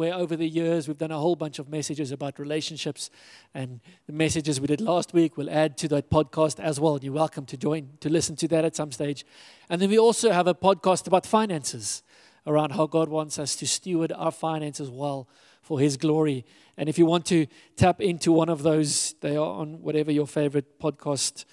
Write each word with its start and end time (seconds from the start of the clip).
where 0.00 0.14
over 0.14 0.34
the 0.34 0.48
years 0.48 0.88
we've 0.88 0.96
done 0.96 1.10
a 1.10 1.18
whole 1.18 1.36
bunch 1.36 1.58
of 1.58 1.68
messages 1.68 2.10
about 2.10 2.38
relationships. 2.38 3.10
And 3.52 3.80
the 4.06 4.14
messages 4.14 4.58
we 4.58 4.66
did 4.66 4.80
last 4.80 5.12
week 5.12 5.36
will 5.36 5.50
add 5.50 5.76
to 5.76 5.88
that 5.88 6.08
podcast 6.08 6.58
as 6.58 6.80
well. 6.80 6.98
You're 7.02 7.12
welcome 7.12 7.44
to 7.44 7.56
join, 7.58 7.90
to 8.00 8.08
listen 8.08 8.34
to 8.36 8.48
that 8.48 8.64
at 8.64 8.74
some 8.74 8.92
stage. 8.92 9.26
And 9.68 9.78
then 9.78 9.90
we 9.90 9.98
also 9.98 10.32
have 10.32 10.46
a 10.46 10.54
podcast 10.54 11.06
about 11.06 11.26
finances, 11.26 12.02
around 12.46 12.70
how 12.70 12.86
God 12.86 13.10
wants 13.10 13.38
us 13.38 13.54
to 13.56 13.66
steward 13.66 14.10
our 14.12 14.32
finances 14.32 14.88
well 14.88 15.28
for 15.60 15.78
His 15.78 15.98
glory. 15.98 16.46
And 16.78 16.88
if 16.88 16.96
you 16.96 17.04
want 17.04 17.26
to 17.26 17.46
tap 17.76 18.00
into 18.00 18.32
one 18.32 18.48
of 18.48 18.62
those, 18.62 19.14
they 19.20 19.36
are 19.36 19.52
on 19.52 19.82
whatever 19.82 20.10
your 20.10 20.26
favorite 20.26 20.80
podcast 20.80 21.44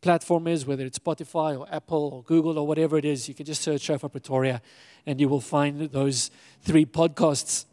platform 0.00 0.46
is, 0.46 0.66
whether 0.66 0.84
it's 0.84 0.98
Spotify 0.98 1.58
or 1.58 1.66
Apple 1.72 2.10
or 2.12 2.22
Google 2.24 2.58
or 2.58 2.66
whatever 2.66 2.98
it 2.98 3.04
is, 3.04 3.28
you 3.28 3.34
can 3.34 3.46
just 3.46 3.62
search 3.62 3.82
Shofar 3.82 4.10
Pretoria 4.10 4.62
and 5.06 5.20
you 5.20 5.28
will 5.28 5.40
find 5.40 5.80
those 5.90 6.30
three 6.62 6.84
podcasts. 6.84 7.64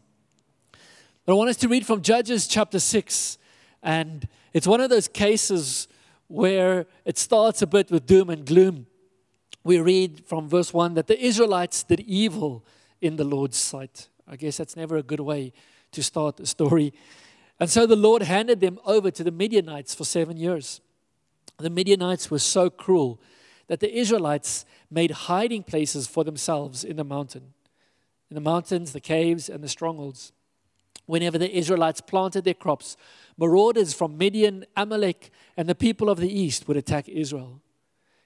But 1.24 1.32
I 1.32 1.34
want 1.36 1.50
us 1.50 1.56
to 1.58 1.68
read 1.68 1.84
from 1.84 2.02
Judges 2.02 2.46
chapter 2.46 2.78
6. 2.78 3.38
And 3.82 4.28
it's 4.52 4.66
one 4.66 4.80
of 4.80 4.90
those 4.90 5.08
cases 5.08 5.88
where 6.28 6.86
it 7.04 7.18
starts 7.18 7.62
a 7.62 7.66
bit 7.66 7.90
with 7.90 8.06
doom 8.06 8.30
and 8.30 8.46
gloom. 8.46 8.86
We 9.64 9.80
read 9.80 10.24
from 10.26 10.48
verse 10.48 10.72
1 10.72 10.94
that 10.94 11.08
the 11.08 11.20
Israelites 11.20 11.82
did 11.82 12.00
evil 12.00 12.64
in 13.00 13.16
the 13.16 13.24
Lord's 13.24 13.58
sight. 13.58 14.08
I 14.28 14.36
guess 14.36 14.56
that's 14.56 14.76
never 14.76 14.96
a 14.96 15.02
good 15.02 15.20
way 15.20 15.52
to 15.92 16.02
start 16.02 16.40
a 16.40 16.46
story. 16.46 16.92
And 17.58 17.70
so 17.70 17.86
the 17.86 17.96
Lord 17.96 18.22
handed 18.22 18.60
them 18.60 18.78
over 18.84 19.10
to 19.10 19.24
the 19.24 19.30
Midianites 19.30 19.94
for 19.94 20.04
seven 20.04 20.36
years. 20.36 20.80
The 21.58 21.70
Midianites 21.70 22.30
were 22.30 22.38
so 22.38 22.70
cruel 22.70 23.20
that 23.68 23.80
the 23.80 23.92
Israelites 23.96 24.64
made 24.90 25.10
hiding 25.10 25.62
places 25.62 26.06
for 26.06 26.24
themselves 26.24 26.84
in 26.84 26.96
the 26.96 27.04
mountain, 27.04 27.54
in 28.30 28.34
the 28.34 28.40
mountains, 28.40 28.92
the 28.92 29.00
caves, 29.00 29.48
and 29.48 29.62
the 29.62 29.68
strongholds. 29.68 30.32
Whenever 31.06 31.38
the 31.38 31.56
Israelites 31.56 32.00
planted 32.00 32.44
their 32.44 32.54
crops, 32.54 32.96
marauders 33.36 33.94
from 33.94 34.18
Midian, 34.18 34.64
Amalek, 34.76 35.30
and 35.56 35.68
the 35.68 35.74
people 35.74 36.10
of 36.10 36.18
the 36.18 36.40
east 36.40 36.66
would 36.66 36.76
attack 36.76 37.08
Israel, 37.08 37.60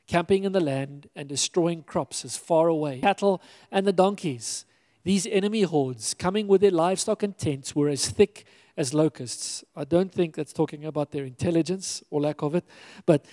camping 0.06 0.44
in 0.44 0.52
the 0.52 0.60
land 0.60 1.08
and 1.14 1.28
destroying 1.28 1.82
crops 1.82 2.24
as 2.24 2.36
far 2.36 2.68
away. 2.68 3.00
Cattle 3.00 3.42
and 3.70 3.86
the 3.86 3.92
donkeys. 3.92 4.64
These 5.04 5.26
enemy 5.26 5.62
hordes, 5.62 6.14
coming 6.14 6.46
with 6.46 6.60
their 6.60 6.70
livestock 6.70 7.22
and 7.22 7.36
tents, 7.36 7.74
were 7.74 7.88
as 7.88 8.08
thick 8.08 8.44
as 8.76 8.94
locusts. 8.94 9.64
I 9.76 9.84
don't 9.84 10.12
think 10.12 10.34
that's 10.34 10.52
talking 10.52 10.84
about 10.84 11.10
their 11.10 11.24
intelligence 11.24 12.02
or 12.10 12.20
lack 12.20 12.42
of 12.42 12.54
it, 12.54 12.64
but 13.04 13.26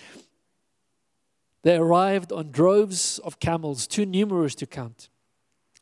they 1.68 1.76
arrived 1.76 2.32
on 2.32 2.50
droves 2.50 3.20
of 3.26 3.42
camels, 3.42 3.88
too 3.88 4.06
numerous 4.06 4.56
to 4.56 4.66
count, 4.66 5.10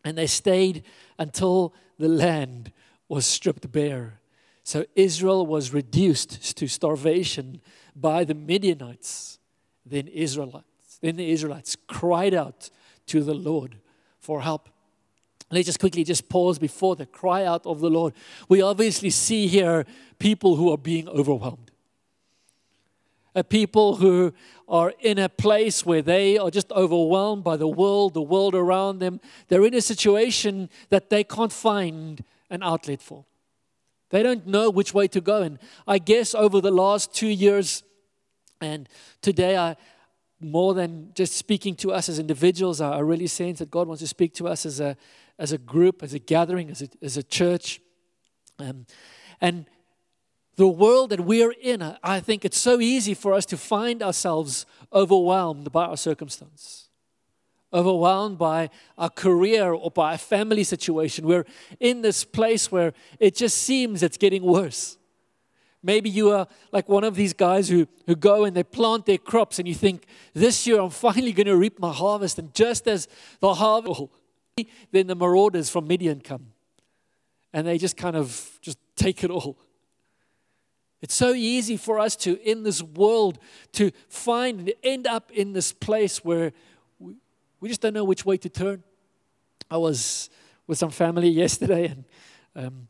and 0.03 0.17
they 0.17 0.25
stayed 0.25 0.83
until 1.19 1.75
the 1.99 2.07
land 2.07 2.71
was 3.07 3.27
stripped 3.27 3.71
bare. 3.71 4.19
So 4.63 4.85
Israel 4.95 5.45
was 5.45 5.73
reduced 5.73 6.57
to 6.57 6.67
starvation 6.67 7.61
by 7.95 8.23
the 8.23 8.33
Midianites. 8.33 9.37
Then 9.85 10.07
Israelites, 10.07 10.97
then 11.03 11.17
the 11.17 11.29
Israelites 11.29 11.77
cried 11.85 12.33
out 12.33 12.71
to 13.05 13.21
the 13.21 13.35
Lord 13.35 13.77
for 14.19 14.41
help. 14.41 14.69
Let's 15.51 15.67
just 15.67 15.79
quickly 15.79 16.03
just 16.03 16.27
pause 16.29 16.57
before 16.57 16.95
the 16.95 17.05
cry 17.05 17.45
out 17.45 17.67
of 17.67 17.79
the 17.79 17.91
Lord. 17.91 18.15
We 18.49 18.59
obviously 18.63 19.11
see 19.11 19.45
here 19.45 19.85
people 20.17 20.55
who 20.55 20.71
are 20.71 20.79
being 20.79 21.07
overwhelmed. 21.07 21.64
A 23.35 23.43
people 23.43 23.97
who 23.97 24.33
are 24.67 24.93
in 24.99 25.19
a 25.19 25.29
place 25.29 25.85
where 25.85 26.01
they 26.01 26.37
are 26.37 26.49
just 26.49 26.71
overwhelmed 26.71 27.43
by 27.43 27.57
the 27.57 27.67
world, 27.67 28.13
the 28.13 28.21
world 28.21 28.55
around 28.55 28.99
them. 28.99 29.19
They're 29.49 29.65
in 29.65 29.73
a 29.73 29.81
situation 29.81 30.69
that 30.89 31.09
they 31.09 31.23
can't 31.23 31.51
find 31.51 32.23
an 32.49 32.63
outlet 32.63 33.01
for. 33.01 33.25
They 34.09 34.23
don't 34.23 34.47
know 34.47 34.69
which 34.69 34.93
way 34.93 35.07
to 35.09 35.21
go. 35.21 35.41
And 35.41 35.59
I 35.87 35.97
guess 35.97 36.33
over 36.33 36.61
the 36.61 36.71
last 36.71 37.13
two 37.13 37.27
years, 37.27 37.83
and 38.61 38.87
today, 39.21 39.57
I, 39.57 39.75
more 40.39 40.73
than 40.73 41.11
just 41.13 41.33
speaking 41.35 41.75
to 41.75 41.91
us 41.91 42.07
as 42.09 42.19
individuals, 42.19 42.81
I 42.81 42.99
really 42.99 43.27
sense 43.27 43.59
that 43.59 43.71
God 43.71 43.87
wants 43.87 44.01
to 44.01 44.07
speak 44.07 44.33
to 44.35 44.47
us 44.47 44.65
as 44.65 44.79
a, 44.79 44.95
as 45.37 45.51
a 45.51 45.57
group, 45.57 46.03
as 46.03 46.13
a 46.13 46.19
gathering, 46.19 46.69
as 46.69 46.81
a, 46.81 46.87
as 47.01 47.17
a 47.17 47.23
church. 47.23 47.81
Um, 48.59 48.85
and 49.41 49.65
the 50.55 50.67
world 50.67 51.09
that 51.09 51.21
we're 51.21 51.53
in, 51.61 51.81
I 52.03 52.19
think 52.19 52.45
it's 52.45 52.57
so 52.57 52.79
easy 52.79 53.13
for 53.13 53.33
us 53.33 53.45
to 53.47 53.57
find 53.57 54.01
ourselves 54.01 54.65
overwhelmed 54.93 55.71
by 55.71 55.85
our 55.85 55.97
circumstance, 55.97 56.87
overwhelmed 57.73 58.37
by 58.37 58.69
our 58.97 59.09
career 59.09 59.73
or 59.73 59.91
by 59.91 60.13
a 60.13 60.17
family 60.17 60.63
situation. 60.63 61.27
We're 61.27 61.45
in 61.79 62.01
this 62.01 62.23
place 62.23 62.71
where 62.71 62.93
it 63.19 63.35
just 63.35 63.57
seems 63.57 64.01
it's 64.01 64.17
getting 64.17 64.43
worse. 64.43 64.97
Maybe 65.83 66.09
you 66.09 66.31
are 66.31 66.47
like 66.71 66.89
one 66.89 67.03
of 67.03 67.15
these 67.15 67.33
guys 67.33 67.69
who, 67.69 67.87
who 68.07 68.15
go 68.15 68.45
and 68.45 68.55
they 68.55 68.63
plant 68.63 69.05
their 69.05 69.19
crops, 69.19 69.59
and 69.59 69.67
you 69.67 69.75
think, 69.75 70.07
This 70.33 70.65
year 70.65 70.79
I'm 70.79 70.89
finally 70.89 71.31
going 71.31 71.45
to 71.47 71.55
reap 71.55 71.79
my 71.79 71.93
harvest. 71.93 72.39
And 72.39 72.53
just 72.55 72.87
as 72.87 73.07
the 73.39 73.53
harvest, 73.53 74.01
then 74.91 75.07
the 75.07 75.15
marauders 75.15 75.69
from 75.69 75.87
Midian 75.87 76.21
come 76.21 76.47
and 77.55 77.65
they 77.65 77.77
just 77.77 77.95
kind 77.95 78.17
of 78.17 78.59
just 78.61 78.77
take 78.97 79.23
it 79.23 79.31
all. 79.31 79.57
It's 81.05 81.13
so 81.13 81.35
easy 81.35 81.77
for 81.77 81.99
us 81.99 82.15
to, 82.15 82.41
in 82.41 82.63
this 82.63 82.81
world, 82.81 83.37
to 83.73 83.91
find 84.09 84.61
and 84.61 84.73
end 84.81 85.05
up 85.05 85.29
in 85.31 85.53
this 85.53 85.71
place 85.71 86.25
where 86.25 86.51
we, 86.97 87.13
we 87.59 87.69
just 87.69 87.79
don't 87.79 87.93
know 87.93 88.03
which 88.03 88.25
way 88.25 88.37
to 88.37 88.49
turn. 88.49 88.81
I 89.69 89.77
was 89.77 90.31
with 90.65 90.79
some 90.79 90.89
family 90.89 91.29
yesterday 91.43 91.89
and 91.89 92.05
um, 92.55 92.87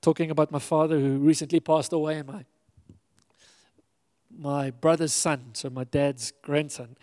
talking 0.00 0.30
about 0.30 0.50
my 0.50 0.60
father 0.60 0.98
who 0.98 1.18
recently 1.18 1.60
passed 1.60 1.92
away, 1.92 2.20
and 2.20 2.26
my 2.26 2.46
my 4.34 4.70
brother's 4.70 5.12
son, 5.12 5.50
so 5.52 5.68
my 5.68 5.84
dad's 5.84 6.32
grandson, 6.40 6.96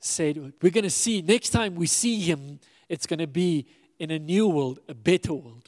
said, 0.00 0.52
We're 0.60 0.70
going 0.70 0.84
to 0.84 0.90
see, 0.90 1.22
next 1.22 1.48
time 1.48 1.76
we 1.76 1.86
see 1.86 2.20
him, 2.20 2.60
it's 2.90 3.06
going 3.06 3.20
to 3.20 3.26
be 3.26 3.64
in 3.98 4.10
a 4.10 4.18
new 4.18 4.48
world, 4.48 4.80
a 4.86 4.92
better 4.92 5.32
world. 5.32 5.67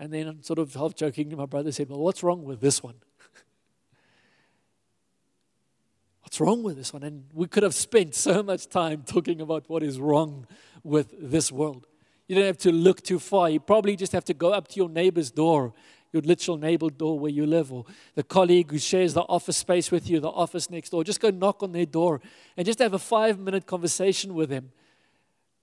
And 0.00 0.10
then, 0.10 0.42
sort 0.42 0.58
of 0.58 0.72
half 0.72 0.94
joking, 0.94 1.36
my 1.36 1.44
brother 1.44 1.70
said, 1.70 1.90
Well, 1.90 2.00
what's 2.00 2.22
wrong 2.22 2.42
with 2.42 2.62
this 2.62 2.82
one? 2.82 2.94
what's 6.22 6.40
wrong 6.40 6.62
with 6.62 6.78
this 6.78 6.94
one? 6.94 7.02
And 7.02 7.24
we 7.34 7.46
could 7.46 7.62
have 7.62 7.74
spent 7.74 8.14
so 8.14 8.42
much 8.42 8.68
time 8.68 9.02
talking 9.02 9.42
about 9.42 9.68
what 9.68 9.82
is 9.82 10.00
wrong 10.00 10.46
with 10.82 11.14
this 11.20 11.52
world. 11.52 11.86
You 12.28 12.34
don't 12.34 12.46
have 12.46 12.56
to 12.58 12.72
look 12.72 13.02
too 13.02 13.18
far. 13.18 13.50
You 13.50 13.60
probably 13.60 13.94
just 13.94 14.12
have 14.12 14.24
to 14.24 14.32
go 14.32 14.54
up 14.54 14.68
to 14.68 14.76
your 14.76 14.88
neighbor's 14.88 15.30
door, 15.30 15.74
your 16.14 16.22
literal 16.22 16.56
neighbor 16.56 16.88
door 16.88 17.18
where 17.18 17.30
you 17.30 17.44
live, 17.44 17.70
or 17.70 17.84
the 18.14 18.22
colleague 18.22 18.70
who 18.70 18.78
shares 18.78 19.12
the 19.12 19.24
office 19.24 19.58
space 19.58 19.90
with 19.90 20.08
you, 20.08 20.18
the 20.18 20.30
office 20.30 20.70
next 20.70 20.90
door. 20.90 21.04
Just 21.04 21.20
go 21.20 21.28
knock 21.28 21.62
on 21.62 21.72
their 21.72 21.84
door 21.84 22.22
and 22.56 22.64
just 22.64 22.78
have 22.78 22.94
a 22.94 22.98
five 22.98 23.38
minute 23.38 23.66
conversation 23.66 24.32
with 24.32 24.48
them. 24.48 24.72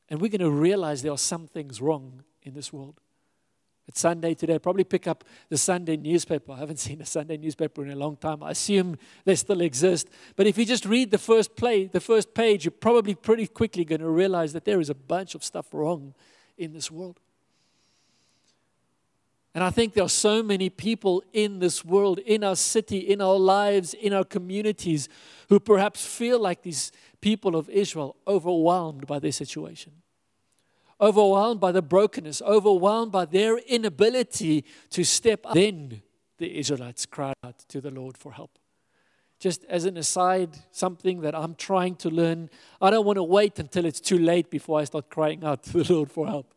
And 0.10 0.22
we're 0.22 0.30
going 0.30 0.42
to 0.42 0.52
realize 0.52 1.02
there 1.02 1.12
are 1.12 1.18
some 1.18 1.48
things 1.48 1.82
wrong 1.82 2.24
in 2.44 2.54
this 2.54 2.72
world. 2.72 3.00
It's 3.88 4.02
Sunday 4.02 4.34
today. 4.34 4.60
Probably 4.60 4.84
pick 4.84 5.08
up 5.08 5.24
the 5.50 5.58
Sunday 5.58 5.96
newspaper. 5.96 6.52
I 6.52 6.58
haven't 6.58 6.78
seen 6.88 7.02
a 7.02 7.06
Sunday 7.06 7.38
newspaper 7.38 7.86
in 7.86 7.92
a 7.92 7.96
long 7.96 8.18
time. 8.18 8.44
I 8.44 8.52
assume 8.52 8.98
they 9.24 9.36
still 9.36 9.62
exist. 9.62 10.10
But 10.36 10.48
if 10.48 10.58
you 10.58 10.66
just 10.66 10.86
read 10.86 11.12
the 11.12 11.18
first 11.18 11.56
play, 11.56 11.86
the 11.86 12.02
first 12.02 12.34
page, 12.34 12.66
you're 12.66 12.72
probably 12.72 13.16
pretty 13.16 13.48
quickly 13.48 13.86
going 13.86 14.02
to 14.02 14.10
realize 14.10 14.54
that 14.54 14.66
there 14.66 14.82
is 14.82 14.90
a 14.90 14.96
bunch 14.96 15.36
of 15.36 15.44
stuff 15.44 15.74
wrong 15.74 16.14
in 16.58 16.74
this 16.74 16.92
world. 16.92 17.20
And 19.56 19.64
I 19.64 19.72
think 19.72 19.94
there 19.94 20.04
are 20.04 20.10
so 20.10 20.44
many 20.44 20.70
people 20.70 21.24
in 21.34 21.58
this 21.58 21.84
world, 21.84 22.20
in 22.20 22.44
our 22.44 22.56
city, 22.56 23.00
in 23.00 23.22
our 23.22 23.40
lives, 23.40 23.96
in 23.96 24.14
our 24.14 24.24
communities, 24.24 25.10
who 25.50 25.60
perhaps 25.60 26.06
feel 26.06 26.40
like 26.40 26.62
these 26.62 26.92
people 27.22 27.56
of 27.56 27.68
Israel, 27.70 28.18
overwhelmed 28.28 29.08
by 29.08 29.18
their 29.18 29.32
situation 29.32 29.94
overwhelmed 31.00 31.60
by 31.60 31.72
the 31.72 31.82
brokenness, 31.82 32.42
overwhelmed 32.42 33.12
by 33.12 33.26
their 33.26 33.58
inability 33.58 34.66
to 34.90 35.04
step 35.04 35.46
up. 35.46 35.54
Then 35.54 36.02
the 36.38 36.58
Israelites 36.58 37.06
cried 37.06 37.36
out 37.44 37.60
to 37.70 37.82
the 37.82 37.92
Lord 37.92 38.18
for 38.18 38.32
help. 38.32 38.58
Just 39.40 39.64
as 39.66 39.86
an 39.86 39.98
aside, 39.98 40.58
something 40.72 41.22
that 41.22 41.36
I'm 41.36 41.54
trying 41.54 41.96
to 41.98 42.10
learn, 42.10 42.50
I 42.82 42.90
don't 42.90 43.06
want 43.06 43.18
to 43.18 43.24
wait 43.24 43.60
until 43.60 43.86
it's 43.86 44.02
too 44.02 44.18
late 44.18 44.50
before 44.50 44.80
I 44.80 44.84
start 44.86 45.10
crying 45.10 45.44
out 45.44 45.64
to 45.64 45.84
the 45.84 45.94
Lord 45.94 46.12
for 46.12 46.26
help. 46.26 46.54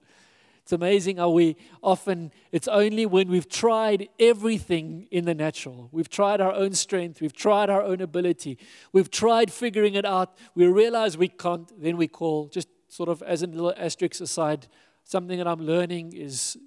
It's 0.63 0.73
amazing 0.73 1.17
how 1.17 1.31
we 1.31 1.57
often, 1.83 2.33
it's 2.53 2.69
only 2.69 3.05
when 3.05 3.29
we've 3.29 3.49
tried 3.49 4.09
everything 4.19 5.09
in 5.11 5.25
the 5.25 5.35
natural. 5.35 5.89
We've 5.91 6.09
tried 6.09 6.41
our 6.41 6.53
own 6.53 6.75
strength, 6.75 7.21
we've 7.21 7.33
tried 7.35 7.71
our 7.71 7.83
own 7.83 8.01
ability, 8.01 8.57
we've 8.93 9.11
tried 9.11 9.53
figuring 9.53 9.95
it 9.95 10.05
out, 10.05 10.37
we 10.55 10.67
realize 10.67 11.19
we 11.19 11.29
can't, 11.29 11.71
then 11.83 11.97
we 11.97 12.09
call, 12.09 12.47
just 12.49 12.69
sort 12.91 13.09
of 13.09 13.23
as 13.23 13.43
a 13.43 13.47
little 13.47 13.73
asterisk 13.77 14.21
aside, 14.21 14.67
something 15.05 15.39
that 15.39 15.47
I'm 15.47 15.61
learning 15.61 16.13
is 16.13 16.59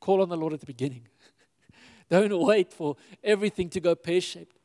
call 0.00 0.22
on 0.22 0.28
the 0.28 0.36
Lord 0.36 0.52
at 0.52 0.60
the 0.60 0.66
beginning. 0.66 1.06
Don't 2.10 2.38
wait 2.40 2.72
for 2.72 2.96
everything 3.22 3.68
to 3.70 3.80
go 3.80 3.94
pear 3.94 4.20
shaped. 4.20 4.56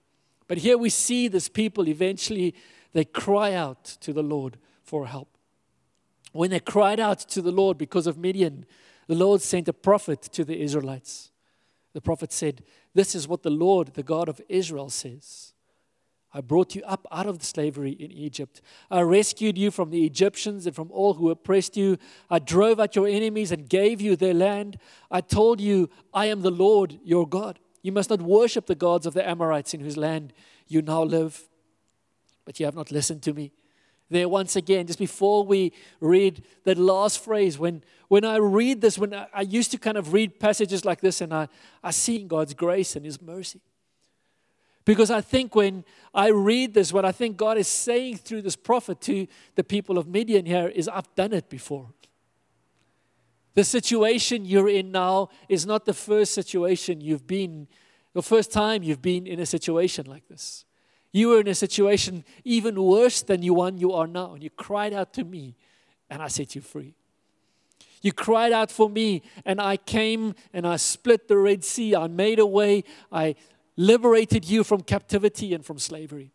But 0.47 0.59
here 0.59 0.77
we 0.77 0.89
see 0.89 1.27
this 1.27 1.49
people 1.49 1.87
eventually, 1.87 2.55
they 2.93 3.05
cry 3.05 3.53
out 3.53 3.83
to 4.01 4.13
the 4.13 4.23
Lord 4.23 4.57
for 4.83 5.07
help. 5.07 5.37
When 6.31 6.49
they 6.49 6.59
cried 6.59 6.99
out 6.99 7.19
to 7.19 7.41
the 7.41 7.51
Lord 7.51 7.77
because 7.77 8.07
of 8.07 8.17
Midian, 8.17 8.65
the 9.07 9.15
Lord 9.15 9.41
sent 9.41 9.67
a 9.67 9.73
prophet 9.73 10.21
to 10.33 10.45
the 10.45 10.61
Israelites. 10.61 11.31
The 11.93 12.01
prophet 12.01 12.31
said, 12.31 12.63
This 12.93 13.15
is 13.15 13.27
what 13.27 13.43
the 13.43 13.49
Lord, 13.49 13.93
the 13.93 14.03
God 14.03 14.29
of 14.29 14.41
Israel, 14.47 14.89
says. 14.89 15.53
I 16.33 16.41
brought 16.41 16.75
you 16.75 16.81
up 16.83 17.05
out 17.11 17.27
of 17.27 17.43
slavery 17.43 17.91
in 17.91 18.11
Egypt. 18.11 18.61
I 18.89 19.01
rescued 19.01 19.57
you 19.57 19.69
from 19.69 19.89
the 19.89 20.05
Egyptians 20.05 20.65
and 20.65 20.75
from 20.75 20.89
all 20.91 21.15
who 21.15 21.29
oppressed 21.29 21.75
you. 21.75 21.97
I 22.29 22.39
drove 22.39 22.79
out 22.79 22.95
your 22.95 23.07
enemies 23.07 23.51
and 23.51 23.67
gave 23.67 23.99
you 23.99 24.15
their 24.15 24.33
land. 24.33 24.77
I 25.09 25.21
told 25.21 25.59
you, 25.59 25.89
I 26.13 26.27
am 26.27 26.41
the 26.41 26.51
Lord 26.51 26.99
your 27.03 27.27
God. 27.27 27.59
You 27.81 27.91
must 27.91 28.09
not 28.09 28.21
worship 28.21 28.67
the 28.67 28.75
gods 28.75 29.05
of 29.05 29.13
the 29.13 29.27
Amorites 29.27 29.73
in 29.73 29.81
whose 29.81 29.97
land 29.97 30.33
you 30.67 30.81
now 30.81 31.03
live. 31.03 31.49
But 32.45 32.59
you 32.59 32.65
have 32.65 32.75
not 32.75 32.91
listened 32.91 33.23
to 33.23 33.33
me 33.33 33.51
there 34.11 34.27
once 34.27 34.55
again, 34.55 34.85
just 34.85 34.99
before 34.99 35.45
we 35.45 35.71
read 35.99 36.43
that 36.65 36.77
last 36.77 37.23
phrase. 37.23 37.57
When, 37.57 37.83
when 38.09 38.25
I 38.25 38.37
read 38.37 38.81
this, 38.81 38.97
when 38.97 39.13
I, 39.13 39.27
I 39.33 39.41
used 39.41 39.71
to 39.71 39.77
kind 39.77 39.97
of 39.97 40.13
read 40.13 40.39
passages 40.39 40.85
like 40.85 41.01
this 41.01 41.21
and 41.21 41.33
I, 41.33 41.47
I 41.81 41.91
see 41.91 42.23
God's 42.23 42.53
grace 42.53 42.95
and 42.95 43.05
His 43.05 43.21
mercy. 43.21 43.61
Because 44.91 45.09
I 45.09 45.21
think 45.21 45.55
when 45.55 45.85
I 46.13 46.31
read 46.31 46.73
this, 46.73 46.91
what 46.91 47.05
I 47.05 47.13
think 47.13 47.37
God 47.37 47.57
is 47.57 47.69
saying 47.69 48.17
through 48.17 48.41
this 48.41 48.57
prophet 48.57 48.99
to 49.03 49.25
the 49.55 49.63
people 49.63 49.97
of 49.97 50.05
Midian 50.05 50.45
here 50.45 50.67
is, 50.67 50.89
I've 50.89 51.07
done 51.15 51.31
it 51.31 51.49
before. 51.49 51.87
The 53.53 53.63
situation 53.63 54.43
you're 54.43 54.67
in 54.67 54.91
now 54.91 55.29
is 55.47 55.65
not 55.65 55.85
the 55.85 55.93
first 55.93 56.33
situation 56.33 56.99
you've 56.99 57.25
been, 57.25 57.69
the 58.11 58.21
first 58.21 58.51
time 58.51 58.83
you've 58.83 59.01
been 59.01 59.27
in 59.27 59.39
a 59.39 59.45
situation 59.45 60.07
like 60.07 60.27
this. 60.27 60.65
You 61.13 61.29
were 61.29 61.39
in 61.39 61.47
a 61.47 61.55
situation 61.55 62.25
even 62.43 62.75
worse 62.75 63.21
than 63.21 63.39
the 63.39 63.51
one 63.51 63.77
you 63.77 63.93
are 63.93 64.07
now, 64.07 64.33
and 64.33 64.43
you 64.43 64.49
cried 64.49 64.91
out 64.91 65.13
to 65.13 65.23
me, 65.23 65.55
and 66.09 66.21
I 66.21 66.27
set 66.27 66.53
you 66.53 66.59
free. 66.59 66.95
You 68.01 68.11
cried 68.11 68.51
out 68.51 68.69
for 68.69 68.89
me, 68.89 69.21
and 69.45 69.61
I 69.61 69.77
came 69.77 70.35
and 70.51 70.67
I 70.67 70.75
split 70.75 71.29
the 71.29 71.37
Red 71.37 71.63
Sea. 71.63 71.95
I 71.95 72.07
made 72.07 72.39
a 72.39 72.45
way. 72.45 72.83
I 73.09 73.35
liberated 73.81 74.45
you 74.45 74.63
from 74.63 74.81
captivity 74.81 75.53
and 75.53 75.65
from 75.65 75.79
slavery. 75.79 76.31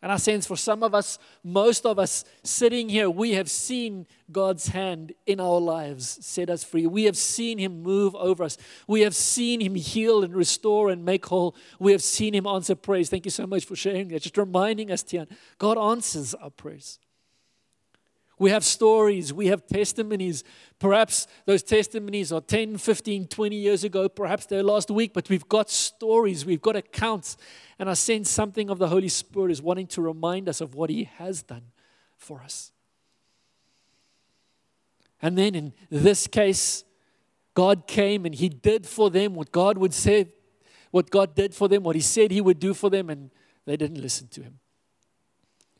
And 0.00 0.12
I 0.12 0.18
sense 0.18 0.46
for 0.46 0.56
some 0.56 0.82
of 0.82 0.94
us, 0.94 1.18
most 1.42 1.86
of 1.86 1.98
us 1.98 2.24
sitting 2.42 2.90
here, 2.90 3.08
we 3.08 3.32
have 3.32 3.50
seen 3.50 4.06
God's 4.30 4.68
hand 4.68 5.14
in 5.24 5.40
our 5.40 5.58
lives 5.58 6.18
set 6.20 6.50
us 6.50 6.62
free. 6.62 6.86
We 6.86 7.04
have 7.04 7.16
seen 7.16 7.56
Him 7.56 7.82
move 7.82 8.14
over 8.14 8.44
us. 8.44 8.58
We 8.86 9.00
have 9.00 9.14
seen 9.14 9.60
Him 9.60 9.74
heal 9.74 10.22
and 10.22 10.36
restore 10.36 10.90
and 10.90 11.06
make 11.06 11.24
whole. 11.24 11.56
We 11.78 11.92
have 11.92 12.02
seen 12.02 12.34
Him 12.34 12.46
answer 12.46 12.74
prayers. 12.74 13.08
Thank 13.08 13.24
you 13.24 13.30
so 13.30 13.46
much 13.46 13.64
for 13.64 13.76
sharing 13.76 14.08
that. 14.08 14.20
Just 14.20 14.36
reminding 14.36 14.90
us, 14.90 15.02
Tian, 15.02 15.26
God 15.56 15.78
answers 15.78 16.34
our 16.34 16.50
prayers. 16.50 16.98
We 18.44 18.50
have 18.50 18.62
stories, 18.62 19.32
we 19.32 19.46
have 19.46 19.66
testimonies. 19.66 20.44
Perhaps 20.78 21.28
those 21.46 21.62
testimonies 21.62 22.30
are 22.30 22.42
10, 22.42 22.76
15, 22.76 23.26
20 23.26 23.56
years 23.56 23.84
ago, 23.84 24.06
perhaps 24.06 24.44
they're 24.44 24.62
last 24.62 24.90
week, 24.90 25.14
but 25.14 25.30
we've 25.30 25.48
got 25.48 25.70
stories, 25.70 26.44
we've 26.44 26.60
got 26.60 26.76
accounts. 26.76 27.38
And 27.78 27.88
I 27.88 27.94
sense 27.94 28.28
something 28.28 28.68
of 28.68 28.78
the 28.78 28.88
Holy 28.88 29.08
Spirit 29.08 29.50
is 29.50 29.62
wanting 29.62 29.86
to 29.86 30.02
remind 30.02 30.50
us 30.50 30.60
of 30.60 30.74
what 30.74 30.90
He 30.90 31.04
has 31.04 31.42
done 31.42 31.62
for 32.18 32.42
us. 32.42 32.70
And 35.22 35.38
then 35.38 35.54
in 35.54 35.72
this 35.88 36.26
case, 36.26 36.84
God 37.54 37.86
came 37.86 38.26
and 38.26 38.34
He 38.34 38.50
did 38.50 38.84
for 38.84 39.08
them 39.08 39.34
what 39.34 39.52
God 39.52 39.78
would 39.78 39.94
say, 39.94 40.26
what 40.90 41.08
God 41.08 41.34
did 41.34 41.54
for 41.54 41.66
them, 41.66 41.82
what 41.82 41.96
He 41.96 42.02
said 42.02 42.30
He 42.30 42.42
would 42.42 42.60
do 42.60 42.74
for 42.74 42.90
them, 42.90 43.08
and 43.08 43.30
they 43.64 43.78
didn't 43.78 44.02
listen 44.02 44.28
to 44.28 44.42
Him. 44.42 44.58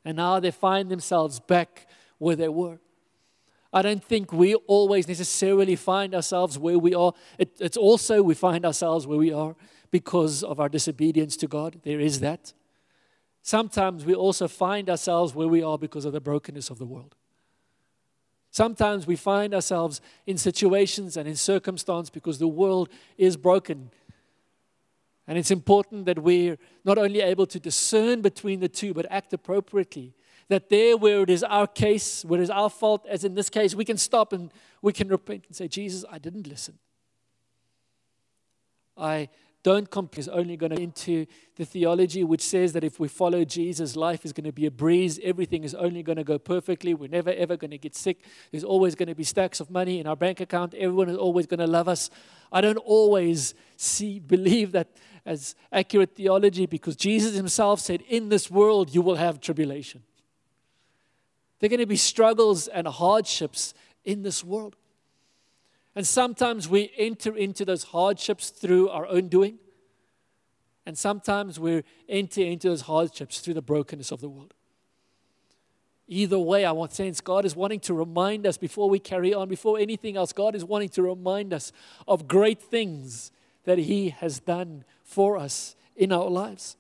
And 0.03 0.17
now 0.17 0.41
they 0.41 0.51
find 0.51 0.91
themselves 0.91 1.41
back 1.41 1.87
where 2.25 2.37
they 2.37 2.49
were. 2.49 2.79
I 3.73 3.83
don't 3.83 4.03
think 4.03 4.33
we 4.33 4.55
always 4.55 5.07
necessarily 5.09 5.77
find 5.77 6.15
ourselves 6.15 6.59
where 6.59 6.79
we 6.79 6.95
are. 6.95 7.13
It, 7.39 7.57
it's 7.61 7.77
also 7.77 8.23
we 8.23 8.35
find 8.35 8.65
ourselves 8.65 9.07
where 9.07 9.19
we 9.19 9.33
are 9.33 9.55
because 9.91 10.43
of 10.43 10.59
our 10.59 10.69
disobedience 10.69 11.37
to 11.39 11.49
God. 11.49 11.81
There 11.83 12.01
is 12.01 12.21
that. 12.21 12.53
Sometimes 13.43 14.05
we 14.05 14.15
also 14.15 14.49
find 14.49 14.89
ourselves 14.89 15.35
where 15.35 15.49
we 15.49 15.63
are 15.63 15.77
because 15.77 16.05
of 16.05 16.13
the 16.13 16.21
brokenness 16.21 16.71
of 16.71 16.79
the 16.79 16.87
world. 16.87 17.15
Sometimes 18.51 19.07
we 19.07 19.17
find 19.17 19.53
ourselves 19.53 20.01
in 20.27 20.39
situations 20.39 21.17
and 21.17 21.29
in 21.29 21.37
circumstance 21.37 22.09
because 22.09 22.39
the 22.39 22.49
world 22.49 22.89
is 23.19 23.37
broken. 23.37 23.91
And 25.27 25.37
it's 25.37 25.51
important 25.51 26.07
that 26.07 26.21
we're 26.21 26.59
not 26.85 26.97
only 26.97 27.21
able 27.21 27.47
to 27.47 27.59
discern 27.59 28.23
between 28.23 28.61
the 28.61 28.69
two, 28.69 28.95
but 28.95 29.07
act 29.11 29.33
appropriately 29.33 30.15
that 30.49 30.69
there 30.69 30.97
where 30.97 31.23
it 31.23 31.31
is 31.31 31.43
our 31.43 31.67
case, 31.67 32.25
where 32.25 32.41
it 32.41 32.45
is 32.45 32.51
our 32.51 32.71
fault, 32.71 33.07
as 33.09 33.25
in 33.25 33.35
this 33.35 33.51
case, 33.51 33.75
we 33.75 33.85
can 33.85 33.97
stop 33.97 34.33
and 34.33 34.53
we 34.83 34.93
can 34.93 35.09
repent 35.09 35.45
and 35.47 35.57
say, 35.57 35.69
Jesus, 35.69 36.05
I 36.11 36.19
didn't 36.19 36.47
listen. 36.47 36.79
I 38.97 39.29
don't 39.65 39.91
compare 39.91 40.21
is 40.21 40.29
only 40.29 40.59
going 40.59 40.77
to 40.77 40.81
into 40.81 41.25
the 41.57 41.65
theology 41.65 42.23
which 42.23 42.43
says 42.43 42.75
that 42.75 42.85
if 42.85 43.01
we 43.01 43.09
follow 43.09 43.47
Jesus, 43.47 43.97
life 43.97 44.27
is 44.27 44.33
going 44.33 44.45
to 44.45 44.53
be 44.53 44.67
a 44.67 44.71
breeze. 44.71 45.19
Everything 45.23 45.65
is 45.65 45.75
only 45.75 46.03
going 46.03 46.19
to 46.19 46.23
go 46.23 46.39
perfectly. 46.39 46.93
We're 46.93 47.09
never 47.09 47.31
ever 47.31 47.57
going 47.57 47.71
to 47.71 47.79
get 47.79 47.97
sick. 47.97 48.25
There's 48.53 48.63
always 48.63 48.95
going 48.95 49.09
to 49.09 49.15
be 49.15 49.25
stacks 49.25 49.61
of 49.61 49.71
money 49.71 50.01
in 50.01 50.07
our 50.07 50.17
bank 50.17 50.41
account. 50.41 50.75
Everyone 50.75 51.09
is 51.09 51.17
always 51.17 51.47
going 51.47 51.61
to 51.61 51.67
love 51.67 51.89
us. 51.89 52.11
I 52.53 52.61
don't 52.61 52.77
always 52.77 53.55
see 53.79 54.21
believe 54.21 54.73
that 54.73 54.89
as 55.25 55.55
accurate 55.73 56.15
theology 56.15 56.67
because 56.67 56.95
Jesus 56.95 57.35
himself 57.35 57.81
said, 57.81 58.03
"In 58.03 58.29
this 58.29 58.51
world 58.51 58.95
you 58.95 59.01
will 59.01 59.17
have 59.17 59.41
tribulation." 59.41 60.03
There 61.59 61.69
are 61.69 61.71
going 61.71 61.81
to 61.81 61.87
be 61.87 61.97
struggles 61.97 62.69
and 62.69 62.87
hardships 62.87 63.75
in 64.05 64.23
this 64.23 64.43
world. 64.45 64.77
And 65.95 66.07
sometimes 66.07 66.69
we 66.69 66.91
enter 66.97 67.37
into 67.37 67.65
those 67.65 67.85
hardships 67.85 68.51
through 68.51 68.91
our 68.91 69.07
own 69.07 69.29
doing. 69.29 69.59
And 70.87 70.99
sometimes 70.99 71.59
we 71.59 71.83
enter 72.09 72.43
into 72.43 72.69
those 72.69 72.83
hardships 72.83 73.41
through 73.41 73.55
the 73.55 73.63
brokenness 73.63 74.11
of 74.11 74.21
the 74.21 74.29
world. 74.29 74.55
Either 76.07 76.39
way, 76.39 76.67
I 76.67 76.73
want 76.73 76.91
to 76.91 76.97
sense 76.97 77.21
God 77.21 77.47
is 77.47 77.57
wanting 77.57 77.81
to 77.81 77.95
remind 77.95 78.47
us 78.47 78.59
before 78.59 78.91
we 78.91 78.99
carry 78.99 79.33
on, 79.33 79.49
before 79.49 79.79
anything 79.79 80.17
else, 80.17 80.33
God 80.33 80.55
is 80.55 80.65
wanting 80.65 80.91
to 80.91 81.03
remind 81.03 81.55
us 81.55 81.73
of 82.07 82.29
great 82.29 82.61
things 82.61 83.33
that 83.65 83.79
He 83.79 84.11
has 84.11 84.39
done 84.41 84.85
for 85.03 85.39
us 85.39 85.77
in 85.97 86.13
our 86.13 86.29
lives. 86.29 86.77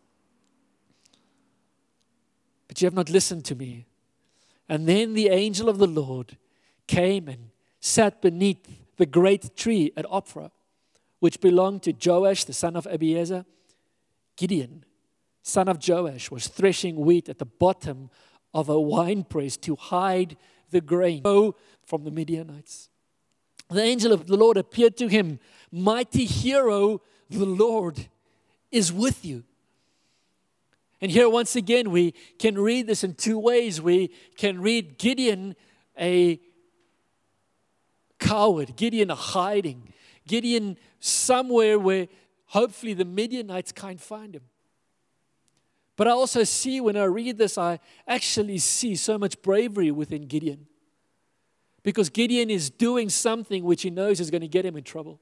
But 2.68 2.82
you 2.82 2.86
have 2.86 2.94
not 2.94 3.08
listened 3.08 3.46
to 3.46 3.54
me. 3.54 3.86
And 4.68 4.88
then 4.88 5.14
the 5.14 5.28
angel 5.28 5.68
of 5.68 5.78
the 5.78 5.86
Lord 5.86 6.38
came 6.86 7.28
and 7.28 7.50
sat 7.80 8.22
beneath 8.22 8.66
the 8.96 9.06
great 9.06 9.56
tree 9.56 9.92
at 9.96 10.06
Ophrah, 10.06 10.50
which 11.20 11.40
belonged 11.40 11.82
to 11.82 11.92
Joash, 11.92 12.44
the 12.44 12.52
son 12.52 12.76
of 12.76 12.86
Abiezer. 12.86 13.44
Gideon, 14.36 14.84
son 15.42 15.68
of 15.68 15.78
Joash, 15.86 16.30
was 16.30 16.48
threshing 16.48 16.96
wheat 16.96 17.28
at 17.28 17.38
the 17.38 17.44
bottom 17.44 18.10
of 18.52 18.68
a 18.68 18.80
winepress 18.80 19.56
to 19.58 19.76
hide 19.76 20.36
the 20.70 20.80
grain 20.80 21.22
from 21.84 22.04
the 22.04 22.10
Midianites. 22.10 22.88
The 23.70 23.82
angel 23.82 24.12
of 24.12 24.26
the 24.26 24.36
Lord 24.36 24.56
appeared 24.56 24.96
to 24.98 25.08
him. 25.08 25.38
Mighty 25.70 26.24
hero, 26.24 27.00
the 27.30 27.46
Lord 27.46 28.08
is 28.70 28.92
with 28.92 29.24
you. 29.24 29.44
And 31.04 31.12
here, 31.12 31.28
once 31.28 31.54
again, 31.54 31.90
we 31.90 32.12
can 32.38 32.56
read 32.58 32.86
this 32.86 33.04
in 33.04 33.12
two 33.12 33.38
ways. 33.38 33.78
We 33.78 34.10
can 34.38 34.62
read 34.62 34.96
Gideon, 34.96 35.54
a 36.00 36.40
coward, 38.18 38.74
Gideon, 38.74 39.10
a 39.10 39.14
hiding, 39.14 39.92
Gideon, 40.26 40.78
somewhere 41.00 41.78
where 41.78 42.08
hopefully 42.46 42.94
the 42.94 43.04
Midianites 43.04 43.70
can't 43.70 44.00
find 44.00 44.34
him. 44.34 44.44
But 45.96 46.08
I 46.08 46.12
also 46.12 46.42
see 46.42 46.80
when 46.80 46.96
I 46.96 47.04
read 47.04 47.36
this, 47.36 47.58
I 47.58 47.80
actually 48.08 48.56
see 48.56 48.96
so 48.96 49.18
much 49.18 49.42
bravery 49.42 49.90
within 49.90 50.26
Gideon. 50.26 50.68
Because 51.82 52.08
Gideon 52.08 52.48
is 52.48 52.70
doing 52.70 53.10
something 53.10 53.62
which 53.62 53.82
he 53.82 53.90
knows 53.90 54.20
is 54.20 54.30
going 54.30 54.40
to 54.40 54.48
get 54.48 54.64
him 54.64 54.74
in 54.74 54.84
trouble. 54.84 55.20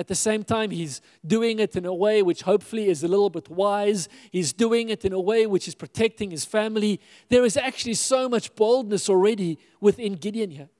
At 0.00 0.08
the 0.08 0.14
same 0.14 0.44
time, 0.44 0.70
he's 0.70 1.02
doing 1.26 1.58
it 1.58 1.76
in 1.76 1.84
a 1.84 1.92
way 1.92 2.22
which 2.22 2.40
hopefully 2.40 2.88
is 2.88 3.04
a 3.04 3.06
little 3.06 3.28
bit 3.28 3.50
wise. 3.50 4.08
He's 4.30 4.50
doing 4.50 4.88
it 4.88 5.04
in 5.04 5.12
a 5.12 5.20
way 5.20 5.46
which 5.46 5.68
is 5.68 5.74
protecting 5.74 6.30
his 6.30 6.42
family. 6.42 7.02
There 7.28 7.44
is 7.44 7.54
actually 7.54 7.92
so 7.92 8.26
much 8.26 8.54
boldness 8.54 9.10
already 9.10 9.58
within 9.78 10.14
Gideon 10.14 10.52
here. 10.52 10.70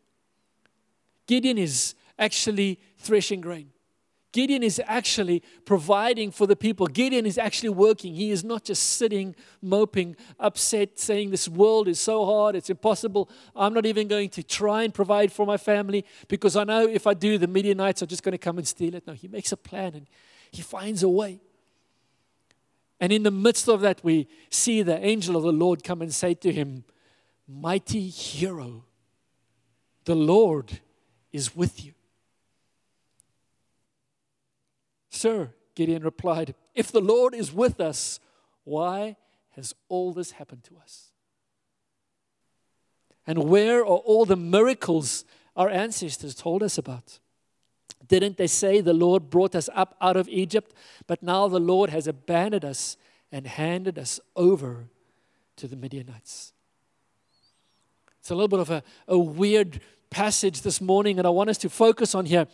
Gideon 1.27 1.59
is 1.59 1.95
actually 2.19 2.81
threshing 2.97 3.43
grain. 3.43 3.73
Gideon 4.33 4.63
is 4.63 4.81
actually 4.87 5.43
providing 5.65 6.31
for 6.31 6.47
the 6.47 6.55
people. 6.55 6.87
Gideon 6.87 7.27
is 7.27 7.37
actually 7.37 7.71
working. 7.71 8.15
He 8.15 8.31
is 8.31 8.45
not 8.45 8.65
just 8.65 8.83
sitting, 8.83 9.35
moping, 9.61 10.15
upset, 10.39 11.01
saying, 11.01 11.31
This 11.31 11.49
world 11.49 11.89
is 11.89 11.99
so 11.99 12.25
hard, 12.25 12.55
it's 12.55 12.71
impossible. 12.71 13.29
I'm 13.57 13.75
not 13.75 13.87
even 13.87 14.07
going 14.07 14.29
to 14.31 14.43
try 14.45 14.85
and 14.85 14.95
provide 14.95 15.33
for 15.33 15.45
my 15.47 15.57
family 15.57 16.05
because 16.29 16.55
I 16.55 16.63
know 16.63 16.87
if 16.87 17.09
I 17.09 17.15
do, 17.15 17.39
the 17.39 17.49
Midianites 17.49 18.03
are 18.03 18.07
just 18.07 18.23
going 18.23 18.33
to 18.33 18.39
come 18.39 18.59
and 18.59 18.69
steal 18.69 18.95
it. 18.95 19.07
No, 19.07 19.15
he 19.15 19.27
makes 19.27 19.51
a 19.51 19.57
plan 19.57 19.95
and 19.95 20.07
he 20.53 20.63
finds 20.63 21.03
a 21.03 21.09
way. 21.09 21.41
And 23.01 23.13
in 23.13 23.25
the 23.25 23.31
midst 23.31 23.69
of 23.69 23.81
that, 23.81 24.05
we 24.05 24.29
see 24.51 24.83
the 24.83 25.05
angel 25.05 25.37
of 25.37 25.43
the 25.43 25.53
Lord 25.53 25.83
come 25.83 26.03
and 26.03 26.15
say 26.15 26.35
to 26.35 26.53
him, 26.53 26.85
Mighty 27.49 28.09
hero, 28.09 28.85
the 30.05 30.15
Lord 30.15 30.81
is 31.33 31.57
with 31.57 31.85
you. 31.85 31.95
Sir, 35.21 35.53
Gideon 35.75 36.03
replied, 36.03 36.55
If 36.75 36.91
the 36.91 37.03
Lord 37.03 37.35
is 37.35 37.53
with 37.53 37.79
us, 37.79 38.21
why 38.65 39.17
has 39.51 39.75
all 39.91 40.15
this 40.15 40.31
happened 40.31 40.65
to 40.65 40.79
us? 40.83 41.11
And 43.27 43.51
where 43.51 43.81
are 43.81 43.85
all 43.85 44.25
the 44.25 44.35
miracles 44.35 45.27
our 45.55 45.69
ancestors 45.69 46.35
told 46.35 46.63
us 46.63 46.79
about? 46.79 47.19
Didn't 48.09 48.39
they 48.39 48.47
say 48.47 48.81
the 48.81 48.95
Lord 48.95 49.29
brought 49.29 49.55
us 49.55 49.69
up 49.75 49.95
out 50.01 50.17
of 50.17 50.27
Egypt, 50.27 50.73
but 51.07 51.23
now 51.23 51.49
the 51.49 51.61
Lord 51.61 51.91
has 51.91 52.07
abandoned 52.07 52.65
us 52.65 52.97
and 53.31 53.47
handed 53.47 53.99
us 53.99 54.21
over 54.37 54.87
to 55.57 55.69
the 55.69 55.77
Midianites? 55.77 56.55
It's 58.21 58.31
a 58.31 58.35
little 58.35 58.49
bit 58.49 58.61
of 58.61 58.71
a, 58.71 58.83
a 59.07 59.19
weird 59.19 59.83
passage 60.09 60.63
this 60.63 60.81
morning, 60.81 61.19
and 61.19 61.27
I 61.27 61.31
want 61.31 61.51
us 61.51 61.59
to 61.59 61.69
focus 61.69 62.15
on 62.15 62.25
here. 62.25 62.47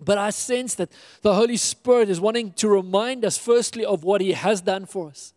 But 0.00 0.18
I 0.18 0.30
sense 0.30 0.74
that 0.76 0.90
the 1.22 1.34
Holy 1.34 1.56
Spirit 1.56 2.08
is 2.08 2.20
wanting 2.20 2.52
to 2.52 2.68
remind 2.68 3.24
us, 3.24 3.36
firstly, 3.36 3.84
of 3.84 4.04
what 4.04 4.20
He 4.20 4.32
has 4.32 4.60
done 4.60 4.86
for 4.86 5.08
us. 5.08 5.34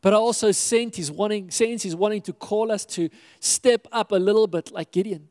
But 0.00 0.14
I 0.14 0.16
also 0.16 0.52
sense 0.52 0.96
He's 0.96 1.10
wanting, 1.10 1.50
sense 1.50 1.82
He's 1.82 1.96
wanting 1.96 2.22
to 2.22 2.32
call 2.32 2.70
us 2.70 2.84
to 2.86 3.10
step 3.40 3.86
up 3.92 4.12
a 4.12 4.16
little 4.16 4.46
bit 4.46 4.70
like 4.72 4.92
Gideon. 4.92 5.28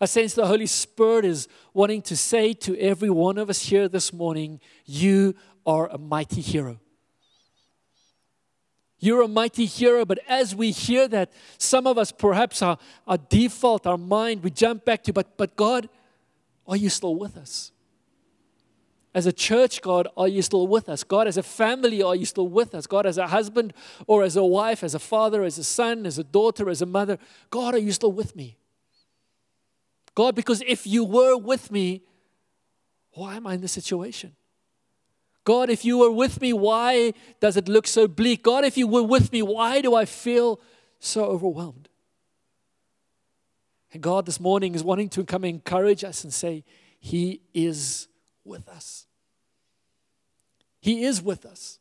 I 0.00 0.06
sense 0.06 0.34
the 0.34 0.46
Holy 0.46 0.66
Spirit 0.66 1.24
is 1.24 1.46
wanting 1.72 2.02
to 2.02 2.16
say 2.16 2.52
to 2.54 2.76
every 2.78 3.10
one 3.10 3.38
of 3.38 3.48
us 3.48 3.62
here 3.62 3.88
this 3.88 4.12
morning, 4.12 4.60
You 4.84 5.36
are 5.64 5.88
a 5.88 5.98
mighty 5.98 6.40
hero. 6.40 6.80
You're 8.98 9.22
a 9.22 9.28
mighty 9.28 9.66
hero, 9.66 10.04
but 10.04 10.18
as 10.28 10.54
we 10.54 10.70
hear 10.70 11.08
that, 11.08 11.32
some 11.58 11.86
of 11.86 11.98
us 11.98 12.12
perhaps 12.12 12.62
our, 12.62 12.78
our 13.06 13.18
default, 13.18 13.86
our 13.86 13.98
mind, 13.98 14.44
we 14.44 14.50
jump 14.50 14.84
back 14.84 15.02
to, 15.04 15.12
but, 15.12 15.36
but 15.36 15.56
God, 15.56 15.88
are 16.66 16.76
you 16.76 16.88
still 16.88 17.14
with 17.16 17.36
us? 17.36 17.72
As 19.14 19.26
a 19.26 19.32
church, 19.32 19.82
God, 19.82 20.08
are 20.16 20.28
you 20.28 20.40
still 20.40 20.66
with 20.66 20.88
us? 20.88 21.04
God, 21.04 21.26
as 21.26 21.36
a 21.36 21.42
family, 21.42 22.02
are 22.02 22.16
you 22.16 22.24
still 22.24 22.48
with 22.48 22.74
us? 22.74 22.86
God, 22.86 23.04
as 23.04 23.18
a 23.18 23.26
husband 23.26 23.74
or 24.06 24.22
as 24.22 24.36
a 24.36 24.44
wife, 24.44 24.82
as 24.82 24.94
a 24.94 24.98
father, 24.98 25.44
as 25.44 25.58
a 25.58 25.64
son, 25.64 26.06
as 26.06 26.18
a 26.18 26.24
daughter, 26.24 26.70
as 26.70 26.80
a 26.80 26.86
mother, 26.86 27.18
God, 27.50 27.74
are 27.74 27.78
you 27.78 27.92
still 27.92 28.12
with 28.12 28.34
me? 28.34 28.56
God, 30.14 30.34
because 30.34 30.62
if 30.66 30.86
you 30.86 31.04
were 31.04 31.36
with 31.36 31.70
me, 31.70 32.02
why 33.12 33.36
am 33.36 33.46
I 33.46 33.54
in 33.54 33.60
this 33.60 33.72
situation? 33.72 34.34
God, 35.44 35.68
if 35.68 35.84
you 35.84 35.98
were 35.98 36.12
with 36.12 36.40
me, 36.40 36.52
why 36.52 37.12
does 37.40 37.56
it 37.56 37.68
look 37.68 37.86
so 37.86 38.06
bleak? 38.06 38.42
God, 38.42 38.64
if 38.64 38.76
you 38.76 38.86
were 38.86 39.02
with 39.02 39.32
me, 39.32 39.42
why 39.42 39.80
do 39.80 39.94
I 39.94 40.04
feel 40.04 40.60
so 41.00 41.24
overwhelmed? 41.24 41.88
And 43.92 44.02
God 44.02 44.26
this 44.26 44.40
morning 44.40 44.74
is 44.74 44.82
wanting 44.82 45.08
to 45.10 45.24
come 45.24 45.44
encourage 45.44 46.02
us 46.04 46.24
and 46.24 46.32
say, 46.32 46.64
He 46.98 47.42
is 47.52 48.08
with 48.44 48.68
us. 48.68 49.06
He 50.80 51.04
is 51.04 51.22
with 51.22 51.44
us. 51.44 51.78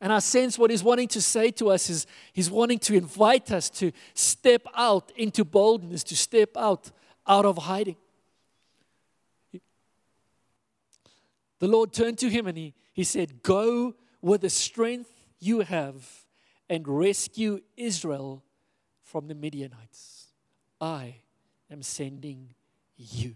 And 0.00 0.12
I 0.12 0.18
sense 0.18 0.58
what 0.58 0.70
He's 0.70 0.82
wanting 0.82 1.08
to 1.08 1.22
say 1.22 1.50
to 1.52 1.70
us 1.70 1.88
is 1.88 2.06
He's 2.32 2.50
wanting 2.50 2.78
to 2.80 2.94
invite 2.94 3.50
us 3.50 3.70
to 3.70 3.90
step 4.12 4.66
out 4.76 5.12
into 5.16 5.44
boldness, 5.44 6.04
to 6.04 6.16
step 6.16 6.50
out 6.56 6.90
out 7.26 7.46
of 7.46 7.58
hiding. 7.58 7.96
The 11.58 11.68
Lord 11.68 11.92
turned 11.92 12.18
to 12.18 12.28
him 12.28 12.46
and 12.46 12.58
he, 12.58 12.74
he 12.92 13.04
said, 13.04 13.42
Go 13.42 13.94
with 14.20 14.42
the 14.42 14.50
strength 14.50 15.10
you 15.40 15.60
have 15.60 16.26
and 16.68 16.86
rescue 16.86 17.60
Israel 17.76 18.42
from 19.02 19.28
the 19.28 19.34
Midianites. 19.34 20.13
I 20.80 21.16
am 21.70 21.82
sending 21.82 22.50
you. 22.96 23.34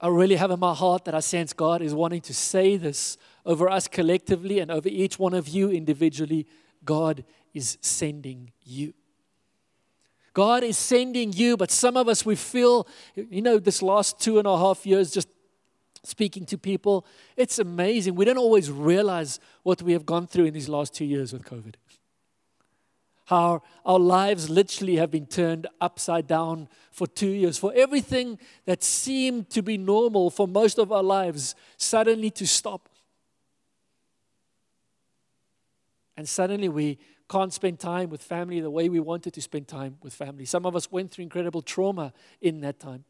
I 0.00 0.08
really 0.08 0.36
have 0.36 0.50
in 0.50 0.60
my 0.60 0.74
heart 0.74 1.06
that 1.06 1.14
I 1.14 1.20
sense 1.20 1.52
God 1.52 1.80
is 1.80 1.94
wanting 1.94 2.20
to 2.22 2.34
say 2.34 2.76
this 2.76 3.16
over 3.46 3.70
us 3.70 3.88
collectively 3.88 4.58
and 4.58 4.70
over 4.70 4.88
each 4.88 5.18
one 5.18 5.32
of 5.32 5.48
you 5.48 5.70
individually. 5.70 6.46
God 6.84 7.24
is 7.54 7.78
sending 7.80 8.50
you. 8.64 8.92
God 10.34 10.64
is 10.64 10.76
sending 10.76 11.32
you, 11.32 11.56
but 11.56 11.70
some 11.70 11.96
of 11.96 12.08
us, 12.08 12.26
we 12.26 12.34
feel, 12.34 12.88
you 13.14 13.40
know, 13.40 13.58
this 13.58 13.80
last 13.80 14.18
two 14.18 14.38
and 14.38 14.46
a 14.48 14.58
half 14.58 14.84
years 14.84 15.10
just 15.10 15.28
speaking 16.02 16.44
to 16.46 16.58
people, 16.58 17.06
it's 17.36 17.58
amazing. 17.58 18.14
We 18.14 18.24
don't 18.24 18.36
always 18.36 18.70
realize 18.70 19.40
what 19.62 19.80
we 19.80 19.92
have 19.92 20.04
gone 20.04 20.26
through 20.26 20.46
in 20.46 20.54
these 20.54 20.68
last 20.68 20.92
two 20.92 21.04
years 21.04 21.32
with 21.32 21.44
COVID 21.44 21.76
how 23.26 23.62
our 23.84 23.98
lives 23.98 24.50
literally 24.50 24.96
have 24.96 25.10
been 25.10 25.26
turned 25.26 25.66
upside 25.80 26.26
down 26.26 26.68
for 26.90 27.06
two 27.06 27.30
years. 27.30 27.58
For 27.58 27.72
everything 27.74 28.38
that 28.66 28.82
seemed 28.82 29.50
to 29.50 29.62
be 29.62 29.78
normal 29.78 30.30
for 30.30 30.46
most 30.46 30.78
of 30.78 30.92
our 30.92 31.02
lives, 31.02 31.54
suddenly 31.76 32.30
to 32.30 32.46
stop. 32.46 32.88
And 36.16 36.28
suddenly 36.28 36.68
we 36.68 36.98
can't 37.28 37.52
spend 37.52 37.80
time 37.80 38.10
with 38.10 38.22
family 38.22 38.60
the 38.60 38.70
way 38.70 38.88
we 38.88 39.00
wanted 39.00 39.32
to 39.34 39.40
spend 39.40 39.66
time 39.66 39.96
with 40.02 40.12
family. 40.12 40.44
Some 40.44 40.66
of 40.66 40.76
us 40.76 40.92
went 40.92 41.10
through 41.10 41.22
incredible 41.24 41.62
trauma 41.62 42.12
in 42.40 42.60
that 42.60 42.78
time. 42.78 43.04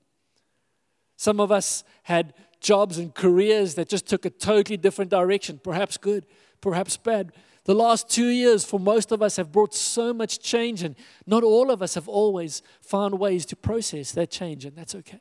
Some 1.17 1.41
of 1.41 1.53
us 1.53 1.85
had 2.05 2.35
jobs 2.61 2.99
and 2.99 3.15
careers 3.15 3.75
that 3.75 3.89
just 3.89 4.07
took 4.07 4.25
a 4.25 4.31
totally 4.31 4.77
different 4.77 5.11
direction, 5.11 5.61
perhaps 5.63 5.97
good, 5.97 6.27
perhaps 6.61 6.97
bad. 6.97 7.33
The 7.65 7.75
last 7.75 8.11
two 8.11 8.29
years, 8.29 8.65
for 8.65 8.79
most 8.79 9.11
of 9.11 9.23
us, 9.23 9.37
have 9.37 9.51
brought 9.51 9.75
so 9.75 10.13
much 10.13 10.41
change, 10.41 10.83
and 10.83 10.95
not 11.27 11.43
all 11.43 11.71
of 11.71 11.81
us 11.81 11.95
have 11.95 12.09
always 12.09 12.63
found 12.81 13.19
ways 13.19 13.47
to 13.47 13.57
process 13.57 14.13
that 14.13 14.31
change, 14.31 14.65
and 14.65 14.77
that's 14.77 14.95
okay. 14.95 15.21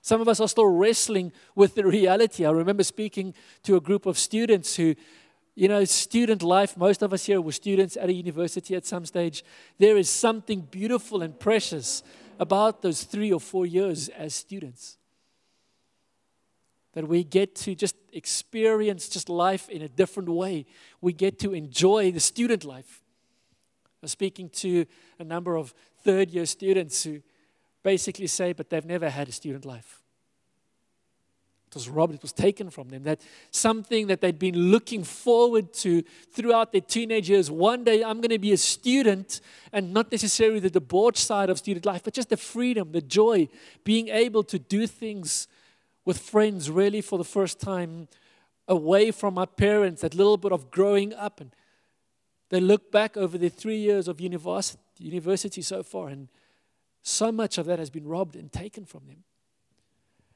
Some 0.00 0.22
of 0.22 0.28
us 0.28 0.40
are 0.40 0.48
still 0.48 0.66
wrestling 0.66 1.32
with 1.54 1.74
the 1.74 1.84
reality. 1.84 2.46
I 2.46 2.50
remember 2.50 2.82
speaking 2.82 3.34
to 3.64 3.76
a 3.76 3.80
group 3.80 4.06
of 4.06 4.18
students 4.18 4.76
who, 4.76 4.94
you 5.54 5.68
know, 5.68 5.84
student 5.84 6.42
life, 6.42 6.78
most 6.78 7.02
of 7.02 7.12
us 7.12 7.26
here 7.26 7.42
were 7.42 7.52
students 7.52 7.96
at 7.98 8.08
a 8.08 8.12
university 8.12 8.74
at 8.74 8.86
some 8.86 9.04
stage. 9.04 9.44
There 9.78 9.98
is 9.98 10.08
something 10.08 10.62
beautiful 10.62 11.20
and 11.20 11.38
precious 11.38 12.02
about 12.38 12.80
those 12.80 13.02
three 13.02 13.32
or 13.32 13.40
four 13.40 13.66
years 13.66 14.08
as 14.10 14.34
students 14.34 14.97
that 16.98 17.06
we 17.06 17.22
get 17.22 17.54
to 17.54 17.76
just 17.76 17.94
experience 18.12 19.08
just 19.08 19.28
life 19.28 19.68
in 19.68 19.82
a 19.82 19.88
different 19.88 20.28
way. 20.28 20.66
We 21.00 21.12
get 21.12 21.38
to 21.38 21.54
enjoy 21.54 22.10
the 22.10 22.18
student 22.18 22.64
life. 22.64 23.02
I 23.84 23.98
was 24.02 24.10
speaking 24.10 24.48
to 24.64 24.84
a 25.20 25.22
number 25.22 25.54
of 25.54 25.72
third 26.02 26.28
year 26.30 26.44
students 26.44 27.04
who 27.04 27.22
basically 27.84 28.26
say, 28.26 28.52
but 28.52 28.68
they've 28.68 28.84
never 28.84 29.10
had 29.10 29.28
a 29.28 29.32
student 29.32 29.64
life. 29.64 30.02
It 31.68 31.74
was 31.76 31.88
robbed, 31.88 32.14
it 32.14 32.22
was 32.22 32.32
taken 32.32 32.68
from 32.68 32.88
them. 32.88 33.04
That 33.04 33.20
something 33.52 34.08
that 34.08 34.20
they'd 34.20 34.36
been 34.36 34.72
looking 34.72 35.04
forward 35.04 35.72
to 35.74 36.02
throughout 36.32 36.72
their 36.72 36.80
teenage 36.80 37.30
years. 37.30 37.48
One 37.48 37.84
day 37.84 38.02
I'm 38.02 38.16
going 38.16 38.30
to 38.30 38.40
be 38.40 38.52
a 38.52 38.56
student, 38.56 39.40
and 39.72 39.94
not 39.94 40.10
necessarily 40.10 40.58
the 40.58 40.70
debauch 40.70 41.16
side 41.16 41.48
of 41.48 41.58
student 41.58 41.86
life, 41.86 42.02
but 42.02 42.14
just 42.14 42.30
the 42.30 42.36
freedom, 42.36 42.90
the 42.90 43.00
joy, 43.02 43.48
being 43.84 44.08
able 44.08 44.42
to 44.42 44.58
do 44.58 44.88
things 44.88 45.46
with 46.08 46.16
friends 46.16 46.70
really 46.70 47.02
for 47.02 47.18
the 47.18 47.24
first 47.24 47.60
time 47.60 48.08
away 48.66 49.10
from 49.10 49.34
my 49.34 49.44
parents, 49.44 50.00
that 50.00 50.14
little 50.14 50.38
bit 50.38 50.52
of 50.52 50.70
growing 50.70 51.12
up. 51.12 51.38
And 51.38 51.54
they 52.48 52.60
look 52.60 52.90
back 52.90 53.18
over 53.18 53.36
their 53.36 53.50
three 53.50 53.76
years 53.76 54.08
of 54.08 54.18
university, 54.18 54.80
university 54.96 55.60
so 55.60 55.82
far, 55.82 56.08
and 56.08 56.28
so 57.02 57.30
much 57.30 57.58
of 57.58 57.66
that 57.66 57.78
has 57.78 57.90
been 57.90 58.08
robbed 58.08 58.36
and 58.36 58.50
taken 58.50 58.86
from 58.86 59.02
them. 59.06 59.24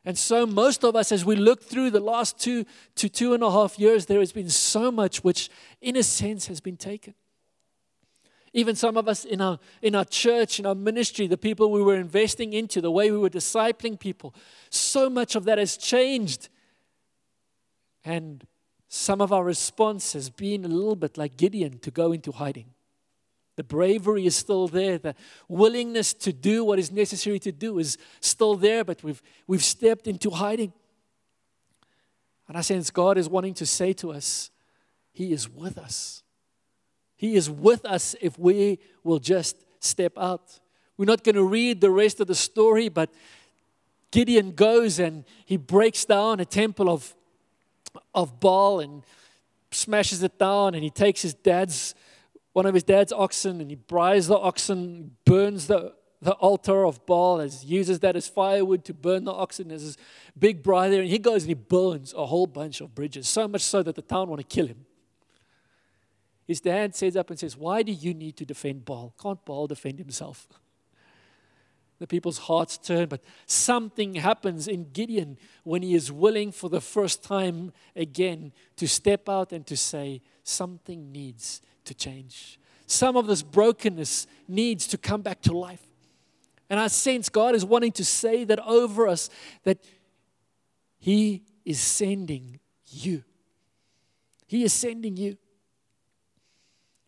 And 0.05 0.19
so, 0.19 0.45
most 0.45 0.85
of 0.85 0.95
us, 0.95 1.11
as 1.11 1.25
we 1.25 1.37
look 1.37 1.63
through 1.63 1.89
the 1.89 2.01
last 2.01 2.39
two 2.39 2.67
to 2.97 3.09
two 3.09 3.33
and 3.33 3.43
a 3.43 3.51
half 3.51 3.79
years, 3.79 4.05
there 4.05 4.21
has 4.21 4.33
been 4.33 4.51
so 4.51 4.93
much 4.93 5.25
which, 5.25 5.49
in 5.81 5.97
a 5.97 6.03
sense, 6.03 6.49
has 6.49 6.61
been 6.61 6.77
taken. 6.77 7.15
Even 8.53 8.77
some 8.77 8.97
of 8.97 9.09
us 9.09 9.25
in 9.25 9.41
our, 9.41 9.59
in 9.81 9.95
our 9.95 10.05
church, 10.05 10.59
in 10.59 10.67
our 10.67 10.75
ministry, 10.75 11.27
the 11.27 11.39
people 11.39 11.71
we 11.71 11.83
were 11.83 11.97
investing 11.97 12.53
into, 12.53 12.81
the 12.81 12.91
way 12.91 13.11
we 13.11 13.17
were 13.17 13.31
discipling 13.31 13.99
people, 13.99 14.35
so 14.69 15.09
much 15.09 15.35
of 15.35 15.45
that 15.45 15.59
has 15.59 15.77
changed. 15.77 16.49
And 18.05 18.47
some 18.89 19.23
of 19.23 19.33
our 19.33 19.43
response 19.43 20.13
has 20.13 20.29
been 20.29 20.65
a 20.67 20.69
little 20.69 20.97
bit 20.97 21.17
like 21.17 21.39
Gideon 21.39 21.79
to 21.79 21.91
go 21.91 22.13
into 22.13 22.31
hiding. 22.31 22.67
The 23.57 23.65
bravery 23.65 24.27
is 24.27 24.37
still 24.37 24.69
there. 24.69 24.99
The 24.99 25.15
willingness 25.49 26.13
to 26.15 26.33
do 26.33 26.65
what 26.65 26.79
is 26.79 26.91
necessary 26.91 27.39
to 27.41 27.53
do 27.53 27.79
is 27.79 27.97
still 28.21 28.55
there, 28.55 28.85
but 28.85 29.03
we've, 29.03 29.23
we've 29.47 29.65
stepped 29.65 30.07
into 30.07 30.31
hiding. 30.31 30.73
And 32.49 32.57
I 32.57 32.61
sense 32.63 32.91
God 32.91 33.19
is 33.19 33.29
wanting 33.29 33.55
to 33.55 33.67
say 33.67 33.93
to 33.95 34.13
us, 34.13 34.51
He 35.13 35.33
is 35.33 35.49
with 35.49 35.79
us. 35.79 36.22
He 37.23 37.37
is 37.37 37.49
with 37.49 37.85
us 37.85 38.17
if 38.21 38.37
we 38.37 38.81
will 39.05 39.21
just 39.21 39.57
step 39.79 40.19
out. 40.19 40.59
We're 40.97 41.05
not 41.05 41.23
going 41.23 41.37
to 41.37 41.45
read 41.45 41.81
the 41.81 41.93
rest 41.93 42.19
of 42.19 42.27
the 42.27 42.35
story, 42.35 42.89
but 42.89 43.11
Gideon 44.11 44.51
goes 44.51 44.99
and 44.99 45.25
he 45.45 45.57
breaks 45.57 46.05
down 46.05 46.41
a 46.41 46.45
temple 46.45 46.91
of, 46.91 47.15
of 48.13 48.41
Baal 48.41 48.81
and 48.81 49.05
smashes 49.71 50.21
it 50.25 50.37
down, 50.37 50.75
and 50.75 50.83
he 50.83 50.91
takes 50.91 51.23
his 51.23 51.33
dad's 51.33 51.95
one 52.55 52.67
of 52.67 52.75
his 52.75 52.83
dad's 52.83 53.13
oxen 53.13 53.61
and 53.61 53.71
he 53.71 53.77
bries 53.77 54.27
the 54.27 54.37
oxen, 54.37 55.13
burns 55.25 55.69
the, 55.69 55.95
the 56.23 56.33
altar 56.33 56.85
of 56.85 57.07
Baal, 57.07 57.41
as 57.41 57.65
uses 57.65 58.01
that 58.01 58.17
as 58.17 58.27
firewood 58.27 58.85
to 58.87 58.95
burn 58.95 59.27
the 59.27 59.33
oxen. 59.33 59.69
There's 59.69 59.85
this 59.85 59.97
big 60.37 60.65
braai 60.65 60.91
there, 60.91 61.03
and 61.03 61.09
he 61.09 61.21
goes 61.21 61.45
and 61.45 61.51
he 61.51 61.55
burns 61.55 62.13
a 62.15 62.27
whole 62.27 62.49
bunch 62.49 62.81
of 62.81 62.97
bridges, 62.97 63.29
so 63.29 63.47
much 63.47 63.63
so 63.63 63.81
that 63.85 63.95
the 63.95 64.03
town 64.03 64.29
want 64.29 64.41
to 64.41 64.57
kill 64.57 64.67
him. 64.67 64.87
His 66.47 66.61
dad 66.61 66.95
stands 66.95 67.17
up 67.17 67.31
and 67.31 67.39
says, 67.39 67.57
Why 67.57 67.83
do 67.83 67.93
you 67.93 68.15
need 68.15 68.37
to 68.39 68.45
defend 68.45 68.85
Baal? 68.85 69.15
Can't 69.21 69.45
Baal 69.45 69.67
defend 69.67 69.99
himself? 69.99 70.49
The 71.99 72.09
people's 72.09 72.39
hearts 72.39 72.79
turn, 72.79 73.07
but 73.09 73.23
something 73.47 74.17
happens 74.17 74.67
in 74.67 74.91
Gideon 74.93 75.39
when 75.63 75.83
he 75.83 75.95
is 75.95 76.11
willing 76.11 76.51
for 76.51 76.69
the 76.69 76.81
first 76.81 77.23
time 77.23 77.73
again 77.95 78.53
to 78.75 78.89
step 78.89 79.29
out 79.29 79.53
and 79.53 79.65
to 79.69 79.77
say, 79.77 80.21
Something 80.43 81.13
needs 81.13 81.63
to 81.85 81.95
change. 81.95 82.59
Some 82.89 83.17
of 83.17 83.29
this 83.29 83.43
brokenness 83.43 84.27
needs 84.49 84.89
to 84.89 84.99
come 84.99 85.23
back 85.23 85.43
to 85.43 85.57
life. 85.57 85.87
And 86.69 86.81
I 86.81 86.89
sense 86.89 87.29
God 87.29 87.55
is 87.55 87.65
wanting 87.65 87.93
to 87.93 88.05
say 88.05 88.43
that 88.47 88.59
over 88.59 89.07
us 89.07 89.31
that 89.63 89.79
He 90.99 91.45
is 91.65 91.79
sending 91.79 92.59
you. 92.91 93.23
He 94.49 94.65
is 94.65 94.73
sending 94.73 95.17
you. 95.17 95.37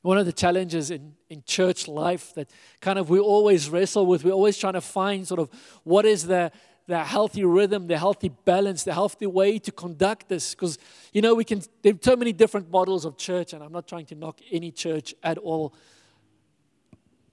One 0.04 0.18
of 0.18 0.26
the 0.26 0.34
challenges 0.34 0.90
in, 0.90 1.14
in 1.30 1.42
church 1.46 1.88
life 1.88 2.34
that 2.34 2.50
kind 2.82 2.98
of 2.98 3.08
we 3.08 3.18
always 3.18 3.70
wrestle 3.70 4.04
with, 4.04 4.22
we're 4.22 4.32
always 4.32 4.58
trying 4.58 4.74
to 4.74 4.82
find 4.82 5.26
sort 5.26 5.40
of 5.40 5.48
what 5.82 6.04
is 6.04 6.26
the, 6.26 6.52
the 6.86 7.02
healthy 7.02 7.42
rhythm, 7.42 7.86
the 7.86 7.96
healthy 7.96 8.28
balance, 8.28 8.82
the 8.82 8.92
healthy 8.92 9.26
way 9.26 9.58
to 9.58 9.72
conduct 9.72 10.28
this. 10.28 10.54
Because, 10.54 10.76
you 11.14 11.22
know, 11.22 11.34
we 11.34 11.42
can, 11.42 11.62
there 11.80 11.94
are 11.94 11.98
so 12.02 12.16
many 12.16 12.34
different 12.34 12.70
models 12.70 13.06
of 13.06 13.16
church, 13.16 13.54
and 13.54 13.62
I'm 13.62 13.72
not 13.72 13.88
trying 13.88 14.04
to 14.04 14.14
knock 14.14 14.40
any 14.52 14.70
church 14.70 15.14
at 15.22 15.38
all. 15.38 15.74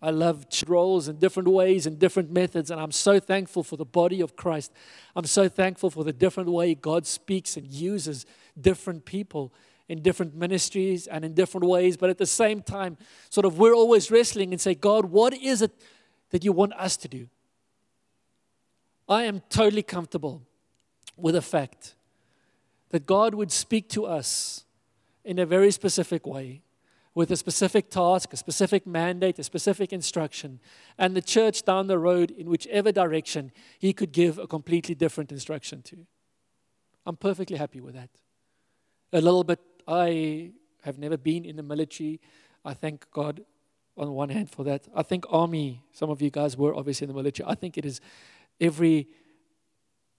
I 0.02 0.12
love 0.12 0.46
roles 0.66 1.10
and 1.10 1.20
different 1.20 1.50
ways 1.50 1.86
and 1.86 2.00
different 2.00 2.32
methods, 2.32 2.72
and 2.72 2.80
I'm 2.80 2.94
so 2.94 3.20
thankful 3.20 3.64
for 3.64 3.76
the 3.76 3.84
body 3.84 4.22
of 4.22 4.38
Christ. 4.38 4.72
I'm 5.14 5.26
so 5.26 5.50
thankful 5.50 5.90
for 5.90 6.06
the 6.06 6.14
different 6.14 6.50
way 6.50 6.74
God 6.74 7.06
speaks 7.06 7.58
and 7.58 7.68
uses 7.68 8.26
different 8.58 9.04
people 9.04 9.52
in 9.92 10.02
different 10.02 10.34
ministries 10.34 11.06
and 11.06 11.26
in 11.26 11.34
different 11.34 11.68
ways, 11.68 11.98
but 11.98 12.10
at 12.10 12.18
the 12.18 12.26
same 12.26 12.62
time, 12.62 12.98
sort 13.30 13.46
of 13.46 13.60
we're 13.60 13.74
always 13.74 14.10
wrestling 14.10 14.54
and 14.54 14.62
say, 14.62 14.74
God, 14.74 15.04
what 15.06 15.34
is 15.34 15.62
it 15.62 15.72
that 16.30 16.46
you 16.46 16.54
want 16.54 16.72
us 16.74 16.96
to 16.96 17.10
do? 17.10 17.28
I 19.10 19.24
am 19.24 19.42
totally 19.50 19.84
comfortable 19.84 20.44
with 21.18 21.36
the 21.36 21.42
fact 21.42 21.96
that 22.92 23.06
God 23.06 23.36
would 23.36 23.52
speak 23.52 23.90
to 23.90 24.06
us 24.06 24.64
in 25.26 25.38
a 25.38 25.46
very 25.46 25.72
specific 25.72 26.26
way, 26.26 26.62
with 27.14 27.30
a 27.30 27.36
specific 27.36 27.90
task, 27.90 28.32
a 28.32 28.38
specific 28.38 28.88
mandate, 28.88 29.40
a 29.40 29.44
specific 29.44 29.92
instruction, 29.92 30.62
and 30.98 31.18
the 31.18 31.22
church 31.22 31.64
down 31.64 31.88
the 31.88 32.00
road, 32.00 32.32
in 32.32 32.50
whichever 32.50 32.94
direction, 32.94 33.52
He 33.78 33.92
could 33.92 34.14
give 34.14 34.38
a 34.38 34.48
completely 34.48 34.96
different 34.96 35.34
instruction 35.34 35.82
to. 35.82 35.98
I'm 37.06 37.18
perfectly 37.18 37.58
happy 37.58 37.82
with 37.82 37.96
that. 37.96 38.10
A 39.14 39.20
little 39.20 39.44
bit 39.44 39.60
I 39.92 40.52
have 40.84 40.98
never 40.98 41.18
been 41.18 41.44
in 41.44 41.58
the 41.58 41.64
military. 41.64 42.22
I 42.64 42.74
thank 42.74 43.12
God 43.12 43.42
on 43.98 44.14
one 44.14 44.30
hand 44.30 44.50
for 44.50 44.64
that. 44.64 44.88
I 44.96 45.04
think 45.04 45.26
army, 45.30 45.84
some 45.92 46.10
of 46.10 46.22
you 46.22 46.30
guys 46.30 46.56
were 46.56 46.74
obviously 46.74 47.06
in 47.06 47.10
the 47.10 47.14
military. 47.14 47.48
I 47.50 47.56
think 47.56 47.78
it 47.78 47.86
is 47.86 48.00
every, 48.60 49.10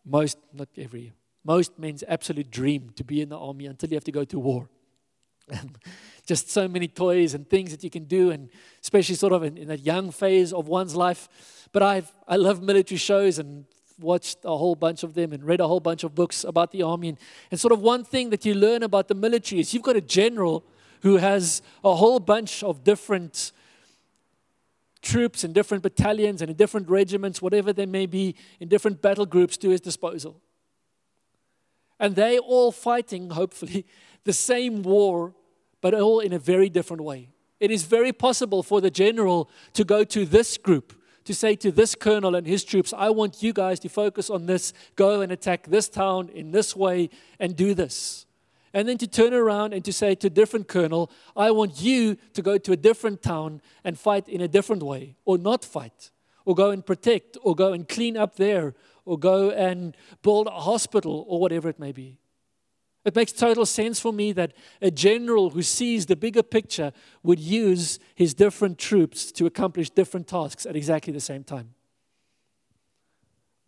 most, 0.04 0.36
not 0.52 0.68
every, 0.76 1.14
most 1.42 1.78
men's 1.78 2.04
absolute 2.06 2.50
dream 2.50 2.90
to 2.96 3.02
be 3.02 3.22
in 3.22 3.30
the 3.30 3.38
army 3.38 3.64
until 3.64 3.88
you 3.88 3.96
have 3.96 4.04
to 4.04 4.12
go 4.12 4.24
to 4.24 4.38
war. 4.38 4.68
Just 6.26 6.50
so 6.50 6.68
many 6.68 6.86
toys 6.86 7.32
and 7.32 7.48
things 7.48 7.70
that 7.70 7.82
you 7.82 7.88
can 7.88 8.04
do, 8.04 8.30
and 8.30 8.50
especially 8.82 9.14
sort 9.14 9.32
of 9.32 9.42
in, 9.42 9.56
in 9.56 9.68
that 9.68 9.80
young 9.80 10.10
phase 10.10 10.52
of 10.52 10.68
one's 10.68 10.94
life. 10.94 11.28
But 11.72 11.82
I've, 11.82 12.12
I 12.28 12.36
love 12.36 12.62
military 12.62 12.98
shows 12.98 13.38
and 13.38 13.64
watched 13.98 14.38
a 14.44 14.56
whole 14.56 14.74
bunch 14.74 15.02
of 15.02 15.14
them 15.14 15.32
and 15.32 15.44
read 15.44 15.60
a 15.60 15.66
whole 15.66 15.80
bunch 15.80 16.04
of 16.04 16.14
books 16.14 16.44
about 16.44 16.70
the 16.70 16.82
army. 16.82 17.10
And, 17.10 17.18
and 17.50 17.60
sort 17.60 17.72
of 17.72 17.80
one 17.80 18.04
thing 18.04 18.30
that 18.30 18.44
you 18.44 18.54
learn 18.54 18.82
about 18.82 19.08
the 19.08 19.14
military 19.14 19.60
is 19.60 19.72
you've 19.72 19.82
got 19.82 19.96
a 19.96 20.00
general 20.00 20.64
who 21.02 21.16
has 21.16 21.62
a 21.84 21.94
whole 21.94 22.20
bunch 22.20 22.62
of 22.62 22.84
different 22.84 23.52
troops 25.02 25.44
and 25.44 25.52
different 25.52 25.82
battalions 25.82 26.40
and 26.42 26.56
different 26.56 26.88
regiments, 26.88 27.42
whatever 27.42 27.72
they 27.72 27.86
may 27.86 28.06
be, 28.06 28.36
in 28.60 28.68
different 28.68 29.02
battle 29.02 29.26
groups 29.26 29.56
to 29.58 29.70
his 29.70 29.80
disposal. 29.80 30.40
And 31.98 32.14
they 32.14 32.38
all 32.38 32.72
fighting, 32.72 33.30
hopefully, 33.30 33.86
the 34.24 34.32
same 34.32 34.82
war, 34.82 35.34
but 35.80 35.94
all 35.94 36.20
in 36.20 36.32
a 36.32 36.38
very 36.38 36.68
different 36.68 37.02
way. 37.02 37.28
It 37.60 37.70
is 37.70 37.84
very 37.84 38.12
possible 38.12 38.62
for 38.62 38.80
the 38.80 38.90
general 38.90 39.50
to 39.74 39.84
go 39.84 40.04
to 40.04 40.24
this 40.24 40.56
group 40.56 40.92
to 41.24 41.34
say 41.34 41.54
to 41.56 41.70
this 41.70 41.94
colonel 41.94 42.34
and 42.34 42.46
his 42.46 42.64
troops, 42.64 42.92
I 42.96 43.10
want 43.10 43.42
you 43.42 43.52
guys 43.52 43.78
to 43.80 43.88
focus 43.88 44.30
on 44.30 44.46
this, 44.46 44.72
go 44.96 45.20
and 45.20 45.30
attack 45.32 45.66
this 45.68 45.88
town 45.88 46.28
in 46.28 46.50
this 46.52 46.74
way, 46.74 47.10
and 47.38 47.56
do 47.56 47.74
this. 47.74 48.26
And 48.74 48.88
then 48.88 48.98
to 48.98 49.06
turn 49.06 49.34
around 49.34 49.74
and 49.74 49.84
to 49.84 49.92
say 49.92 50.14
to 50.14 50.28
a 50.28 50.30
different 50.30 50.66
colonel, 50.66 51.10
I 51.36 51.50
want 51.50 51.82
you 51.82 52.16
to 52.32 52.42
go 52.42 52.56
to 52.58 52.72
a 52.72 52.76
different 52.76 53.22
town 53.22 53.60
and 53.84 53.98
fight 53.98 54.28
in 54.28 54.40
a 54.40 54.48
different 54.48 54.82
way, 54.82 55.16
or 55.24 55.36
not 55.36 55.64
fight, 55.64 56.10
or 56.44 56.54
go 56.54 56.70
and 56.70 56.84
protect, 56.84 57.36
or 57.42 57.54
go 57.54 57.72
and 57.72 57.86
clean 57.86 58.16
up 58.16 58.36
there, 58.36 58.74
or 59.04 59.18
go 59.18 59.50
and 59.50 59.96
build 60.22 60.46
a 60.46 60.60
hospital, 60.60 61.26
or 61.28 61.38
whatever 61.38 61.68
it 61.68 61.78
may 61.78 61.92
be. 61.92 62.18
It 63.04 63.16
makes 63.16 63.32
total 63.32 63.66
sense 63.66 63.98
for 63.98 64.12
me 64.12 64.32
that 64.32 64.52
a 64.80 64.90
general 64.90 65.50
who 65.50 65.62
sees 65.62 66.06
the 66.06 66.14
bigger 66.14 66.42
picture 66.42 66.92
would 67.22 67.40
use 67.40 67.98
his 68.14 68.32
different 68.32 68.78
troops 68.78 69.32
to 69.32 69.46
accomplish 69.46 69.90
different 69.90 70.28
tasks 70.28 70.66
at 70.66 70.76
exactly 70.76 71.12
the 71.12 71.20
same 71.20 71.42
time. 71.42 71.74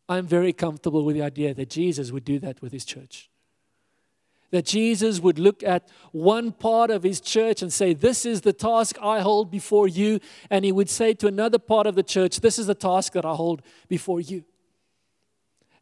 I'm 0.08 0.26
very 0.26 0.52
comfortable 0.52 1.04
with 1.04 1.16
the 1.16 1.22
idea 1.22 1.54
that 1.54 1.70
Jesus 1.70 2.12
would 2.12 2.24
do 2.24 2.38
that 2.40 2.62
with 2.62 2.72
his 2.72 2.84
church. 2.84 3.30
That 4.50 4.66
Jesus 4.66 5.18
would 5.18 5.40
look 5.40 5.64
at 5.64 5.88
one 6.12 6.52
part 6.52 6.90
of 6.90 7.02
his 7.02 7.20
church 7.20 7.60
and 7.60 7.72
say, 7.72 7.92
This 7.92 8.24
is 8.24 8.42
the 8.42 8.52
task 8.52 8.96
I 9.02 9.20
hold 9.20 9.50
before 9.50 9.88
you. 9.88 10.20
And 10.48 10.64
he 10.64 10.70
would 10.70 10.90
say 10.90 11.12
to 11.14 11.26
another 11.26 11.58
part 11.58 11.88
of 11.88 11.96
the 11.96 12.04
church, 12.04 12.38
This 12.38 12.58
is 12.58 12.68
the 12.68 12.74
task 12.74 13.14
that 13.14 13.24
I 13.24 13.34
hold 13.34 13.62
before 13.88 14.20
you. 14.20 14.44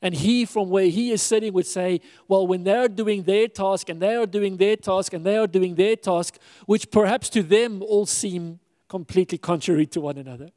And 0.04 0.14
he, 0.14 0.44
from 0.44 0.68
where 0.68 0.86
he 0.86 1.12
is 1.12 1.22
sitting, 1.22 1.52
would 1.52 1.66
say, 1.66 2.00
Well, 2.26 2.46
when 2.46 2.64
they're 2.64 2.88
doing 2.88 3.22
their 3.22 3.46
task 3.46 3.88
and 3.88 4.02
they 4.02 4.16
are 4.16 4.26
doing 4.26 4.56
their 4.56 4.76
task 4.76 5.12
and 5.12 5.24
they 5.24 5.36
are 5.36 5.46
doing 5.46 5.76
their 5.76 5.94
task, 5.94 6.38
which 6.66 6.90
perhaps 6.90 7.28
to 7.30 7.42
them 7.42 7.82
all 7.82 8.04
seem 8.04 8.58
completely 8.88 9.38
contrary 9.38 9.86
to 9.86 10.00
one 10.00 10.18
another, 10.18 10.50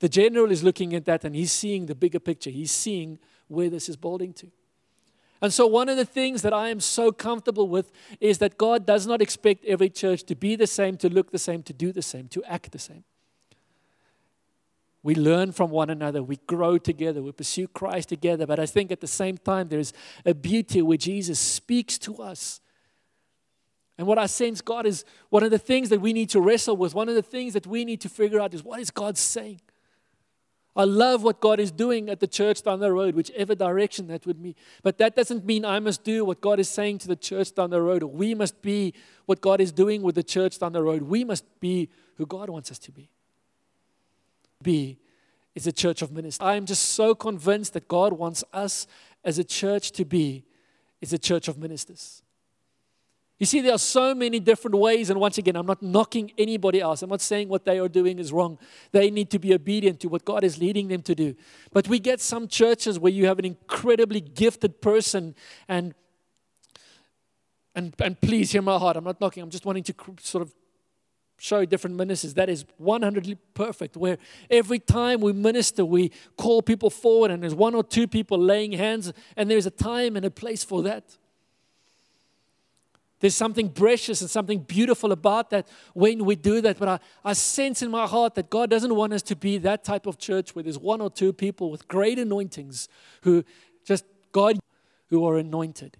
the 0.00 0.08
general 0.08 0.50
is 0.50 0.62
looking 0.62 0.94
at 0.94 1.06
that 1.06 1.24
and 1.24 1.34
he's 1.34 1.50
seeing 1.50 1.86
the 1.86 1.94
bigger 1.94 2.20
picture. 2.20 2.50
He's 2.50 2.70
seeing 2.70 3.18
where 3.48 3.70
this 3.70 3.88
is 3.88 3.96
building 3.96 4.34
to. 4.34 4.50
And 5.40 5.52
so, 5.52 5.66
one 5.66 5.88
of 5.88 5.96
the 5.96 6.04
things 6.04 6.42
that 6.42 6.52
I 6.52 6.68
am 6.68 6.80
so 6.80 7.10
comfortable 7.10 7.68
with 7.68 7.90
is 8.20 8.38
that 8.38 8.58
God 8.58 8.84
does 8.84 9.06
not 9.06 9.22
expect 9.22 9.64
every 9.64 9.88
church 9.88 10.24
to 10.24 10.34
be 10.34 10.56
the 10.56 10.66
same, 10.66 10.98
to 10.98 11.08
look 11.08 11.30
the 11.30 11.38
same, 11.38 11.62
to 11.64 11.72
do 11.72 11.90
the 11.90 12.02
same, 12.02 12.28
to 12.28 12.44
act 12.44 12.72
the 12.72 12.78
same. 12.78 13.04
We 15.04 15.14
learn 15.14 15.52
from 15.52 15.70
one 15.70 15.90
another. 15.90 16.22
We 16.22 16.38
grow 16.46 16.78
together. 16.78 17.22
We 17.22 17.30
pursue 17.30 17.68
Christ 17.68 18.08
together. 18.08 18.46
But 18.46 18.58
I 18.58 18.64
think 18.64 18.90
at 18.90 19.02
the 19.02 19.06
same 19.06 19.36
time, 19.36 19.68
there's 19.68 19.92
a 20.24 20.34
beauty 20.34 20.80
where 20.80 20.96
Jesus 20.96 21.38
speaks 21.38 21.98
to 21.98 22.16
us. 22.22 22.62
And 23.98 24.06
what 24.06 24.18
I 24.18 24.24
sense 24.24 24.62
God 24.62 24.86
is 24.86 25.04
one 25.28 25.42
of 25.42 25.50
the 25.50 25.58
things 25.58 25.90
that 25.90 26.00
we 26.00 26.14
need 26.14 26.30
to 26.30 26.40
wrestle 26.40 26.78
with, 26.78 26.94
one 26.94 27.10
of 27.10 27.14
the 27.14 27.22
things 27.22 27.52
that 27.52 27.66
we 27.66 27.84
need 27.84 28.00
to 28.00 28.08
figure 28.08 28.40
out 28.40 28.54
is 28.54 28.64
what 28.64 28.80
is 28.80 28.90
God 28.90 29.18
saying? 29.18 29.60
I 30.74 30.84
love 30.84 31.22
what 31.22 31.38
God 31.38 31.60
is 31.60 31.70
doing 31.70 32.08
at 32.08 32.18
the 32.18 32.26
church 32.26 32.62
down 32.62 32.80
the 32.80 32.90
road, 32.90 33.14
whichever 33.14 33.54
direction 33.54 34.06
that 34.06 34.24
would 34.24 34.42
be. 34.42 34.56
But 34.82 34.96
that 34.98 35.14
doesn't 35.14 35.44
mean 35.44 35.66
I 35.66 35.80
must 35.80 36.02
do 36.02 36.24
what 36.24 36.40
God 36.40 36.58
is 36.58 36.68
saying 36.70 36.98
to 37.00 37.08
the 37.08 37.14
church 37.14 37.54
down 37.54 37.68
the 37.68 37.82
road, 37.82 38.02
or 38.02 38.08
we 38.08 38.34
must 38.34 38.62
be 38.62 38.94
what 39.26 39.42
God 39.42 39.60
is 39.60 39.70
doing 39.70 40.00
with 40.00 40.14
the 40.14 40.24
church 40.24 40.58
down 40.58 40.72
the 40.72 40.82
road. 40.82 41.02
We 41.02 41.24
must 41.24 41.44
be 41.60 41.90
who 42.16 42.24
God 42.24 42.48
wants 42.48 42.70
us 42.70 42.78
to 42.78 42.90
be 42.90 43.10
be 44.64 44.98
is 45.54 45.68
a 45.68 45.72
church 45.72 46.02
of 46.02 46.10
ministers. 46.10 46.44
I 46.44 46.56
am 46.56 46.66
just 46.66 46.82
so 46.82 47.14
convinced 47.14 47.74
that 47.74 47.86
God 47.86 48.14
wants 48.14 48.42
us 48.52 48.88
as 49.24 49.38
a 49.38 49.44
church 49.44 49.92
to 49.92 50.04
be 50.04 50.44
is 51.00 51.12
a 51.12 51.18
church 51.18 51.46
of 51.46 51.56
ministers. 51.58 52.22
You 53.38 53.46
see, 53.46 53.60
there 53.60 53.74
are 53.74 53.78
so 53.78 54.14
many 54.14 54.38
different 54.40 54.76
ways, 54.76 55.10
and 55.10 55.20
once 55.20 55.38
again, 55.38 55.56
I'm 55.56 55.66
not 55.66 55.82
knocking 55.82 56.32
anybody 56.38 56.80
else. 56.80 57.02
I'm 57.02 57.10
not 57.10 57.20
saying 57.20 57.48
what 57.48 57.64
they 57.64 57.78
are 57.78 57.88
doing 57.88 58.18
is 58.18 58.32
wrong. 58.32 58.58
They 58.92 59.10
need 59.10 59.28
to 59.30 59.38
be 59.38 59.52
obedient 59.52 60.00
to 60.00 60.08
what 60.08 60.24
God 60.24 60.44
is 60.44 60.58
leading 60.58 60.88
them 60.88 61.02
to 61.02 61.14
do. 61.14 61.34
But 61.72 61.88
we 61.88 61.98
get 61.98 62.20
some 62.20 62.46
churches 62.48 62.98
where 62.98 63.12
you 63.12 63.26
have 63.26 63.38
an 63.38 63.44
incredibly 63.44 64.20
gifted 64.20 64.80
person, 64.80 65.34
and 65.68 65.94
and, 67.74 67.92
and 67.98 68.20
please 68.20 68.52
hear 68.52 68.62
my 68.62 68.78
heart. 68.78 68.96
I'm 68.96 69.04
not 69.04 69.20
knocking, 69.20 69.42
I'm 69.42 69.50
just 69.50 69.66
wanting 69.66 69.82
to 69.84 69.92
cr- 69.92 70.12
sort 70.20 70.42
of 70.42 70.54
show 71.44 71.66
different 71.66 71.96
ministers. 71.96 72.34
That 72.34 72.48
is 72.48 72.64
100 72.78 73.36
perfect, 73.52 73.96
where 73.96 74.16
every 74.48 74.78
time 74.78 75.20
we 75.20 75.32
minister, 75.34 75.84
we 75.84 76.10
call 76.38 76.62
people 76.62 76.88
forward, 76.88 77.30
and 77.30 77.42
there's 77.42 77.54
one 77.54 77.74
or 77.74 77.84
two 77.84 78.08
people 78.08 78.38
laying 78.38 78.72
hands, 78.72 79.12
and 79.36 79.50
there's 79.50 79.66
a 79.66 79.70
time 79.70 80.16
and 80.16 80.24
a 80.24 80.30
place 80.30 80.64
for 80.64 80.82
that. 80.82 81.18
There's 83.20 83.34
something 83.34 83.70
precious 83.70 84.22
and 84.22 84.30
something 84.30 84.60
beautiful 84.60 85.12
about 85.12 85.50
that 85.50 85.68
when 85.92 86.24
we 86.24 86.34
do 86.34 86.60
that. 86.62 86.78
But 86.78 86.88
I, 86.88 86.98
I 87.24 87.32
sense 87.34 87.82
in 87.82 87.90
my 87.90 88.06
heart 88.06 88.34
that 88.34 88.50
God 88.50 88.70
doesn't 88.70 88.94
want 88.94 89.12
us 89.12 89.22
to 89.22 89.36
be 89.36 89.58
that 89.58 89.84
type 89.84 90.06
of 90.06 90.18
church 90.18 90.54
where 90.54 90.62
there's 90.62 90.78
one 90.78 91.00
or 91.00 91.10
two 91.10 91.32
people 91.32 91.70
with 91.70 91.88
great 91.88 92.18
anointings 92.18 92.88
who 93.22 93.44
just, 93.84 94.04
God, 94.32 94.58
who 95.08 95.24
are 95.26 95.38
anointed. 95.38 95.96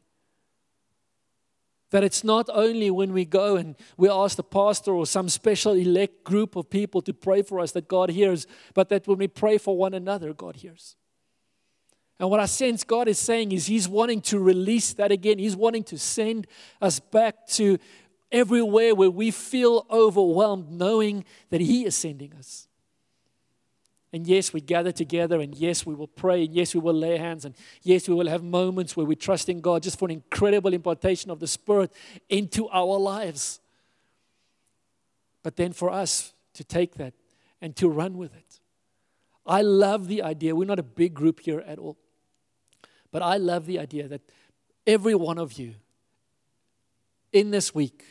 That 1.90 2.03
it's 2.03 2.25
not 2.25 2.49
only 2.53 2.90
when 2.90 3.12
we 3.12 3.25
go 3.25 3.57
and 3.57 3.77
we 3.97 4.09
ask 4.09 4.37
the 4.37 4.42
pastor 4.42 4.92
or 4.92 5.07
some 5.07 5.29
special 5.29 5.73
elect 5.73 6.25
group 6.25 6.57
of 6.57 6.70
people 6.70 7.03
to 7.03 7.12
pray 7.12 7.42
for 7.42 7.61
us 7.61 7.73
that 7.73 7.88
God 7.88 8.11
hears, 8.11 8.47
but 8.75 8.88
that 8.88 9.07
when 9.07 9.18
we 9.18 9.29
pray 9.29 9.59
for 9.59 9.77
one 9.77 9.94
another, 9.94 10.33
God 10.33 10.57
hears. 10.57 10.97
And 12.18 12.31
what 12.31 12.40
I 12.40 12.47
sense 12.47 12.85
God 12.85 13.09
is 13.09 13.18
saying 13.18 13.53
is 13.53 13.66
He's 13.66 13.88
wanting 13.88 14.20
to 14.23 14.38
release 14.38 14.94
that 14.94 15.11
again. 15.12 15.38
He's 15.38 15.57
wanting 15.57 15.85
to 15.85 15.99
send 15.99 16.47
us 16.81 17.01
back 17.01 17.47
to 17.49 17.79
everywhere 18.31 18.94
where 18.94 19.11
we 19.11 19.31
feel 19.31 19.87
overwhelmed, 19.90 20.70
knowing 20.70 21.25
that 21.51 21.61
He 21.61 21.85
is 21.85 21.97
sending 21.97 22.33
us. 22.35 22.68
And 24.14 24.29
yes, 24.29 24.53
we 24.53 24.61
gather 24.61 24.92
together, 24.92 25.40
and 25.40 25.53
yes, 25.57 25.85
we 25.85 25.92
will 25.92 26.07
pray, 26.07 26.44
and 26.44 26.55
yes, 26.55 26.72
we 26.72 26.79
will 26.79 26.94
lay 26.94 27.18
hands, 27.18 27.44
and 27.44 27.53
yes, 27.83 28.09
we 28.09 28.14
will 28.14 28.29
have 28.29 28.44
moments 28.44 28.96
where 28.96 29.05
we 29.05 29.16
trust 29.16 29.48
in 29.48 29.61
God 29.61 29.83
just 29.83 29.98
for 29.98 30.05
an 30.05 30.12
incredible 30.12 30.72
impartation 30.72 31.33
of 31.33 31.40
the 31.40 31.48
Spirit 31.48 31.92
into 32.29 32.68
our 32.68 32.96
lives. 32.96 33.59
But 35.42 35.57
then 35.57 35.72
for 35.72 35.90
us 35.90 36.33
to 36.53 36.62
take 36.62 36.94
that 36.94 37.12
and 37.61 37.74
to 37.74 37.88
run 37.88 38.16
with 38.16 38.37
it. 38.37 38.61
I 39.44 39.62
love 39.62 40.07
the 40.07 40.22
idea. 40.22 40.55
We're 40.55 40.64
not 40.64 40.79
a 40.79 40.85
big 40.85 41.12
group 41.12 41.40
here 41.40 41.64
at 41.66 41.81
all. 41.81 41.98
But 43.11 43.20
I 43.22 43.38
love 43.38 43.66
the 43.66 43.81
idea 43.81 44.07
that 44.07 44.20
every 44.87 45.16
one 45.16 45.38
of 45.38 45.55
you 45.55 45.74
in 47.33 47.50
this 47.50 47.74
week, 47.74 48.05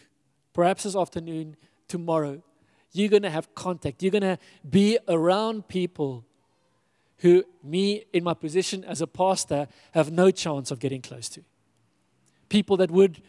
perhaps 0.52 0.84
this 0.84 0.98
afternoon, 0.98 1.56
tomorrow, 1.88 2.44
you're 2.94 3.10
going 3.10 3.24
to 3.24 3.30
have 3.30 3.54
contact. 3.56 4.02
You're 4.02 4.12
going 4.12 4.22
to 4.22 4.38
be 4.70 4.98
around 5.08 5.68
people 5.68 6.26
who, 7.18 7.44
me 7.64 8.06
in 8.14 8.24
my 8.24 8.34
position 8.34 8.84
as 8.84 9.02
a 9.02 9.08
pastor, 9.08 9.68
have 9.94 10.12
no 10.12 10.32
chance 10.32 10.72
of 10.72 10.80
getting 10.80 11.02
close 11.02 11.30
to. 11.30 11.42
People 12.50 12.78
that 12.78 12.92
would 12.92 13.22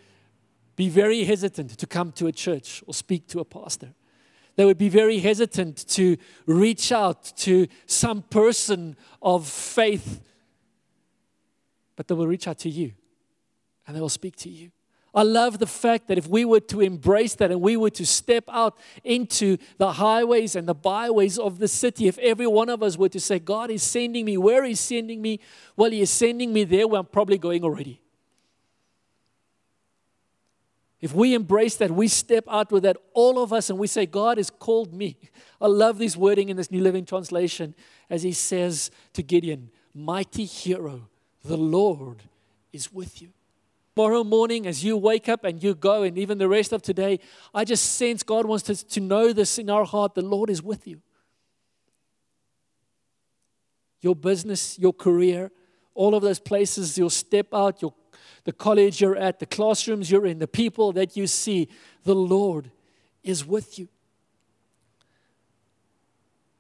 be 0.77 0.89
very 0.89 1.25
hesitant 1.25 1.79
to 1.79 1.87
come 1.87 2.13
to 2.13 2.27
a 2.27 2.33
church 2.33 2.83
or 2.87 2.95
speak 2.95 3.27
to 3.29 3.41
a 3.41 3.45
pastor. 3.45 3.95
They 4.57 4.65
would 4.65 4.79
be 4.79 4.89
very 4.89 5.19
hesitant 5.19 5.89
to 5.89 6.17
reach 6.47 6.93
out 6.93 7.33
to 7.39 7.67
some 7.87 8.23
person 8.23 8.97
of 9.21 9.49
faith 9.49 10.21
but 11.97 12.09
they 12.09 12.15
will 12.15 12.27
reach 12.27 12.49
out 12.49 12.59
to 12.61 12.71
you 12.71 12.93
and 13.87 13.97
they 13.97 14.01
will 14.01 14.09
speak 14.09 14.37
to 14.37 14.49
you. 14.49 14.71
I 15.15 15.23
love 15.23 15.59
the 15.59 15.67
fact 15.67 16.09
that 16.09 16.19
if 16.19 16.27
we 16.27 16.45
were 16.45 16.61
to 16.61 16.81
embrace 16.81 17.37
that 17.37 17.53
and 17.53 17.61
we 17.61 17.77
were 17.77 17.91
to 17.91 18.05
step 18.05 18.45
out 18.49 18.77
into 19.05 19.59
the 19.79 19.93
highways 19.93 20.57
and 20.57 20.67
the 20.67 20.75
byways 20.75 21.39
of 21.39 21.59
the 21.61 21.69
city, 21.69 22.09
if 22.09 22.19
every 22.19 22.49
one 22.49 22.69
of 22.69 22.83
us 22.83 22.99
were 22.99 23.09
to 23.11 23.21
say, 23.21 23.39
God 23.39 23.71
is 23.71 23.85
sending 23.85 24.25
me, 24.25 24.37
where 24.37 24.65
is 24.65 24.81
sending 24.81 25.23
me? 25.23 25.39
Well, 25.77 25.93
He 25.93 26.01
is 26.01 26.11
sending 26.11 26.53
me 26.53 26.65
there 26.65 26.89
where 26.89 27.01
I'm 27.01 27.07
probably 27.07 27.39
going 27.39 27.63
already. 27.63 28.01
If 31.01 31.15
we 31.15 31.35
embrace 31.35 31.77
that, 31.77 31.91
we 31.91 32.09
step 32.09 32.45
out 32.49 32.73
with 32.73 32.83
that, 32.83 32.97
all 33.13 33.41
of 33.41 33.53
us, 33.53 33.71
and 33.71 33.79
we 33.79 33.87
say, 33.87 34.07
God 34.07 34.39
has 34.39 34.51
called 34.51 34.93
me. 34.93 35.19
I 35.61 35.67
love 35.67 35.99
this 35.99 36.17
wording 36.17 36.49
in 36.49 36.57
this 36.57 36.71
New 36.71 36.81
Living 36.81 37.05
Translation 37.05 37.75
as 38.11 38.25
He 38.25 38.33
says 38.33 38.91
to 39.13 39.23
Gideon, 39.23 39.71
Mighty 39.95 40.45
hero 40.45 41.09
the 41.45 41.57
Lord 41.57 42.23
is 42.73 42.93
with 42.93 43.23
you. 43.23 43.29
Tomorrow 43.95 44.25
morning, 44.25 44.67
as 44.67 44.83
you 44.83 44.97
wake 44.97 45.29
up 45.29 45.45
and 45.45 45.63
you 45.63 45.75
go, 45.75 46.03
and 46.03 46.19
even 46.19 46.39
the 46.39 46.49
rest 46.49 46.73
of 46.73 46.83
today, 46.83 47.21
I 47.55 47.65
just 47.65 47.93
sense 47.93 48.25
God 48.25 48.45
wants 48.45 48.69
us 48.69 48.83
to 48.83 49.01
know 49.01 49.33
this 49.33 49.57
in 49.57 49.71
our 49.71 49.85
heart 49.85 50.15
the 50.15 50.23
Lord 50.23 50.51
is 50.51 50.63
with 50.63 50.87
you. 50.87 51.01
Your 54.01 54.17
business, 54.17 54.79
your 54.79 54.93
career, 54.93 55.53
all 55.95 56.17
of 56.17 56.23
those 56.23 56.41
places 56.41 56.99
you'll 56.99 57.09
step 57.09 57.47
out, 57.55 57.81
your, 57.83 57.95
the 58.43 58.53
college 58.53 59.01
you're 59.01 59.17
at, 59.17 59.39
the 59.39 59.47
classrooms 59.47 60.11
you're 60.11 60.27
in, 60.27 60.41
the 60.41 60.49
people 60.49 60.91
that 60.93 61.17
you 61.17 61.29
see, 61.29 61.69
the 62.03 62.17
Lord 62.17 62.73
is 63.23 63.47
with 63.47 63.79
you. 63.79 63.89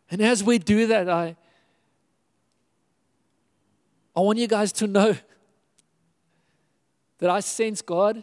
And 0.09 0.23
as 0.23 0.44
we 0.44 0.59
do 0.59 0.87
that, 0.87 1.09
I, 1.09 1.35
I 4.14 4.20
want 4.20 4.38
you 4.38 4.47
guys 4.47 4.70
to 4.75 4.87
know 4.87 5.16
that 7.25 7.31
I 7.31 7.41
sense 7.41 7.81
God. 7.81 8.23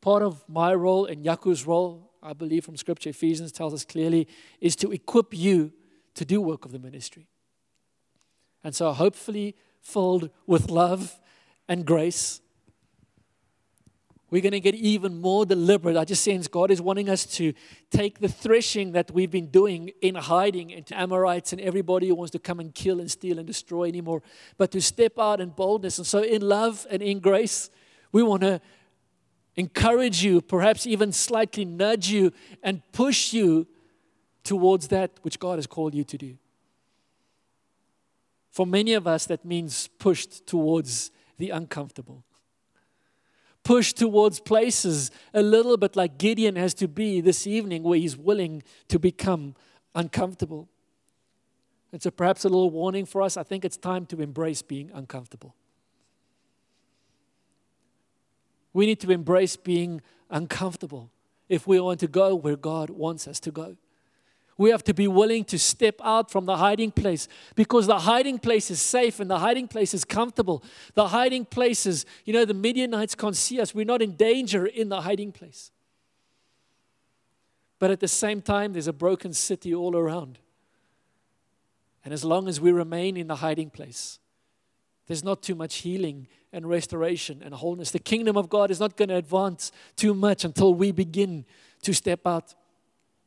Part 0.00 0.24
of 0.24 0.42
my 0.48 0.74
role 0.74 1.06
and 1.06 1.24
Yaku's 1.24 1.64
role, 1.64 2.10
I 2.20 2.32
believe 2.32 2.64
from 2.64 2.76
Scripture, 2.76 3.10
Ephesians 3.10 3.52
tells 3.52 3.72
us 3.72 3.84
clearly, 3.84 4.26
is 4.60 4.74
to 4.74 4.90
equip 4.90 5.32
you 5.32 5.72
to 6.14 6.24
do 6.24 6.40
work 6.40 6.64
of 6.64 6.72
the 6.72 6.80
ministry. 6.80 7.28
And 8.64 8.74
so, 8.74 8.92
hopefully, 8.92 9.54
filled 9.82 10.30
with 10.48 10.68
love 10.68 11.20
and 11.68 11.86
grace, 11.86 12.40
we're 14.30 14.42
going 14.42 14.50
to 14.50 14.58
get 14.58 14.74
even 14.74 15.20
more 15.20 15.46
deliberate. 15.46 15.96
I 15.96 16.04
just 16.04 16.24
sense 16.24 16.48
God 16.48 16.72
is 16.72 16.82
wanting 16.82 17.08
us 17.08 17.24
to 17.36 17.52
take 17.92 18.18
the 18.18 18.28
threshing 18.28 18.90
that 18.92 19.12
we've 19.12 19.30
been 19.30 19.46
doing 19.46 19.92
in 20.02 20.16
hiding 20.16 20.70
into 20.70 20.98
Amorites 20.98 21.52
and 21.52 21.60
everybody 21.60 22.08
who 22.08 22.16
wants 22.16 22.32
to 22.32 22.40
come 22.40 22.58
and 22.58 22.74
kill 22.74 22.98
and 22.98 23.08
steal 23.08 23.38
and 23.38 23.46
destroy 23.46 23.86
anymore, 23.86 24.24
but 24.56 24.72
to 24.72 24.82
step 24.82 25.20
out 25.20 25.40
in 25.40 25.50
boldness. 25.50 25.98
And 25.98 26.06
so, 26.06 26.20
in 26.20 26.42
love 26.42 26.84
and 26.90 27.00
in 27.00 27.20
grace, 27.20 27.70
we 28.12 28.22
want 28.22 28.42
to 28.42 28.60
encourage 29.56 30.22
you, 30.22 30.40
perhaps 30.40 30.86
even 30.86 31.12
slightly 31.12 31.64
nudge 31.64 32.08
you 32.08 32.32
and 32.62 32.82
push 32.92 33.32
you 33.32 33.66
towards 34.44 34.88
that 34.88 35.12
which 35.22 35.38
God 35.38 35.58
has 35.58 35.66
called 35.66 35.94
you 35.94 36.04
to 36.04 36.18
do. 36.18 36.38
For 38.50 38.66
many 38.66 38.94
of 38.94 39.06
us, 39.06 39.26
that 39.26 39.44
means 39.44 39.88
pushed 39.98 40.46
towards 40.46 41.10
the 41.36 41.50
uncomfortable 41.50 42.24
push 43.68 43.92
towards 43.92 44.40
places 44.40 45.10
a 45.34 45.42
little 45.42 45.76
bit 45.76 45.94
like 45.94 46.16
Gideon 46.16 46.56
has 46.56 46.72
to 46.72 46.88
be 46.88 47.20
this 47.20 47.46
evening, 47.46 47.82
where 47.82 47.98
he's 47.98 48.16
willing 48.16 48.62
to 48.88 48.98
become 48.98 49.54
uncomfortable. 49.94 50.70
And 51.92 52.02
so, 52.02 52.10
perhaps 52.10 52.46
a 52.46 52.48
little 52.48 52.70
warning 52.70 53.04
for 53.04 53.20
us 53.20 53.36
I 53.36 53.42
think 53.42 53.66
it's 53.66 53.76
time 53.76 54.06
to 54.06 54.22
embrace 54.22 54.62
being 54.62 54.90
uncomfortable. 54.94 55.54
We 58.72 58.86
need 58.86 59.00
to 59.00 59.10
embrace 59.10 59.56
being 59.56 60.00
uncomfortable 60.30 61.10
if 61.48 61.66
we 61.66 61.80
want 61.80 62.00
to 62.00 62.06
go 62.06 62.34
where 62.34 62.56
God 62.56 62.90
wants 62.90 63.26
us 63.26 63.40
to 63.40 63.50
go. 63.50 63.76
We 64.58 64.70
have 64.70 64.82
to 64.84 64.94
be 64.94 65.06
willing 65.06 65.44
to 65.44 65.58
step 65.58 66.00
out 66.02 66.32
from 66.32 66.44
the 66.44 66.56
hiding 66.56 66.90
place 66.90 67.28
because 67.54 67.86
the 67.86 68.00
hiding 68.00 68.40
place 68.40 68.72
is 68.72 68.82
safe 68.82 69.20
and 69.20 69.30
the 69.30 69.38
hiding 69.38 69.68
place 69.68 69.94
is 69.94 70.04
comfortable. 70.04 70.64
The 70.94 71.08
hiding 71.08 71.44
places, 71.44 72.04
you 72.24 72.32
know, 72.32 72.44
the 72.44 72.54
Midianites 72.54 73.14
can't 73.14 73.36
see 73.36 73.60
us. 73.60 73.72
We're 73.72 73.84
not 73.84 74.02
in 74.02 74.16
danger 74.16 74.66
in 74.66 74.88
the 74.88 75.02
hiding 75.02 75.30
place. 75.30 75.70
But 77.78 77.92
at 77.92 78.00
the 78.00 78.08
same 78.08 78.42
time, 78.42 78.72
there's 78.72 78.88
a 78.88 78.92
broken 78.92 79.32
city 79.32 79.72
all 79.72 79.96
around. 79.96 80.40
And 82.04 82.12
as 82.12 82.24
long 82.24 82.48
as 82.48 82.60
we 82.60 82.72
remain 82.72 83.16
in 83.16 83.28
the 83.28 83.36
hiding 83.36 83.70
place, 83.70 84.18
there's 85.06 85.22
not 85.22 85.40
too 85.40 85.54
much 85.54 85.76
healing 85.76 86.26
and 86.52 86.68
restoration 86.68 87.42
and 87.44 87.54
wholeness. 87.54 87.90
The 87.90 87.98
kingdom 87.98 88.36
of 88.36 88.48
God 88.48 88.70
is 88.70 88.80
not 88.80 88.96
going 88.96 89.08
to 89.08 89.16
advance 89.16 89.72
too 89.96 90.14
much 90.14 90.44
until 90.44 90.74
we 90.74 90.92
begin 90.92 91.44
to 91.82 91.92
step 91.92 92.26
out. 92.26 92.54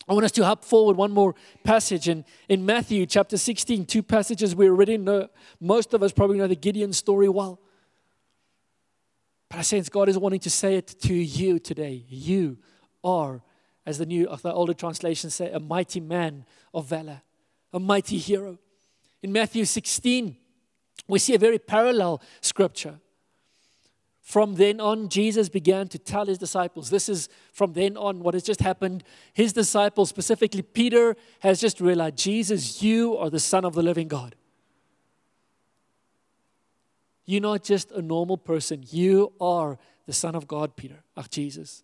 I 0.08 0.14
want 0.14 0.26
us 0.26 0.32
to 0.34 0.46
hop 0.46 0.66
forward 0.66 0.98
one 0.98 1.12
more 1.12 1.36
passage 1.64 2.10
in, 2.10 2.26
in 2.50 2.66
Matthew 2.66 3.06
chapter 3.06 3.38
16, 3.38 3.86
two 3.86 4.02
passages 4.04 4.56
we 4.56 4.68
already 4.68 4.98
know. 4.98 5.30
Most 5.60 5.94
of 5.94 6.02
us 6.02 6.12
probably 6.12 6.38
know 6.38 6.48
the 6.48 6.56
Gideon 6.56 6.92
story 6.92 7.30
well. 7.30 7.60
But 9.50 9.60
I 9.60 9.62
sense 9.62 9.90
God 9.90 10.10
is 10.10 10.18
wanting 10.18 10.40
to 10.42 10.50
say 10.50 10.76
it 10.76 10.88
to 11.02 11.14
you 11.14 11.60
today. 11.60 12.06
You 12.08 12.58
are, 13.04 13.42
as 13.86 14.00
the 14.00 14.06
new, 14.06 14.28
the 14.42 14.54
older 14.54 14.74
translations 14.74 15.36
say, 15.36 15.52
a 15.52 15.60
mighty 15.60 16.00
man 16.00 16.46
of 16.74 16.88
valor, 16.88 17.22
a 17.72 17.80
mighty 17.80 18.18
hero. 18.18 18.58
In 19.22 19.32
Matthew 19.32 19.66
16, 19.66 20.36
we 21.08 21.20
see 21.20 21.36
a 21.36 21.40
very 21.40 21.60
parallel 21.60 22.22
scripture. 22.42 23.00
From 24.32 24.56
then 24.56 24.80
on, 24.80 25.10
Jesus 25.10 25.50
began 25.50 25.90
to 25.90 26.00
tell 26.00 26.26
his 26.26 26.38
disciples. 26.38 26.90
This 26.90 27.10
is 27.10 27.28
from 27.52 27.74
then 27.74 27.98
on 27.98 28.20
what 28.20 28.34
has 28.34 28.44
just 28.44 28.62
happened. 28.62 29.04
His 29.34 29.52
disciples, 29.52 30.08
specifically 30.08 30.62
Peter, 30.62 31.18
has 31.42 31.60
just 31.60 31.82
realized 31.82 32.16
Jesus, 32.16 32.82
you 32.82 33.18
are 33.18 33.30
the 33.30 33.42
Son 33.42 33.66
of 33.66 33.74
the 33.74 33.84
living 33.84 34.08
God. 34.08 34.38
You're 37.26 37.42
not 37.42 37.66
just 37.66 37.92
a 37.92 38.02
normal 38.02 38.38
person, 38.38 38.86
you 38.90 39.34
are 39.42 39.78
the 40.06 40.14
Son 40.14 40.34
of 40.34 40.48
God, 40.48 40.78
Peter. 40.78 41.04
Ach, 41.18 41.30
Jesus. 41.30 41.84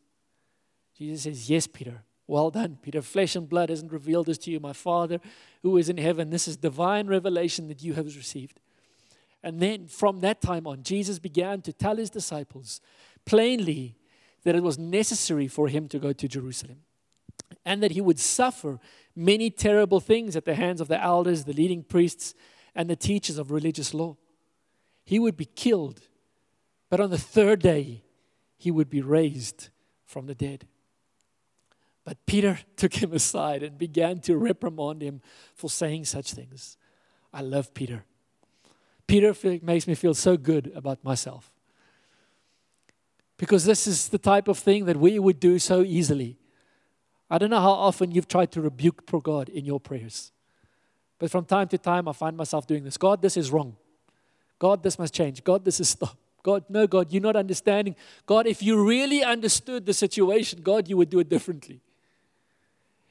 Jesus 0.98 1.24
says, 1.24 1.50
Yes, 1.50 1.68
Peter. 1.68 2.04
Well 2.28 2.50
done, 2.50 2.78
Peter. 2.82 3.02
Flesh 3.02 3.36
and 3.36 3.50
blood 3.50 3.70
hasn't 3.70 3.92
revealed 3.92 4.28
this 4.28 4.38
to 4.40 4.52
you, 4.52 4.62
my 4.62 4.74
Father 4.74 5.20
who 5.64 5.76
is 5.76 5.90
in 5.90 5.98
heaven. 5.98 6.30
This 6.30 6.48
is 6.48 6.56
divine 6.56 7.08
revelation 7.08 7.68
that 7.68 7.84
you 7.84 7.94
have 7.94 8.06
received. 8.06 8.62
And 9.48 9.62
then 9.62 9.88
from 9.88 10.20
that 10.20 10.42
time 10.42 10.68
on, 10.68 10.84
Jesus 10.84 11.20
began 11.20 11.62
to 11.62 11.72
tell 11.72 11.96
his 11.96 12.10
disciples 12.10 12.82
plainly 13.24 13.96
that 14.44 14.56
it 14.56 14.62
was 14.62 14.78
necessary 14.78 15.48
for 15.48 15.70
him 15.70 15.88
to 15.88 16.00
go 16.00 16.12
to 16.12 16.28
Jerusalem 16.28 16.80
and 17.64 17.82
that 17.82 17.92
he 17.92 18.02
would 18.02 18.20
suffer 18.20 18.78
many 19.16 19.50
terrible 19.50 20.02
things 20.02 20.36
at 20.36 20.44
the 20.44 20.56
hands 20.56 20.82
of 20.82 20.90
the 20.90 21.02
elders, 21.02 21.46
the 21.46 21.54
leading 21.54 21.82
priests, 21.82 22.34
and 22.76 22.90
the 22.90 22.98
teachers 22.98 23.38
of 23.38 23.50
religious 23.50 23.94
law. 23.94 24.18
He 25.06 25.18
would 25.18 25.38
be 25.38 25.46
killed, 25.46 26.02
but 26.90 27.00
on 27.00 27.10
the 27.10 27.18
third 27.18 27.62
day, 27.62 28.04
he 28.58 28.70
would 28.70 28.90
be 28.90 29.02
raised 29.02 29.70
from 30.04 30.26
the 30.26 30.36
dead. 30.36 30.68
But 32.04 32.18
Peter 32.26 32.60
took 32.76 32.96
him 32.96 33.14
aside 33.14 33.64
and 33.64 33.78
began 33.78 34.20
to 34.24 34.36
reprimand 34.36 35.02
him 35.02 35.22
for 35.56 35.70
saying 35.70 36.04
such 36.04 36.34
things. 36.34 36.76
I 37.32 37.40
love 37.40 37.74
Peter. 37.74 38.04
Peter 39.08 39.34
makes 39.62 39.88
me 39.88 39.96
feel 39.96 40.14
so 40.14 40.36
good 40.38 40.72
about 40.76 41.04
myself. 41.04 41.52
Because 43.38 43.66
this 43.66 43.88
is 43.88 44.10
the 44.10 44.18
type 44.18 44.48
of 44.48 44.58
thing 44.58 44.86
that 44.86 44.98
we 44.98 45.18
would 45.20 45.40
do 45.40 45.60
so 45.60 45.82
easily. 45.82 46.38
I 47.30 47.38
don't 47.38 47.50
know 47.50 47.62
how 47.62 47.72
often 47.72 48.12
you've 48.12 48.28
tried 48.28 48.52
to 48.54 48.62
rebuke 48.62 49.06
poor 49.06 49.22
God 49.22 49.50
in 49.50 49.66
your 49.66 49.80
prayers. 49.80 50.32
But 51.20 51.32
from 51.32 51.46
time 51.46 51.68
to 51.70 51.78
time, 51.78 52.08
I 52.08 52.14
find 52.14 52.36
myself 52.38 52.68
doing 52.68 52.84
this 52.84 52.98
God, 52.98 53.22
this 53.22 53.38
is 53.38 53.52
wrong. 53.52 53.76
God, 54.60 54.82
this 54.84 54.98
must 54.98 55.14
change. 55.14 55.44
God, 55.44 55.64
this 55.64 55.80
is 55.80 55.90
stop. 55.90 56.18
God, 56.42 56.64
no, 56.70 56.88
God, 56.88 57.12
you're 57.12 57.22
not 57.22 57.36
understanding. 57.36 57.96
God, 58.26 58.48
if 58.48 58.64
you 58.64 58.88
really 58.88 59.24
understood 59.24 59.86
the 59.86 59.94
situation, 59.94 60.62
God, 60.62 60.88
you 60.88 60.98
would 60.98 61.10
do 61.10 61.20
it 61.20 61.30
differently. 61.30 61.82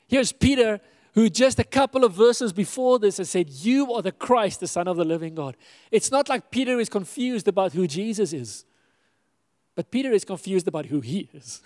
Here's 0.08 0.32
Peter, 0.32 0.80
who 1.16 1.30
just 1.30 1.58
a 1.58 1.64
couple 1.64 2.04
of 2.04 2.12
verses 2.12 2.52
before 2.52 2.98
this 2.98 3.16
has 3.16 3.30
said, 3.30 3.48
You 3.48 3.92
are 3.94 4.02
the 4.02 4.12
Christ, 4.12 4.60
the 4.60 4.68
Son 4.68 4.86
of 4.86 4.98
the 4.98 5.04
living 5.04 5.34
God. 5.34 5.56
It's 5.90 6.12
not 6.12 6.28
like 6.28 6.50
Peter 6.50 6.78
is 6.78 6.90
confused 6.90 7.48
about 7.48 7.72
who 7.72 7.86
Jesus 7.86 8.34
is, 8.34 8.66
but 9.74 9.90
Peter 9.90 10.12
is 10.12 10.26
confused 10.26 10.68
about 10.68 10.86
who 10.86 11.00
he 11.00 11.30
is. 11.32 11.62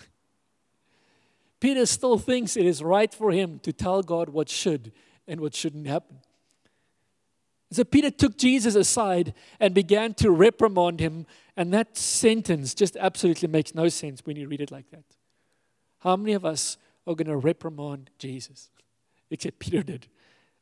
Peter 1.59 1.85
still 1.85 2.17
thinks 2.17 2.55
it 2.55 2.65
is 2.65 2.81
right 2.81 3.13
for 3.13 3.31
him 3.31 3.59
to 3.59 3.73
tell 3.73 4.01
God 4.01 4.29
what 4.29 4.47
should 4.47 4.93
and 5.27 5.41
what 5.41 5.53
shouldn't 5.53 5.85
happen. 5.85 6.19
So 7.71 7.83
Peter 7.83 8.09
took 8.09 8.37
Jesus 8.37 8.75
aside 8.75 9.33
and 9.59 9.73
began 9.73 10.13
to 10.15 10.31
reprimand 10.31 11.01
him, 11.01 11.25
and 11.57 11.73
that 11.73 11.97
sentence 11.97 12.73
just 12.73 12.95
absolutely 12.95 13.49
makes 13.49 13.75
no 13.75 13.89
sense 13.89 14.25
when 14.25 14.37
you 14.37 14.47
read 14.47 14.61
it 14.61 14.71
like 14.71 14.89
that. 14.91 15.03
How 15.99 16.15
many 16.15 16.31
of 16.33 16.45
us 16.45 16.77
are 17.05 17.15
going 17.15 17.27
to 17.27 17.37
reprimand 17.37 18.11
Jesus, 18.17 18.69
except 19.31 19.59
Peter 19.59 19.81
did, 19.81 20.07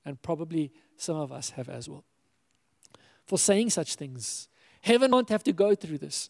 and 0.06 0.22
probably 0.22 0.72
some 0.96 1.18
of 1.18 1.32
us 1.32 1.52
have 1.52 1.68
as 1.70 1.90
well. 1.90 2.04
For 3.26 3.38
saying 3.38 3.72
such 3.72 3.96
things, 3.96 4.48
heaven 4.82 5.12
won't 5.12 5.30
have 5.30 5.44
to 5.44 5.54
go 5.54 5.76
through 5.76 5.98
this. 5.98 6.30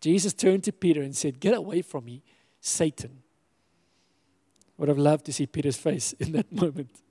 Jesus 0.00 0.32
turned 0.34 0.64
to 0.64 0.72
Peter 0.72 1.00
and 1.00 1.16
said, 1.16 1.40
Get 1.40 1.54
away 1.54 1.80
from 1.80 2.06
me, 2.06 2.22
Satan. 2.60 3.22
Would 4.76 4.88
have 4.88 4.98
loved 4.98 5.26
to 5.26 5.32
see 5.32 5.46
Peter's 5.46 5.76
face 5.76 6.12
in 6.18 6.32
that 6.32 6.50
moment. 6.52 7.02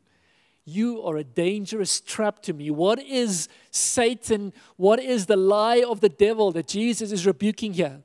You 0.65 1.01
are 1.03 1.17
a 1.17 1.23
dangerous 1.23 2.01
trap 2.01 2.41
to 2.43 2.53
me. 2.53 2.69
What 2.69 2.99
is 2.99 3.47
Satan? 3.71 4.53
What 4.75 4.99
is 4.99 5.25
the 5.25 5.37
lie 5.37 5.83
of 5.87 6.01
the 6.01 6.09
devil 6.09 6.51
that 6.51 6.67
Jesus 6.67 7.11
is 7.11 7.25
rebuking 7.25 7.73
here? 7.73 8.01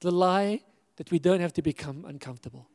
The 0.00 0.10
lie 0.10 0.60
that 0.96 1.10
we 1.10 1.18
don't 1.18 1.40
have 1.40 1.54
to 1.54 1.62
become 1.62 2.04
uncomfortable. 2.06 2.68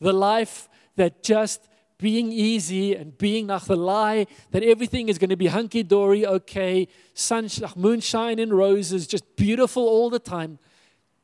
The 0.00 0.12
life 0.12 0.68
that 0.96 1.22
just 1.22 1.68
being 1.98 2.32
easy 2.32 2.94
and 2.94 3.16
being 3.18 3.46
nach 3.46 3.66
the 3.66 3.76
lie 3.76 4.26
that 4.50 4.62
everything 4.62 5.08
is 5.08 5.18
going 5.18 5.30
to 5.30 5.36
be 5.36 5.46
hunky 5.46 5.82
dory, 5.82 6.26
okay, 6.26 6.88
sunshine, 7.14 7.70
moonshine 7.76 8.38
and 8.38 8.52
roses, 8.52 9.06
just 9.06 9.36
beautiful 9.36 9.86
all 9.86 10.10
the 10.10 10.18
time. 10.18 10.58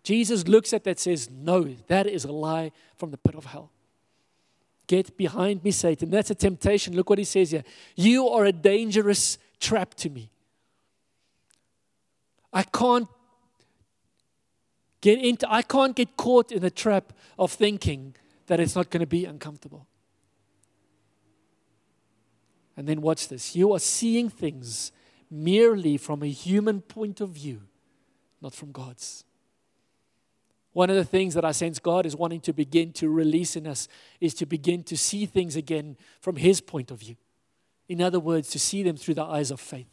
Jesus 0.02 0.46
looks 0.46 0.72
at 0.72 0.84
that 0.84 1.00
says, 1.00 1.28
No, 1.30 1.74
that 1.88 2.06
is 2.06 2.24
a 2.24 2.32
lie 2.32 2.72
from 2.96 3.10
the 3.10 3.16
pit 3.16 3.34
of 3.34 3.46
hell. 3.46 3.70
Get 4.86 5.16
behind 5.16 5.64
me, 5.64 5.72
Satan. 5.72 6.10
That's 6.10 6.30
a 6.30 6.34
temptation. 6.34 6.94
Look 6.94 7.10
what 7.10 7.18
he 7.18 7.24
says 7.24 7.50
here. 7.50 7.64
You 7.96 8.28
are 8.28 8.44
a 8.44 8.52
dangerous 8.52 9.38
trap 9.58 9.94
to 9.94 10.10
me. 10.10 10.30
I 12.52 12.62
can't 12.62 13.08
get 15.00 15.18
into, 15.18 15.50
I 15.50 15.62
can't 15.62 15.96
get 15.96 16.16
caught 16.16 16.52
in 16.52 16.62
the 16.62 16.70
trap 16.70 17.12
of 17.38 17.52
thinking 17.52 18.14
that 18.46 18.60
it's 18.60 18.76
not 18.76 18.90
going 18.90 19.00
to 19.00 19.06
be 19.06 19.24
uncomfortable. 19.24 19.86
And 22.76 22.86
then 22.86 23.00
watch 23.00 23.28
this. 23.28 23.56
You 23.56 23.72
are 23.72 23.78
seeing 23.78 24.28
things 24.28 24.92
merely 25.30 25.96
from 25.96 26.22
a 26.22 26.28
human 26.28 26.80
point 26.82 27.20
of 27.20 27.30
view, 27.30 27.62
not 28.40 28.54
from 28.54 28.70
God's. 28.70 29.24
One 30.72 30.90
of 30.90 30.96
the 30.96 31.04
things 31.04 31.32
that 31.34 31.44
I 31.44 31.52
sense 31.52 31.78
God 31.78 32.04
is 32.04 32.14
wanting 32.14 32.40
to 32.42 32.52
begin 32.52 32.92
to 32.94 33.08
release 33.08 33.56
in 33.56 33.66
us 33.66 33.88
is 34.20 34.34
to 34.34 34.46
begin 34.46 34.82
to 34.84 34.96
see 34.96 35.24
things 35.24 35.56
again 35.56 35.96
from 36.20 36.36
His 36.36 36.60
point 36.60 36.90
of 36.90 37.00
view. 37.00 37.16
In 37.88 38.02
other 38.02 38.20
words, 38.20 38.50
to 38.50 38.58
see 38.58 38.82
them 38.82 38.96
through 38.96 39.14
the 39.14 39.24
eyes 39.24 39.50
of 39.50 39.60
faith 39.60 39.88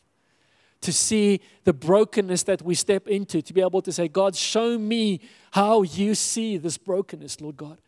to 0.84 0.94
see 0.94 1.40
the 1.64 1.74
brokenness 1.74 2.44
that 2.44 2.62
we 2.62 2.76
step 2.76 3.08
into, 3.08 3.42
to 3.42 3.54
be 3.54 3.62
able 3.62 3.82
to 3.82 3.92
say, 3.92 4.08
God, 4.08 4.36
show 4.36 4.78
me 4.78 5.22
how 5.52 5.82
you 5.82 6.14
see 6.14 6.58
this 6.58 6.78
brokenness, 6.78 7.42
Lord 7.42 7.58
God. 7.58 7.80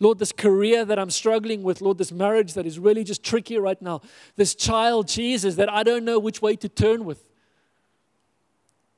Lord, 0.00 0.18
this 0.18 0.32
career 0.32 0.86
that 0.86 0.98
I'm 0.98 1.10
struggling 1.10 1.62
with, 1.62 1.82
Lord, 1.82 1.98
this 1.98 2.10
marriage 2.10 2.54
that 2.54 2.66
is 2.66 2.78
really 2.78 3.04
just 3.04 3.22
tricky 3.22 3.58
right 3.58 3.80
now, 3.80 4.00
this 4.34 4.54
child, 4.54 5.06
Jesus, 5.06 5.56
that 5.56 5.70
I 5.70 5.82
don't 5.82 6.04
know 6.06 6.18
which 6.18 6.40
way 6.40 6.56
to 6.56 6.68
turn 6.68 7.04
with. 7.04 7.22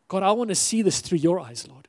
God, 0.06 0.22
I 0.22 0.30
want 0.30 0.48
to 0.50 0.54
see 0.54 0.80
this 0.80 1.00
through 1.00 1.18
your 1.18 1.40
eyes, 1.40 1.66
Lord. 1.68 1.88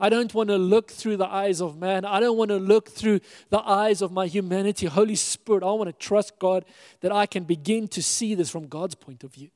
I 0.00 0.08
don't 0.08 0.34
want 0.34 0.48
to 0.48 0.58
look 0.58 0.90
through 0.90 1.18
the 1.18 1.28
eyes 1.28 1.62
of 1.62 1.78
man. 1.78 2.04
I 2.04 2.18
don't 2.18 2.36
want 2.36 2.48
to 2.48 2.56
look 2.56 2.90
through 2.90 3.20
the 3.50 3.60
eyes 3.60 4.02
of 4.02 4.10
my 4.10 4.26
humanity. 4.26 4.86
Holy 4.86 5.14
Spirit, 5.14 5.62
I 5.62 5.70
want 5.70 5.88
to 5.88 5.92
trust 5.92 6.36
God 6.40 6.64
that 7.00 7.12
I 7.12 7.26
can 7.26 7.44
begin 7.44 7.86
to 7.88 8.02
see 8.02 8.34
this 8.34 8.50
from 8.50 8.66
God's 8.66 8.96
point 8.96 9.22
of 9.22 9.32
view. 9.32 9.50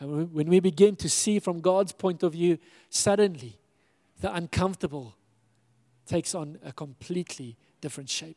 And 0.00 0.32
when 0.32 0.48
we 0.48 0.60
begin 0.60 0.96
to 0.96 1.10
see 1.10 1.38
from 1.38 1.60
God's 1.60 1.92
point 1.92 2.22
of 2.22 2.32
view, 2.32 2.56
suddenly 2.88 3.58
the 4.22 4.34
uncomfortable 4.34 5.14
takes 6.10 6.34
on 6.34 6.58
a 6.64 6.72
completely 6.72 7.56
different 7.80 8.10
shape. 8.10 8.36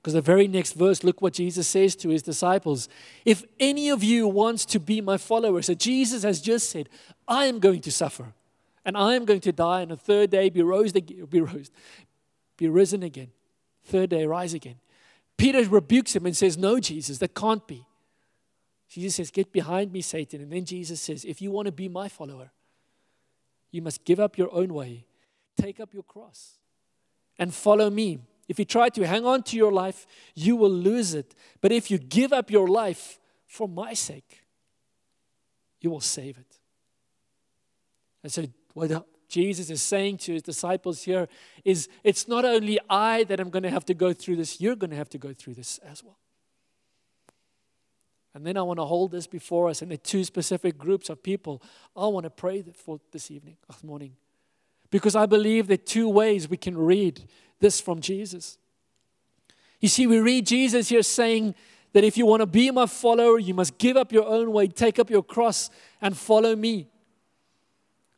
Because 0.00 0.14
the 0.14 0.22
very 0.22 0.48
next 0.48 0.72
verse, 0.72 1.04
look 1.04 1.20
what 1.20 1.34
Jesus 1.34 1.68
says 1.68 1.94
to 1.96 2.08
his 2.08 2.22
disciples. 2.22 2.88
If 3.24 3.44
any 3.60 3.90
of 3.90 4.02
you 4.02 4.26
wants 4.26 4.64
to 4.66 4.80
be 4.80 5.00
my 5.00 5.18
follower, 5.18 5.60
so 5.60 5.74
Jesus 5.74 6.22
has 6.22 6.40
just 6.40 6.70
said, 6.70 6.88
I 7.26 7.46
am 7.46 7.58
going 7.58 7.82
to 7.82 7.92
suffer 7.92 8.32
and 8.84 8.96
I 8.96 9.14
am 9.14 9.26
going 9.26 9.40
to 9.40 9.52
die, 9.52 9.82
and 9.82 9.90
the 9.90 9.96
third 9.96 10.30
day 10.30 10.48
be 10.48 10.62
rose 10.62 10.92
be 11.30 11.40
rose, 11.40 11.70
be 12.56 12.68
risen 12.68 13.02
again. 13.02 13.30
Third 13.84 14.10
day, 14.10 14.24
rise 14.24 14.54
again. 14.54 14.76
Peter 15.36 15.62
rebukes 15.64 16.16
him 16.16 16.24
and 16.24 16.36
says, 16.36 16.56
No, 16.56 16.80
Jesus, 16.80 17.18
that 17.18 17.34
can't 17.34 17.66
be. 17.66 17.86
Jesus 18.88 19.16
says, 19.16 19.30
Get 19.30 19.52
behind 19.52 19.92
me, 19.92 20.00
Satan. 20.00 20.40
And 20.40 20.50
then 20.50 20.64
Jesus 20.64 21.00
says, 21.02 21.24
If 21.24 21.42
you 21.42 21.50
want 21.50 21.66
to 21.66 21.72
be 21.72 21.88
my 21.88 22.08
follower, 22.08 22.50
you 23.70 23.82
must 23.82 24.04
give 24.04 24.18
up 24.18 24.38
your 24.38 24.52
own 24.54 24.72
way, 24.72 25.04
take 25.60 25.80
up 25.80 25.92
your 25.92 26.02
cross, 26.02 26.58
and 27.38 27.52
follow 27.54 27.90
me. 27.90 28.18
If 28.48 28.58
you 28.58 28.64
try 28.64 28.88
to 28.90 29.06
hang 29.06 29.26
on 29.26 29.42
to 29.44 29.56
your 29.56 29.72
life, 29.72 30.06
you 30.34 30.56
will 30.56 30.70
lose 30.70 31.14
it. 31.14 31.34
But 31.60 31.72
if 31.72 31.90
you 31.90 31.98
give 31.98 32.32
up 32.32 32.50
your 32.50 32.66
life 32.66 33.18
for 33.46 33.68
my 33.68 33.92
sake, 33.94 34.42
you 35.80 35.90
will 35.90 36.00
save 36.00 36.38
it. 36.38 36.58
And 38.22 38.32
so, 38.32 38.44
what 38.72 39.06
Jesus 39.28 39.68
is 39.68 39.82
saying 39.82 40.18
to 40.18 40.32
his 40.32 40.42
disciples 40.42 41.02
here 41.02 41.28
is 41.64 41.88
it's 42.02 42.26
not 42.26 42.44
only 42.44 42.78
I 42.88 43.24
that 43.24 43.40
am 43.40 43.50
going 43.50 43.62
to 43.62 43.70
have 43.70 43.84
to 43.86 43.94
go 43.94 44.12
through 44.12 44.36
this, 44.36 44.60
you're 44.60 44.76
going 44.76 44.90
to 44.90 44.96
have 44.96 45.10
to 45.10 45.18
go 45.18 45.32
through 45.32 45.54
this 45.54 45.78
as 45.78 46.02
well. 46.02 46.18
And 48.34 48.46
then 48.46 48.56
I 48.56 48.62
want 48.62 48.78
to 48.78 48.84
hold 48.84 49.10
this 49.10 49.26
before 49.26 49.68
us 49.68 49.82
in 49.82 49.88
the 49.88 49.96
two 49.96 50.24
specific 50.24 50.78
groups 50.78 51.10
of 51.10 51.22
people. 51.22 51.62
I 51.96 52.06
want 52.06 52.24
to 52.24 52.30
pray 52.30 52.62
for 52.74 53.00
this 53.12 53.30
evening, 53.30 53.56
this 53.66 53.82
morning. 53.82 54.12
Because 54.90 55.14
I 55.14 55.26
believe 55.26 55.66
there 55.66 55.74
are 55.74 55.76
two 55.76 56.08
ways 56.08 56.48
we 56.48 56.56
can 56.56 56.76
read 56.76 57.24
this 57.60 57.80
from 57.80 58.00
Jesus. 58.00 58.58
You 59.80 59.88
see, 59.88 60.06
we 60.06 60.18
read 60.18 60.46
Jesus 60.46 60.88
here 60.88 61.02
saying 61.02 61.54
that 61.92 62.04
if 62.04 62.16
you 62.16 62.26
want 62.26 62.40
to 62.40 62.46
be 62.46 62.70
my 62.70 62.86
follower, 62.86 63.38
you 63.38 63.54
must 63.54 63.78
give 63.78 63.96
up 63.96 64.12
your 64.12 64.26
own 64.26 64.52
way, 64.52 64.66
take 64.68 64.98
up 64.98 65.10
your 65.10 65.22
cross, 65.22 65.70
and 66.00 66.16
follow 66.16 66.56
me. 66.56 66.88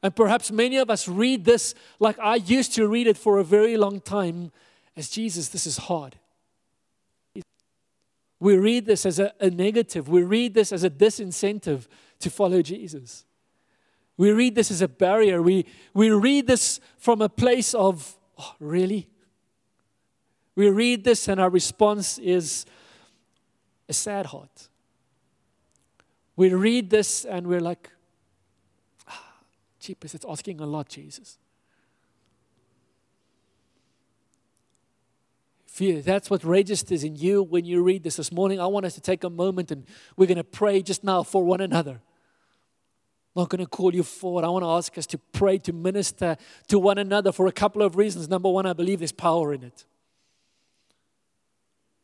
And 0.03 0.15
perhaps 0.15 0.51
many 0.51 0.79
of 0.79 0.89
us 0.89 1.07
read 1.09 1.45
this 1.45 1.75
like 1.99 2.19
I 2.19 2.37
used 2.37 2.75
to 2.75 2.89
read 2.89 3.07
it 3.07 3.19
for 3.19 3.39
a 3.39 3.45
very 3.45 3.77
long 3.77 4.01
time 4.01 4.51
as 4.97 5.09
Jesus, 5.09 5.49
this 5.49 5.67
is 5.67 5.77
hard. 5.77 6.17
We 8.39 8.57
read 8.57 8.87
this 8.87 9.05
as 9.05 9.19
a, 9.19 9.33
a, 9.39 9.51
negative. 9.51 10.09
We 10.09 10.23
read 10.23 10.55
this 10.55 10.73
as 10.73 10.83
a 10.83 10.89
disincentive 10.89 11.87
to 12.21 12.31
follow 12.31 12.63
Jesus. 12.63 13.27
We 14.21 14.33
read 14.33 14.55
this 14.55 14.71
as 14.71 14.83
a 14.83 14.87
barrier. 14.87 15.41
We, 15.41 15.65
we 15.95 16.11
read 16.11 16.47
this 16.47 16.79
from 16.99 17.23
a 17.23 17.29
place 17.31 17.73
of, 17.73 18.19
oh, 18.37 18.55
really? 18.61 19.09
We 20.55 20.69
read 20.69 21.05
this 21.05 21.27
and 21.27 21.41
our 21.41 21.49
response 21.49 22.19
is 22.19 22.67
a 23.89 23.95
sad 23.95 24.27
heart. 24.27 24.69
We 26.37 26.53
read 26.53 26.91
this 26.91 27.25
and 27.25 27.47
we're 27.47 27.63
like, 27.63 27.89
ah, 29.09 29.39
jeepers, 29.79 30.15
it's 30.15 30.27
asking 30.29 30.61
a 30.61 30.67
lot, 30.67 30.91
Jesus. 30.91 31.39
fear. 35.67 36.03
That's 36.03 36.29
what 36.29 36.45
registers 36.45 37.05
in 37.05 37.17
you 37.17 37.43
when 37.43 37.65
you 37.65 37.83
read 37.83 38.03
this 38.03 38.17
this 38.17 38.31
morning. 38.31 38.61
I 38.61 38.67
want 38.67 38.85
us 38.85 38.93
to 38.97 39.01
take 39.01 39.25
a 39.25 39.31
moment 39.31 39.71
and 39.71 39.87
we're 40.15 40.27
going 40.27 40.37
to 40.37 40.45
pray 40.45 40.83
just 40.83 41.03
now 41.05 41.23
for 41.23 41.43
one 41.43 41.63
another. 41.63 42.03
I'm 43.35 43.43
not 43.43 43.49
going 43.49 43.65
to 43.65 43.67
call 43.67 43.95
you 43.95 44.03
forward. 44.03 44.45
I 44.45 44.49
want 44.49 44.65
to 44.65 44.71
ask 44.71 44.99
us 44.99 45.07
to 45.07 45.19
pray, 45.19 45.59
to 45.59 45.73
minister 45.73 46.37
to 46.69 46.79
one 46.79 46.99
another 46.99 47.31
for 47.31 47.47
a 47.47 47.53
couple 47.53 47.83
of 47.83 47.97
reasons. 47.97 48.29
Number 48.29 48.51
one, 48.51 48.67
I 48.67 48.73
believe 48.73 48.99
there's 48.99 49.13
power 49.13 49.53
in 49.55 49.63
it. 49.63 49.85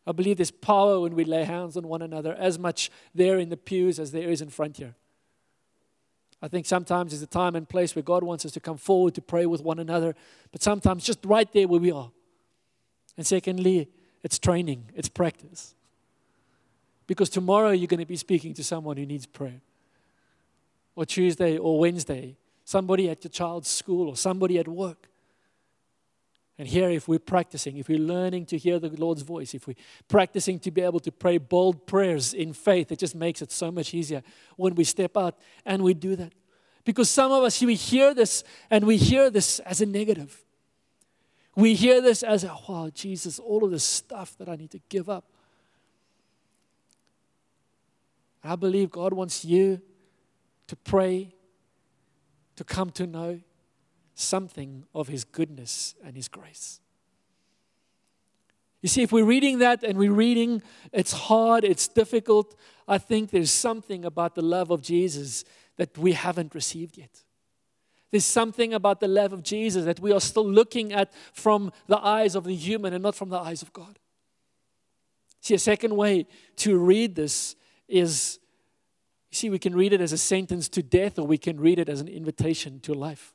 I 0.07 0.13
believe 0.13 0.37
there's 0.37 0.53
power 0.53 1.01
when 1.01 1.17
we 1.17 1.25
lay 1.25 1.43
hands 1.43 1.77
on 1.77 1.89
one 1.89 2.01
another, 2.01 2.35
as 2.35 2.61
much 2.61 2.91
there 3.13 3.39
in 3.39 3.49
the 3.49 3.57
pews 3.57 3.99
as 3.99 4.13
there 4.13 4.29
is 4.29 4.41
in 4.41 4.51
front 4.51 4.77
here. 4.77 4.95
I 6.41 6.47
think 6.47 6.65
sometimes 6.67 7.11
there's 7.11 7.23
a 7.23 7.27
time 7.27 7.57
and 7.57 7.69
place 7.69 7.97
where 7.97 8.05
God 8.05 8.23
wants 8.23 8.45
us 8.45 8.53
to 8.53 8.61
come 8.61 8.77
forward 8.77 9.15
to 9.17 9.23
pray 9.23 9.47
with 9.47 9.63
one 9.63 9.81
another, 9.81 10.15
but 10.53 10.63
sometimes 10.63 11.03
just 11.03 11.25
right 11.25 11.51
there 11.53 11.67
where 11.67 11.81
we 11.81 11.91
are. 11.91 12.13
And 13.17 13.27
secondly, 13.27 13.89
it's 14.23 14.39
training, 14.39 14.91
it's 14.95 15.09
practice. 15.09 15.75
Because 17.09 17.31
tomorrow 17.31 17.71
you're 17.71 17.87
going 17.89 18.01
to 18.01 18.07
be 18.07 18.17
speaking 18.17 18.55
to 18.55 18.63
someone 18.63 18.97
who 18.97 19.07
needs 19.07 19.27
prayer. 19.27 19.61
Or 20.97 21.07
Tuesday 21.07 21.59
or 21.59 21.79
Wednesday, 21.79 22.37
somebody 22.65 23.09
at 23.09 23.23
your 23.23 23.31
child's 23.31 23.69
school 23.69 24.09
or 24.09 24.17
somebody 24.17 24.59
at 24.59 24.67
work. 24.67 25.09
And 26.59 26.67
here, 26.67 26.89
if 26.89 27.07
we're 27.07 27.19
practicing, 27.19 27.77
if 27.77 27.89
we're 27.89 27.99
learning 27.99 28.47
to 28.47 28.57
hear 28.57 28.79
the 28.79 28.89
Lord's 28.89 29.21
voice, 29.21 29.53
if 29.53 29.67
we're 29.67 29.77
practicing 30.09 30.59
to 30.61 30.71
be 30.71 30.81
able 30.81 31.01
to 31.01 31.13
pray 31.13 31.37
bold 31.37 31.87
prayers 31.87 32.33
in 32.33 32.55
faith, 32.55 32.91
it 32.91 32.99
just 32.99 33.15
makes 33.15 33.43
it 33.43 33.53
so 33.53 33.71
much 33.71 33.93
easier 33.93 34.23
when 34.57 34.75
we 34.75 34.83
step 34.83 35.19
out 35.19 35.39
and 35.67 35.83
we 35.83 35.93
do 35.93 36.17
that. 36.17 36.33
Because 36.85 37.11
some 37.11 37.31
of 37.31 37.43
us, 37.43 37.61
we 37.61 37.75
hear 37.75 38.15
this 38.15 38.43
and 38.71 38.87
we 38.87 38.97
hear 38.97 39.29
this 39.29 39.59
as 39.61 39.83
a 39.83 39.87
negative. 39.87 40.45
We 41.55 41.75
hear 41.75 42.01
this 42.01 42.23
as, 42.23 42.45
wow, 42.69 42.91
Jesus, 42.95 43.39
all 43.39 43.65
of 43.65 43.71
this 43.71 43.85
stuff 43.85 44.37
that 44.39 44.49
I 44.49 44.57
need 44.57 44.71
to 44.71 44.81
give 44.89 45.11
up. 45.11 45.25
I 48.43 48.57
believe 48.57 48.91
God 48.91 49.13
wants 49.13 49.45
you 49.45 49.83
to 50.67 50.77
pray, 50.77 51.35
to 52.57 52.65
come 52.65 52.91
to 52.91 53.07
know 53.07 53.41
something 54.15 54.85
of 54.95 55.09
His 55.09 55.25
goodness 55.25 55.95
and 56.05 56.17
His 56.17 56.29
grace. 56.29 56.81
You 58.83 58.89
see, 58.89 59.03
if 59.03 59.13
we're 59.13 59.25
reading 59.25 59.59
that 59.59 59.83
and 59.83 59.99
we're 59.99 60.13
reading, 60.13 60.63
it's 60.93 61.13
hard, 61.13 61.65
it's 61.65 61.89
difficult, 61.89 62.55
I 62.87 62.99
think 62.99 63.31
there's 63.31 63.51
something 63.51 64.05
about 64.05 64.35
the 64.35 64.43
love 64.43 64.71
of 64.71 64.81
Jesus 64.81 65.45
that 65.77 65.97
we 65.99 66.13
haven't 66.13 66.55
received 66.55 66.97
yet. 66.97 67.25
There's 68.11 68.25
something 68.25 68.73
about 68.73 69.01
the 69.01 69.09
love 69.09 69.33
of 69.33 69.43
Jesus 69.43 69.85
that 69.85 70.01
we 70.01 70.13
are 70.13 70.21
still 70.21 70.49
looking 70.49 70.93
at 70.93 71.13
from 71.33 71.73
the 71.89 71.99
eyes 71.99 72.35
of 72.35 72.45
the 72.45 72.55
human 72.55 72.93
and 72.93 73.03
not 73.03 73.15
from 73.15 73.31
the 73.31 73.39
eyes 73.39 73.63
of 73.63 73.73
God. 73.73 73.99
See, 75.41 75.55
a 75.55 75.59
second 75.59 75.97
way 75.97 76.27
to 76.57 76.79
read 76.79 77.15
this 77.15 77.57
is 77.89 78.39
see, 79.37 79.51
we 79.51 79.59
can 79.59 79.75
read 79.75 79.93
it 79.93 80.01
as 80.01 80.13
a 80.13 80.19
sentence 80.19 80.69
to 80.71 80.83
death 80.83 81.19
or 81.19 81.27
we 81.27 81.39
can 81.39 81.61
read 81.61 81.79
it 81.79 81.89
as 81.89 82.01
an 82.01 82.09
invitation 82.09 82.81
to 82.81 82.95
life. 82.95 83.35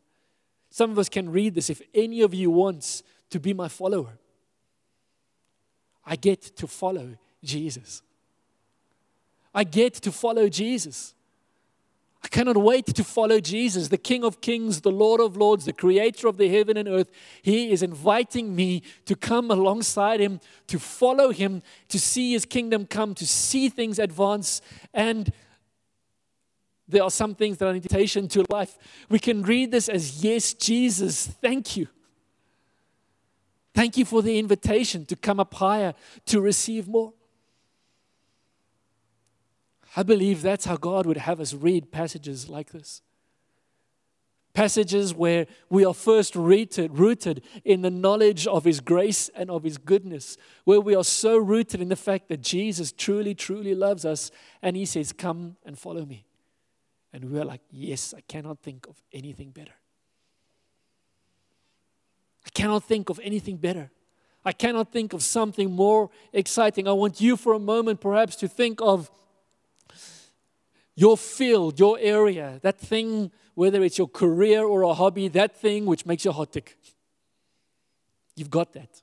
Some 0.70 0.92
of 0.92 1.00
us 1.00 1.10
can 1.10 1.32
read 1.32 1.56
this 1.56 1.70
if 1.70 1.82
any 1.94 2.22
of 2.22 2.34
you 2.34 2.50
wants 2.50 3.04
to 3.30 3.40
be 3.40 3.54
my 3.54 3.68
follower. 3.68 4.18
I 6.06 6.16
get 6.16 6.42
to 6.58 6.68
follow 6.68 7.18
Jesus. 7.44 8.02
I 9.54 9.64
get 9.64 9.94
to 9.96 10.12
follow 10.12 10.50
Jesus. 10.50 11.14
I 12.24 12.28
cannot 12.28 12.58
wait 12.58 12.86
to 12.86 13.04
follow 13.04 13.40
Jesus, 13.40 13.88
the 13.88 13.98
King 13.98 14.24
of 14.24 14.42
Kings, 14.42 14.82
the 14.82 14.92
Lord 14.92 15.20
of 15.20 15.36
Lords, 15.36 15.66
the 15.66 15.74
Creator 15.74 16.28
of 16.28 16.38
the 16.38 16.50
heaven 16.50 16.78
and 16.78 16.88
earth. 16.88 17.10
He 17.42 17.72
is 17.72 17.82
inviting 17.82 18.56
me 18.56 18.84
to 19.06 19.16
come 19.16 19.50
alongside 19.50 20.20
Him, 20.20 20.40
to 20.68 20.78
follow 20.78 21.32
Him, 21.32 21.64
to 21.90 22.00
see 22.00 22.34
His 22.34 22.46
kingdom 22.46 22.86
come, 22.86 23.16
to 23.16 23.26
see 23.26 23.70
things 23.70 23.98
advance. 23.98 24.62
And 24.94 25.34
there 26.92 27.04
are 27.04 27.12
some 27.12 27.36
things 27.36 27.58
that 27.58 27.66
are 27.66 27.70
an 27.70 27.78
invitation 27.78 28.28
to 28.30 28.46
life. 28.50 28.78
We 29.10 29.20
can 29.20 29.42
read 29.42 29.72
this 29.72 29.90
as, 29.90 30.24
Yes, 30.24 30.54
Jesus, 30.54 31.28
thank 31.28 31.78
you. 31.78 31.88
Thank 33.74 33.98
you 33.98 34.06
for 34.06 34.22
the 34.22 34.38
invitation 34.38 35.06
to 35.06 35.16
come 35.16 35.40
up 35.40 35.54
higher, 35.54 35.94
to 36.26 36.42
receive 36.42 36.88
more. 36.88 37.14
I 39.96 40.04
believe 40.04 40.42
that's 40.42 40.66
how 40.66 40.78
God 40.78 41.06
would 41.06 41.18
have 41.18 41.40
us 41.40 41.54
read 41.54 41.92
passages 41.92 42.50
like 42.50 42.72
this. 42.72 43.02
Passages 44.54 45.14
where 45.14 45.48
we 45.70 45.86
are 45.86 45.94
first 45.94 46.36
rooted, 46.36 46.98
rooted 47.00 47.42
in 47.64 47.82
the 47.82 47.90
knowledge 47.90 48.46
of 48.48 48.66
His 48.66 48.82
grace 48.82 49.30
and 49.30 49.50
of 49.50 49.64
His 49.64 49.78
goodness, 49.78 50.38
where 50.66 50.82
we 50.82 50.94
are 50.94 51.06
so 51.06 51.38
rooted 51.38 51.82
in 51.82 51.88
the 51.88 51.96
fact 51.96 52.28
that 52.28 52.42
Jesus 52.42 52.92
truly, 52.92 53.34
truly 53.34 53.74
loves 53.74 54.04
us, 54.04 54.30
and 54.62 54.76
He 54.76 54.86
says, 54.86 55.14
Come 55.14 55.56
and 55.66 55.80
follow 55.80 56.06
me. 56.06 56.26
And 57.14 57.32
we're 57.32 57.46
like, 57.46 57.62
Yes, 57.72 58.14
I 58.16 58.22
cannot 58.22 58.60
think 58.60 58.88
of 58.88 59.02
anything 59.12 59.52
better. 59.52 59.74
I 62.46 62.50
cannot 62.50 62.84
think 62.84 63.10
of 63.10 63.20
anything 63.24 63.58
better. 63.58 63.92
I 64.44 64.52
cannot 64.52 64.92
think 64.92 65.14
of 65.14 65.22
something 65.22 65.72
more 65.72 66.10
exciting. 66.34 66.88
I 66.88 66.94
want 66.94 67.22
you 67.22 67.38
for 67.38 67.54
a 67.54 67.60
moment, 67.60 68.02
perhaps, 68.02 68.36
to 68.38 68.48
think 68.48 68.82
of 68.82 69.12
your 70.96 71.18
field, 71.18 71.80
your 71.80 71.98
area, 72.00 72.60
that 72.62 72.80
thing, 72.80 73.32
whether 73.56 73.84
it's 73.84 73.98
your 73.98 74.08
career 74.08 74.64
or 74.64 74.84
a 74.84 74.94
hobby, 74.94 75.28
that 75.30 75.56
thing 75.56 75.86
which 75.86 76.06
makes 76.06 76.26
your 76.26 76.34
heart 76.34 76.52
tick. 76.52 76.78
You've 78.36 78.50
got 78.50 78.74
that. 78.74 79.02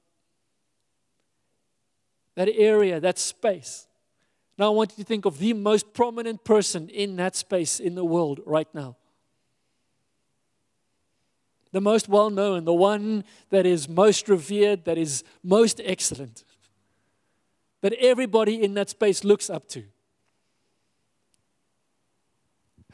That 2.34 2.48
area, 2.48 3.00
that 3.00 3.18
space. 3.18 3.87
Now, 4.58 4.66
I 4.66 4.70
want 4.70 4.92
you 4.96 5.04
to 5.04 5.08
think 5.08 5.24
of 5.24 5.38
the 5.38 5.52
most 5.52 5.94
prominent 5.94 6.44
person 6.44 6.88
in 6.88 7.16
that 7.16 7.36
space 7.36 7.78
in 7.78 7.94
the 7.94 8.04
world 8.04 8.40
right 8.44 8.68
now. 8.74 8.96
The 11.70 11.80
most 11.80 12.08
well 12.08 12.30
known, 12.30 12.64
the 12.64 12.74
one 12.74 13.24
that 13.50 13.66
is 13.66 13.88
most 13.88 14.28
revered, 14.28 14.84
that 14.86 14.98
is 14.98 15.22
most 15.44 15.80
excellent, 15.84 16.44
that 17.82 17.92
everybody 17.94 18.62
in 18.62 18.74
that 18.74 18.90
space 18.90 19.22
looks 19.22 19.48
up 19.48 19.68
to 19.68 19.84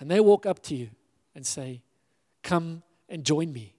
and 0.01 0.11
they 0.11 0.21
walk 0.21 0.45
up 0.45 0.63
to 0.65 0.75
you 0.75 0.91
and 1.35 1.47
say, 1.47 1.83
Come 2.43 2.83
and 3.09 3.25
join 3.25 3.53
me. 3.53 3.75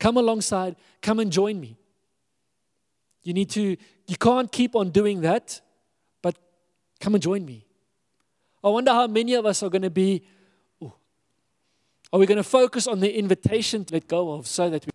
Come 0.00 0.16
alongside, 0.16 0.76
come 1.02 1.18
and 1.18 1.30
join 1.30 1.60
me. 1.60 1.76
You 3.22 3.34
need 3.34 3.50
to, 3.50 3.76
you 4.08 4.16
can't 4.16 4.50
keep 4.50 4.74
on 4.74 4.90
doing 4.90 5.20
that, 5.20 5.60
but 6.22 6.34
come 6.98 7.14
and 7.14 7.22
join 7.22 7.44
me. 7.44 7.66
I 8.64 8.70
wonder 8.70 8.90
how 8.90 9.06
many 9.06 9.34
of 9.34 9.46
us 9.46 9.62
are 9.62 9.68
going 9.68 9.82
to 9.82 9.90
be, 9.90 10.24
ooh, 10.82 10.92
are 12.12 12.18
we 12.18 12.26
going 12.26 12.38
to 12.38 12.42
focus 12.42 12.86
on 12.86 13.00
the 13.00 13.16
invitation 13.16 13.84
to 13.84 13.94
let 13.94 14.08
go 14.08 14.32
of 14.32 14.46
so 14.46 14.70
that 14.70 14.84
we, 14.84 14.90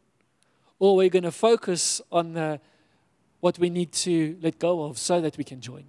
or 0.80 0.93
are 0.93 0.95
we're 0.97 1.09
going 1.09 1.24
to 1.24 1.32
focus 1.32 2.01
on 2.11 2.34
the, 2.34 2.59
what 3.39 3.59
we 3.59 3.70
need 3.70 3.91
to 3.91 4.38
let 4.41 4.57
go 4.59 4.84
of 4.84 4.97
so 4.97 5.22
that 5.22 5.38
we 5.38 5.43
can 5.43 5.61
join? 5.61 5.86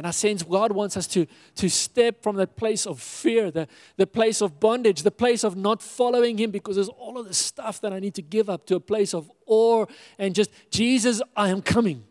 And 0.00 0.06
I 0.06 0.12
sense 0.12 0.42
God 0.42 0.72
wants 0.72 0.96
us 0.96 1.06
to, 1.08 1.26
to 1.56 1.68
step 1.68 2.22
from 2.22 2.36
that 2.36 2.56
place 2.56 2.86
of 2.86 3.02
fear, 3.02 3.50
the, 3.50 3.68
the 3.98 4.06
place 4.06 4.40
of 4.40 4.58
bondage, 4.58 5.02
the 5.02 5.10
place 5.10 5.44
of 5.44 5.56
not 5.56 5.82
following 5.82 6.38
Him 6.38 6.50
because 6.50 6.76
there's 6.76 6.88
all 6.88 7.18
of 7.18 7.28
this 7.28 7.36
stuff 7.36 7.82
that 7.82 7.92
I 7.92 7.98
need 7.98 8.14
to 8.14 8.22
give 8.22 8.48
up 8.48 8.64
to 8.68 8.76
a 8.76 8.80
place 8.80 9.12
of 9.12 9.30
awe 9.44 9.84
and 10.18 10.34
just, 10.34 10.52
Jesus, 10.70 11.20
I 11.36 11.50
am 11.50 11.60
coming 11.60 12.04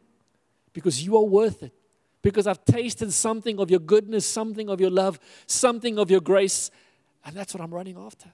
because 0.71 1.03
you 1.03 1.17
are 1.17 1.23
worth 1.23 1.63
it. 1.63 1.73
Because 2.21 2.45
I've 2.45 2.63
tasted 2.63 3.11
something 3.11 3.59
of 3.59 3.71
your 3.71 3.79
goodness, 3.79 4.23
something 4.23 4.69
of 4.69 4.79
your 4.79 4.91
love, 4.91 5.19
something 5.47 5.97
of 5.97 6.11
your 6.11 6.21
grace, 6.21 6.69
and 7.25 7.35
that's 7.35 7.55
what 7.55 7.63
I'm 7.63 7.73
running 7.73 7.97
after. 7.97 8.29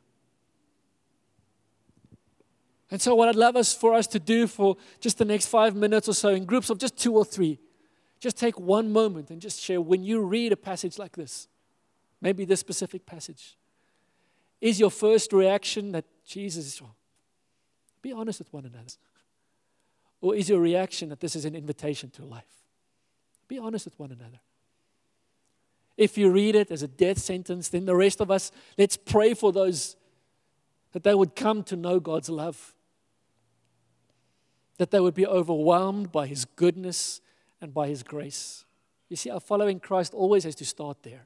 And 2.91 3.01
so, 3.01 3.15
what 3.15 3.29
I'd 3.29 3.37
love 3.37 3.55
us 3.55 3.73
for 3.73 3.93
us 3.93 4.05
to 4.07 4.19
do 4.19 4.47
for 4.47 4.75
just 4.99 5.17
the 5.17 5.23
next 5.23 5.45
five 5.45 5.77
minutes 5.77 6.09
or 6.09 6.13
so, 6.13 6.31
in 6.31 6.43
groups 6.43 6.69
of 6.69 6.77
just 6.77 6.97
two 6.97 7.15
or 7.15 7.23
three, 7.23 7.57
just 8.19 8.37
take 8.37 8.59
one 8.59 8.91
moment 8.91 9.29
and 9.29 9.41
just 9.41 9.59
share 9.59 9.81
when 9.81 10.03
you 10.03 10.21
read 10.21 10.51
a 10.51 10.57
passage 10.57 10.97
like 10.97 11.15
this, 11.15 11.47
maybe 12.21 12.45
this 12.45 12.59
specific 12.59 13.05
passage. 13.05 13.57
Is 14.61 14.79
your 14.79 14.89
first 14.89 15.33
reaction 15.33 15.91
that 15.91 16.05
Jesus 16.25 16.81
wrong? 16.81 16.95
Be 18.01 18.13
honest 18.13 18.39
with 18.39 18.51
one 18.53 18.65
another. 18.65 18.87
Or 20.21 20.35
is 20.35 20.49
your 20.49 20.59
reaction 20.59 21.09
that 21.09 21.19
this 21.19 21.35
is 21.35 21.45
an 21.45 21.55
invitation 21.55 22.09
to 22.11 22.25
life? 22.25 22.43
Be 23.47 23.59
honest 23.59 23.85
with 23.85 23.99
one 23.99 24.11
another. 24.11 24.39
If 25.97 26.17
you 26.17 26.29
read 26.29 26.55
it 26.55 26.71
as 26.71 26.83
a 26.83 26.87
death 26.87 27.19
sentence, 27.19 27.69
then 27.69 27.85
the 27.85 27.95
rest 27.95 28.19
of 28.19 28.31
us, 28.31 28.51
let's 28.77 28.97
pray 28.97 29.33
for 29.33 29.51
those 29.51 29.95
that 30.93 31.03
they 31.03 31.13
would 31.13 31.35
come 31.35 31.63
to 31.63 31.75
know 31.75 31.99
God's 31.99 32.29
love, 32.29 32.73
that 34.77 34.91
they 34.91 34.99
would 34.99 35.13
be 35.13 35.27
overwhelmed 35.27 36.11
by 36.11 36.27
His 36.27 36.45
goodness 36.45 37.21
and 37.65 37.73
by 37.73 37.87
His 37.87 38.03
grace. 38.03 38.63
You 39.09 39.17
see, 39.17 39.29
our 39.29 39.39
following 39.39 39.79
Christ 39.79 40.13
always 40.13 40.43
has 40.45 40.55
to 40.55 40.65
start 40.65 41.03
there. 41.03 41.25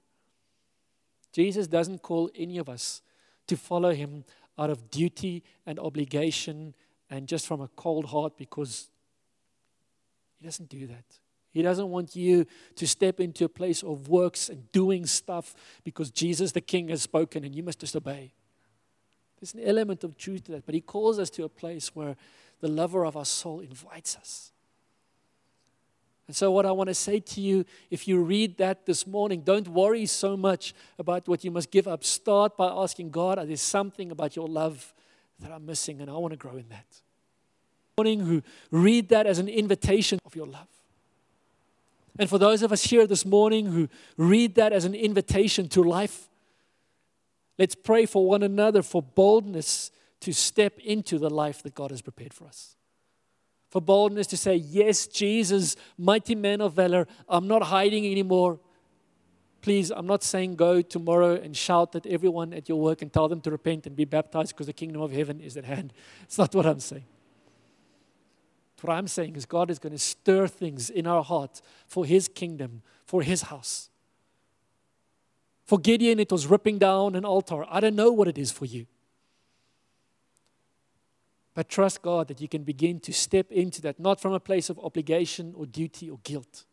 Jesus 1.33 1.67
doesn't 1.67 2.01
call 2.01 2.31
any 2.33 2.57
of 2.57 2.67
us 2.67 3.01
to 3.47 3.55
follow 3.55 3.93
Him 3.93 4.23
out 4.57 4.69
of 4.69 4.89
duty 4.89 5.43
and 5.65 5.77
obligation 5.77 6.73
and 7.09 7.27
just 7.27 7.45
from 7.45 7.61
a 7.61 7.67
cold 7.67 8.05
heart 8.05 8.37
because 8.37 8.89
He 10.39 10.45
doesn't 10.45 10.69
do 10.69 10.87
that. 10.87 11.05
He 11.51 11.61
doesn't 11.61 11.89
want 11.89 12.15
you 12.15 12.45
to 12.75 12.87
step 12.87 13.19
into 13.19 13.43
a 13.43 13.49
place 13.49 13.83
of 13.83 14.07
works 14.07 14.49
and 14.49 14.71
doing 14.71 15.05
stuff 15.05 15.55
because 15.83 16.09
Jesus 16.09 16.53
the 16.53 16.61
King 16.61 16.87
has 16.87 17.01
spoken 17.01 17.43
and 17.43 17.53
you 17.53 17.63
must 17.63 17.79
just 17.79 17.95
obey. 17.95 18.33
There's 19.39 19.53
an 19.53 19.63
element 19.63 20.03
of 20.03 20.17
truth 20.17 20.45
to 20.45 20.53
that, 20.53 20.65
but 20.65 20.75
He 20.75 20.81
calls 20.81 21.19
us 21.19 21.29
to 21.31 21.43
a 21.43 21.49
place 21.49 21.93
where 21.93 22.15
the 22.61 22.67
lover 22.69 23.05
of 23.05 23.17
our 23.17 23.25
soul 23.25 23.59
invites 23.59 24.15
us. 24.15 24.51
And 26.29 26.35
so, 26.35 26.51
what 26.51 26.67
I 26.67 26.71
want 26.71 26.89
to 26.89 26.93
say 26.93 27.19
to 27.19 27.41
you, 27.41 27.65
if 27.89 28.07
you 28.07 28.21
read 28.21 28.57
that 28.57 28.85
this 28.85 29.07
morning, 29.07 29.41
don't 29.41 29.67
worry 29.67 30.05
so 30.05 30.37
much 30.37 30.75
about 30.99 31.27
what 31.27 31.43
you 31.43 31.49
must 31.49 31.71
give 31.71 31.87
up. 31.87 32.03
Start 32.03 32.55
by 32.55 32.67
asking 32.67 33.09
God, 33.09 33.39
there's 33.47 33.63
something 33.63 34.11
about 34.11 34.35
your 34.35 34.47
love 34.47 34.93
that 35.39 35.51
I'm 35.51 35.65
missing, 35.65 36.01
and 36.01 36.07
I 36.07 36.13
want 36.13 36.33
to 36.33 36.37
grow 36.37 36.55
in 36.55 36.69
that. 36.69 36.85
Morning, 37.97 38.19
who 38.19 38.43
read 38.69 39.09
that 39.09 39.25
as 39.25 39.39
an 39.39 39.49
invitation 39.49 40.19
of 40.23 40.35
your 40.35 40.45
love. 40.45 40.67
And 42.19 42.29
for 42.29 42.37
those 42.37 42.61
of 42.61 42.71
us 42.71 42.83
here 42.83 43.07
this 43.07 43.25
morning 43.25 43.65
who 43.65 43.89
read 44.15 44.53
that 44.53 44.71
as 44.71 44.85
an 44.85 44.93
invitation 44.93 45.67
to 45.69 45.81
life, 45.81 46.29
let's 47.57 47.73
pray 47.73 48.05
for 48.05 48.27
one 48.27 48.43
another 48.43 48.83
for 48.83 49.01
boldness 49.01 49.89
to 50.19 50.31
step 50.31 50.77
into 50.77 51.17
the 51.17 51.31
life 51.31 51.63
that 51.63 51.73
God 51.73 51.89
has 51.89 52.03
prepared 52.03 52.35
for 52.35 52.45
us. 52.45 52.75
For 53.69 53.81
boldness 53.81 54.27
to 54.27 54.37
say, 54.37 54.55
Yes, 54.55 55.07
Jesus, 55.07 55.75
mighty 55.97 56.35
man 56.35 56.61
of 56.61 56.73
valor, 56.73 57.07
I'm 57.27 57.47
not 57.47 57.63
hiding 57.63 58.05
anymore. 58.05 58.59
Please, 59.61 59.91
I'm 59.91 60.07
not 60.07 60.23
saying 60.23 60.55
go 60.55 60.81
tomorrow 60.81 61.35
and 61.35 61.55
shout 61.55 61.95
at 61.95 62.05
everyone 62.05 62.53
at 62.53 62.69
your 62.69 62.79
work 62.79 63.01
and 63.01 63.11
tell 63.11 63.27
them 63.27 63.41
to 63.41 63.51
repent 63.51 63.85
and 63.85 63.95
be 63.95 64.05
baptized 64.05 64.55
because 64.55 64.67
the 64.67 64.73
kingdom 64.73 65.01
of 65.01 65.11
heaven 65.11 65.39
is 65.41 65.57
at 65.57 65.65
hand. 65.65 65.93
It's 66.23 66.37
not 66.37 66.55
what 66.55 66.65
I'm 66.65 66.79
saying. 66.79 67.05
What 68.81 68.93
I'm 68.93 69.09
saying 69.09 69.35
is, 69.35 69.45
God 69.45 69.69
is 69.69 69.77
going 69.77 69.91
to 69.91 69.99
stir 69.99 70.47
things 70.47 70.89
in 70.89 71.05
our 71.05 71.23
heart 71.23 71.61
for 71.85 72.05
His 72.05 72.29
kingdom, 72.29 72.81
for 73.05 73.21
His 73.21 73.43
house. 73.43 73.89
For 75.65 75.77
Gideon, 75.77 76.19
it 76.19 76.31
was 76.31 76.47
ripping 76.47 76.77
down 76.79 77.15
an 77.15 77.25
altar. 77.25 77.65
I 77.69 77.81
don't 77.81 77.95
know 77.95 78.11
what 78.11 78.27
it 78.29 78.37
is 78.37 78.51
for 78.51 78.65
you. 78.65 78.87
But 81.53 81.69
trust 81.69 82.01
God 82.01 82.27
that 82.27 82.41
you 82.41 82.47
can 82.47 82.63
begin 82.63 82.99
to 83.01 83.13
step 83.13 83.51
into 83.51 83.81
that, 83.81 83.99
not 83.99 84.21
from 84.21 84.33
a 84.33 84.39
place 84.39 84.69
of 84.69 84.79
obligation 84.79 85.53
or 85.55 85.65
duty 85.65 86.09
or 86.09 86.19
guilt, 86.23 86.65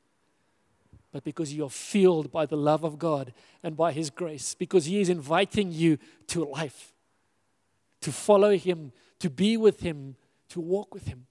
but 1.12 1.24
because 1.24 1.52
you 1.52 1.64
are 1.64 1.70
filled 1.70 2.30
by 2.30 2.46
the 2.46 2.56
love 2.56 2.84
of 2.84 2.98
God 2.98 3.32
and 3.62 3.76
by 3.76 3.92
His 3.92 4.10
grace, 4.10 4.54
because 4.54 4.84
He 4.84 5.00
is 5.00 5.08
inviting 5.08 5.72
you 5.72 5.98
to 6.28 6.44
life, 6.44 6.92
to 8.02 8.12
follow 8.12 8.56
Him, 8.56 8.92
to 9.18 9.30
be 9.30 9.56
with 9.56 9.80
Him, 9.80 10.16
to 10.50 10.60
walk 10.60 10.92
with 10.92 11.06
Him 11.06 11.26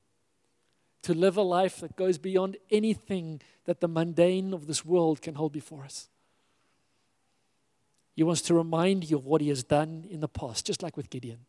to 1.06 1.14
live 1.14 1.38
a 1.38 1.42
life 1.44 1.82
that 1.82 1.96
goes 1.96 2.18
beyond 2.18 2.58
anything 2.72 3.40
that 3.66 3.80
the 3.80 3.88
mundane 3.88 4.56
of 4.56 4.66
this 4.66 4.84
world 4.84 5.22
can 5.22 5.36
hold 5.36 5.52
before 5.52 5.84
us. 5.84 6.10
He 8.16 8.24
wants 8.24 8.42
to 8.44 8.56
remind 8.56 9.08
you 9.08 9.18
of 9.18 9.26
what 9.28 9.40
He 9.40 9.50
has 9.50 9.64
done 9.64 10.08
in 10.10 10.20
the 10.20 10.28
past, 10.28 10.66
just 10.66 10.82
like 10.82 10.98
with 10.98 11.12
Gideon. 11.12 11.42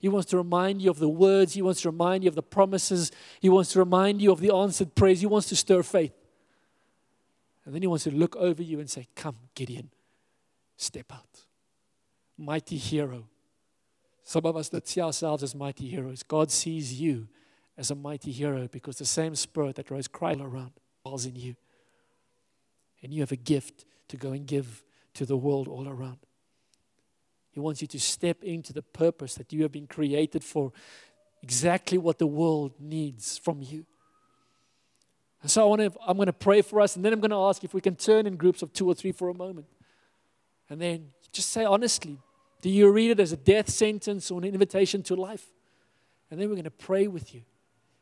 He 0.00 0.08
wants 0.08 0.30
to 0.30 0.38
remind 0.38 0.80
you 0.80 0.90
of 0.90 0.98
the 0.98 1.10
words. 1.10 1.52
He 1.52 1.62
wants 1.62 1.82
to 1.82 1.90
remind 1.90 2.24
you 2.24 2.28
of 2.28 2.34
the 2.34 2.42
promises. 2.42 3.12
He 3.38 3.50
wants 3.50 3.72
to 3.72 3.78
remind 3.78 4.22
you 4.22 4.32
of 4.32 4.40
the 4.40 4.52
answered 4.52 4.94
prayers. 4.94 5.20
He 5.20 5.26
wants 5.26 5.48
to 5.50 5.56
stir 5.56 5.82
faith. 5.82 6.14
And 7.64 7.74
then 7.74 7.82
He 7.82 7.86
wants 7.86 8.04
to 8.04 8.10
look 8.10 8.34
over 8.36 8.62
you 8.62 8.80
and 8.80 8.88
say, 8.88 9.06
Come, 9.14 9.36
Gideon, 9.54 9.90
step 10.78 11.12
out. 11.12 11.44
Mighty 12.38 12.78
hero. 12.78 13.28
Some 14.24 14.46
of 14.46 14.56
us 14.56 14.70
that 14.70 14.88
see 14.88 15.02
ourselves 15.02 15.42
as 15.42 15.54
mighty 15.54 15.86
heroes, 15.86 16.22
God 16.22 16.50
sees 16.50 16.98
you 16.98 17.28
as 17.76 17.90
a 17.90 17.94
mighty 17.94 18.32
hero 18.32 18.68
because 18.68 18.96
the 18.96 19.04
same 19.04 19.34
spirit 19.34 19.76
that 19.76 19.90
rose 19.90 20.08
Christ 20.08 20.40
around 20.40 20.72
dwells 21.02 21.26
in 21.26 21.36
you. 21.36 21.56
And 23.02 23.12
you 23.12 23.20
have 23.20 23.32
a 23.32 23.36
gift 23.36 23.84
to 24.08 24.16
go 24.16 24.32
and 24.32 24.46
give 24.46 24.82
to 25.14 25.26
the 25.26 25.36
world 25.36 25.68
all 25.68 25.86
around. 25.86 26.18
He 27.52 27.60
wants 27.60 27.80
you 27.82 27.88
to 27.88 28.00
step 28.00 28.42
into 28.42 28.72
the 28.72 28.82
purpose 28.82 29.34
that 29.34 29.52
you 29.52 29.62
have 29.62 29.72
been 29.72 29.86
created 29.86 30.44
for, 30.44 30.72
exactly 31.42 31.98
what 31.98 32.18
the 32.18 32.26
world 32.26 32.72
needs 32.78 33.38
from 33.38 33.62
you. 33.62 33.86
And 35.42 35.50
so 35.50 35.62
I 35.62 35.64
want 35.64 35.80
to, 35.80 36.00
I'm 36.06 36.16
going 36.16 36.26
to 36.26 36.32
pray 36.32 36.62
for 36.62 36.80
us, 36.80 36.96
and 36.96 37.04
then 37.04 37.12
I'm 37.12 37.20
going 37.20 37.30
to 37.30 37.36
ask 37.36 37.64
if 37.64 37.72
we 37.72 37.80
can 37.80 37.96
turn 37.96 38.26
in 38.26 38.36
groups 38.36 38.62
of 38.62 38.72
two 38.72 38.86
or 38.86 38.94
three 38.94 39.12
for 39.12 39.28
a 39.28 39.34
moment. 39.34 39.66
And 40.68 40.80
then 40.80 41.08
just 41.32 41.48
say 41.48 41.64
honestly, 41.64 42.18
do 42.60 42.68
you 42.68 42.90
read 42.90 43.12
it 43.12 43.20
as 43.20 43.32
a 43.32 43.36
death 43.36 43.70
sentence 43.70 44.30
or 44.30 44.38
an 44.38 44.44
invitation 44.44 45.02
to 45.04 45.16
life? 45.16 45.46
And 46.30 46.38
then 46.38 46.48
we're 46.48 46.54
going 46.54 46.64
to 46.64 46.70
pray 46.70 47.08
with 47.08 47.34
you. 47.34 47.42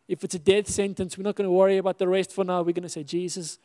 If 0.08 0.24
it's 0.24 0.34
a 0.34 0.38
death 0.38 0.68
sentence, 0.68 1.16
we're 1.16 1.24
not 1.24 1.36
going 1.36 1.46
to 1.46 1.52
worry 1.52 1.78
about 1.78 1.98
the 1.98 2.08
rest 2.08 2.32
for 2.32 2.44
now. 2.44 2.62
We're 2.62 2.72
going 2.72 2.82
to 2.82 2.88
say, 2.88 3.04
Jesus, 3.04 3.58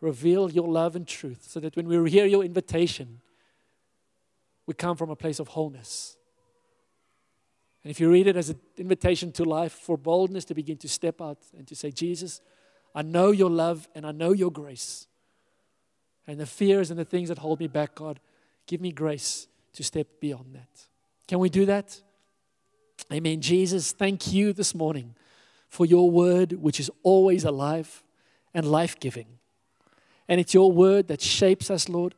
reveal 0.00 0.50
your 0.50 0.66
love 0.66 0.96
and 0.96 1.06
truth 1.06 1.46
so 1.48 1.60
that 1.60 1.76
when 1.76 1.86
we 1.86 2.10
hear 2.10 2.26
your 2.26 2.42
invitation, 2.42 3.20
we 4.70 4.74
come 4.74 4.96
from 4.96 5.10
a 5.10 5.16
place 5.16 5.40
of 5.40 5.48
wholeness. 5.48 6.16
And 7.82 7.90
if 7.90 7.98
you 7.98 8.08
read 8.08 8.28
it 8.28 8.36
as 8.36 8.50
an 8.50 8.60
invitation 8.76 9.32
to 9.32 9.44
life, 9.44 9.72
for 9.72 9.98
boldness 9.98 10.44
to 10.44 10.54
begin 10.54 10.76
to 10.76 10.88
step 10.88 11.20
out 11.20 11.38
and 11.58 11.66
to 11.66 11.74
say, 11.74 11.90
Jesus, 11.90 12.40
I 12.94 13.02
know 13.02 13.32
your 13.32 13.50
love 13.50 13.88
and 13.96 14.06
I 14.06 14.12
know 14.12 14.30
your 14.30 14.52
grace. 14.52 15.08
And 16.24 16.38
the 16.38 16.46
fears 16.46 16.88
and 16.92 17.00
the 17.00 17.04
things 17.04 17.30
that 17.30 17.38
hold 17.38 17.58
me 17.58 17.66
back, 17.66 17.96
God, 17.96 18.20
give 18.68 18.80
me 18.80 18.92
grace 18.92 19.48
to 19.72 19.82
step 19.82 20.06
beyond 20.20 20.54
that. 20.54 20.86
Can 21.26 21.40
we 21.40 21.48
do 21.48 21.66
that? 21.66 22.00
Amen. 23.12 23.40
Jesus, 23.40 23.90
thank 23.90 24.32
you 24.32 24.52
this 24.52 24.72
morning 24.72 25.16
for 25.68 25.84
your 25.84 26.08
word, 26.08 26.52
which 26.52 26.78
is 26.78 26.92
always 27.02 27.42
alive 27.42 28.04
and 28.54 28.70
life 28.70 29.00
giving. 29.00 29.26
And 30.28 30.40
it's 30.40 30.54
your 30.54 30.70
word 30.70 31.08
that 31.08 31.20
shapes 31.20 31.72
us, 31.72 31.88
Lord. 31.88 32.14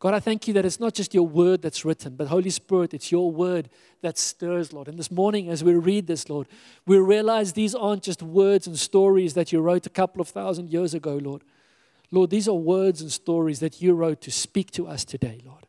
God, 0.00 0.14
I 0.14 0.20
thank 0.20 0.46
you 0.46 0.54
that 0.54 0.64
it's 0.64 0.78
not 0.78 0.94
just 0.94 1.12
your 1.12 1.26
word 1.26 1.60
that's 1.60 1.84
written, 1.84 2.14
but 2.14 2.28
Holy 2.28 2.50
Spirit, 2.50 2.94
it's 2.94 3.10
your 3.10 3.32
word 3.32 3.68
that 4.00 4.16
stirs, 4.16 4.72
Lord. 4.72 4.86
And 4.86 4.96
this 4.96 5.10
morning, 5.10 5.48
as 5.48 5.64
we 5.64 5.74
read 5.74 6.06
this, 6.06 6.30
Lord, 6.30 6.46
we 6.86 6.98
realize 6.98 7.52
these 7.52 7.74
aren't 7.74 8.04
just 8.04 8.22
words 8.22 8.68
and 8.68 8.78
stories 8.78 9.34
that 9.34 9.52
you 9.52 9.60
wrote 9.60 9.86
a 9.86 9.90
couple 9.90 10.20
of 10.20 10.28
thousand 10.28 10.70
years 10.70 10.94
ago, 10.94 11.16
Lord. 11.16 11.42
Lord, 12.12 12.30
these 12.30 12.46
are 12.46 12.54
words 12.54 13.02
and 13.02 13.10
stories 13.10 13.58
that 13.58 13.82
you 13.82 13.92
wrote 13.92 14.20
to 14.22 14.30
speak 14.30 14.70
to 14.72 14.86
us 14.86 15.04
today, 15.04 15.42
Lord. 15.44 15.66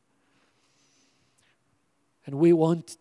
And 2.27 2.35
we 2.35 2.53
want 2.53 2.97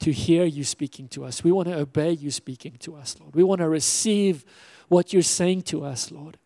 to 0.00 0.10
hear 0.10 0.44
you 0.44 0.64
speaking 0.64 1.06
to 1.08 1.24
us. 1.24 1.44
We 1.44 1.52
want 1.52 1.68
to 1.68 1.76
obey 1.76 2.10
you 2.10 2.32
speaking 2.32 2.76
to 2.80 2.96
us, 2.96 3.16
Lord. 3.20 3.36
We 3.36 3.44
want 3.44 3.60
to 3.60 3.68
receive 3.68 4.44
what 4.88 5.12
you're 5.12 5.22
saying 5.22 5.62
to 5.62 5.84
us, 5.84 6.10
Lord. 6.10 6.38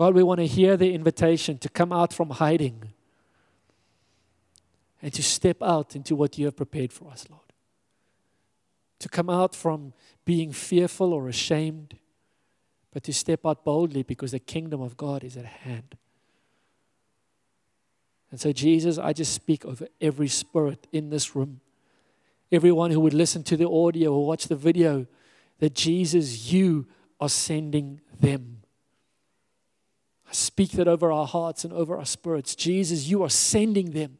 God, 0.00 0.14
we 0.14 0.22
want 0.22 0.40
to 0.40 0.46
hear 0.46 0.78
the 0.78 0.94
invitation 0.94 1.58
to 1.58 1.68
come 1.68 1.92
out 1.92 2.14
from 2.14 2.30
hiding 2.30 2.94
and 5.02 5.12
to 5.12 5.22
step 5.22 5.58
out 5.62 5.94
into 5.94 6.16
what 6.16 6.38
you 6.38 6.46
have 6.46 6.56
prepared 6.56 6.90
for 6.90 7.10
us, 7.10 7.26
Lord. 7.28 7.52
To 9.00 9.10
come 9.10 9.28
out 9.28 9.54
from 9.54 9.92
being 10.24 10.52
fearful 10.52 11.12
or 11.12 11.28
ashamed, 11.28 11.98
but 12.94 13.02
to 13.02 13.12
step 13.12 13.40
out 13.44 13.62
boldly 13.62 14.02
because 14.02 14.30
the 14.30 14.38
kingdom 14.38 14.80
of 14.80 14.96
God 14.96 15.22
is 15.22 15.36
at 15.36 15.44
hand. 15.44 15.98
And 18.30 18.40
so, 18.40 18.52
Jesus, 18.52 18.96
I 18.96 19.12
just 19.12 19.34
speak 19.34 19.66
over 19.66 19.86
every 20.00 20.28
spirit 20.28 20.86
in 20.92 21.10
this 21.10 21.36
room, 21.36 21.60
everyone 22.50 22.90
who 22.90 23.00
would 23.00 23.12
listen 23.12 23.42
to 23.42 23.56
the 23.58 23.68
audio 23.68 24.14
or 24.14 24.26
watch 24.26 24.48
the 24.48 24.56
video, 24.56 25.06
that 25.58 25.74
Jesus, 25.74 26.50
you 26.50 26.86
are 27.20 27.28
sending 27.28 28.00
them. 28.18 28.59
I 30.30 30.32
speak 30.32 30.70
that 30.72 30.86
over 30.86 31.10
our 31.10 31.26
hearts 31.26 31.64
and 31.64 31.72
over 31.72 31.98
our 31.98 32.04
spirits. 32.04 32.54
Jesus, 32.54 33.08
you 33.08 33.24
are 33.24 33.28
sending 33.28 33.90
them. 33.90 34.18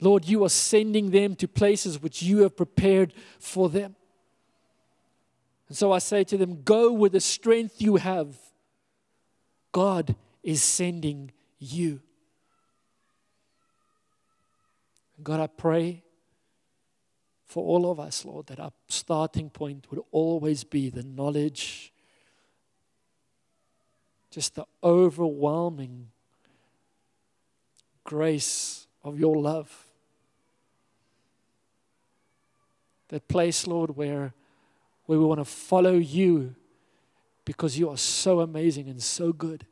Lord, 0.00 0.24
you 0.24 0.42
are 0.44 0.48
sending 0.48 1.12
them 1.12 1.36
to 1.36 1.46
places 1.46 2.02
which 2.02 2.20
you 2.20 2.38
have 2.38 2.56
prepared 2.56 3.14
for 3.38 3.68
them. 3.68 3.94
And 5.68 5.76
so 5.76 5.92
I 5.92 6.00
say 6.00 6.24
to 6.24 6.36
them, 6.36 6.62
Go 6.64 6.92
with 6.92 7.12
the 7.12 7.20
strength 7.20 7.80
you 7.80 7.96
have. 7.96 8.36
God 9.70 10.16
is 10.42 10.60
sending 10.62 11.30
you. 11.60 12.00
God, 15.22 15.38
I 15.38 15.46
pray 15.46 16.02
for 17.46 17.64
all 17.64 17.88
of 17.88 18.00
us, 18.00 18.24
Lord, 18.24 18.48
that 18.48 18.58
our 18.58 18.72
starting 18.88 19.48
point 19.48 19.86
would 19.90 20.00
always 20.10 20.64
be 20.64 20.90
the 20.90 21.04
knowledge, 21.04 21.92
just 24.32 24.54
the 24.54 24.64
overwhelming 24.82 26.08
grace 28.02 28.86
of 29.04 29.20
your 29.20 29.36
love. 29.36 29.86
That 33.08 33.28
place, 33.28 33.66
Lord, 33.66 33.94
where, 33.94 34.32
where 35.04 35.18
we 35.18 35.24
want 35.24 35.40
to 35.40 35.44
follow 35.44 35.92
you 35.92 36.54
because 37.44 37.78
you 37.78 37.90
are 37.90 37.98
so 37.98 38.40
amazing 38.40 38.88
and 38.88 39.02
so 39.02 39.32
good. 39.32 39.66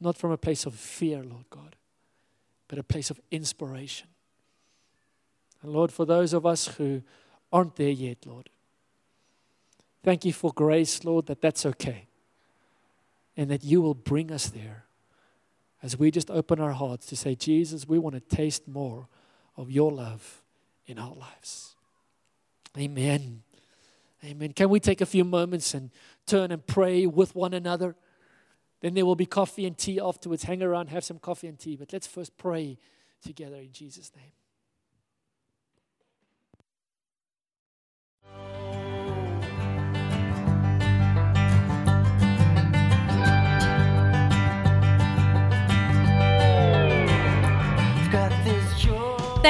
Not 0.00 0.18
from 0.18 0.32
a 0.32 0.36
place 0.36 0.66
of 0.66 0.74
fear, 0.74 1.22
Lord 1.22 1.44
God, 1.48 1.76
but 2.66 2.80
a 2.80 2.82
place 2.82 3.10
of 3.10 3.20
inspiration. 3.30 4.08
And 5.62 5.72
Lord, 5.72 5.92
for 5.92 6.04
those 6.04 6.32
of 6.32 6.44
us 6.44 6.66
who 6.66 7.02
aren't 7.52 7.76
there 7.76 7.90
yet, 7.90 8.26
Lord, 8.26 8.50
thank 10.02 10.24
you 10.24 10.32
for 10.32 10.52
grace, 10.52 11.04
Lord, 11.04 11.26
that 11.26 11.40
that's 11.40 11.64
okay. 11.64 12.08
And 13.36 13.50
that 13.50 13.64
you 13.64 13.80
will 13.80 13.94
bring 13.94 14.30
us 14.30 14.48
there 14.48 14.84
as 15.82 15.98
we 15.98 16.10
just 16.10 16.30
open 16.30 16.60
our 16.60 16.72
hearts 16.72 17.06
to 17.06 17.16
say, 17.16 17.34
Jesus, 17.34 17.88
we 17.88 17.98
want 17.98 18.14
to 18.14 18.36
taste 18.36 18.68
more 18.68 19.08
of 19.56 19.70
your 19.70 19.90
love 19.90 20.42
in 20.86 20.98
our 20.98 21.14
lives. 21.14 21.74
Amen. 22.78 23.42
Amen. 24.24 24.52
Can 24.52 24.68
we 24.68 24.78
take 24.78 25.00
a 25.00 25.06
few 25.06 25.24
moments 25.24 25.74
and 25.74 25.90
turn 26.26 26.52
and 26.52 26.64
pray 26.64 27.06
with 27.06 27.34
one 27.34 27.52
another? 27.52 27.96
Then 28.80 28.94
there 28.94 29.06
will 29.06 29.16
be 29.16 29.26
coffee 29.26 29.66
and 29.66 29.76
tea 29.76 30.00
afterwards. 30.00 30.44
Hang 30.44 30.62
around, 30.62 30.88
have 30.88 31.04
some 31.04 31.18
coffee 31.18 31.48
and 31.48 31.58
tea. 31.58 31.76
But 31.76 31.92
let's 31.92 32.06
first 32.06 32.36
pray 32.36 32.78
together 33.22 33.56
in 33.56 33.72
Jesus' 33.72 34.12
name. 34.14 34.32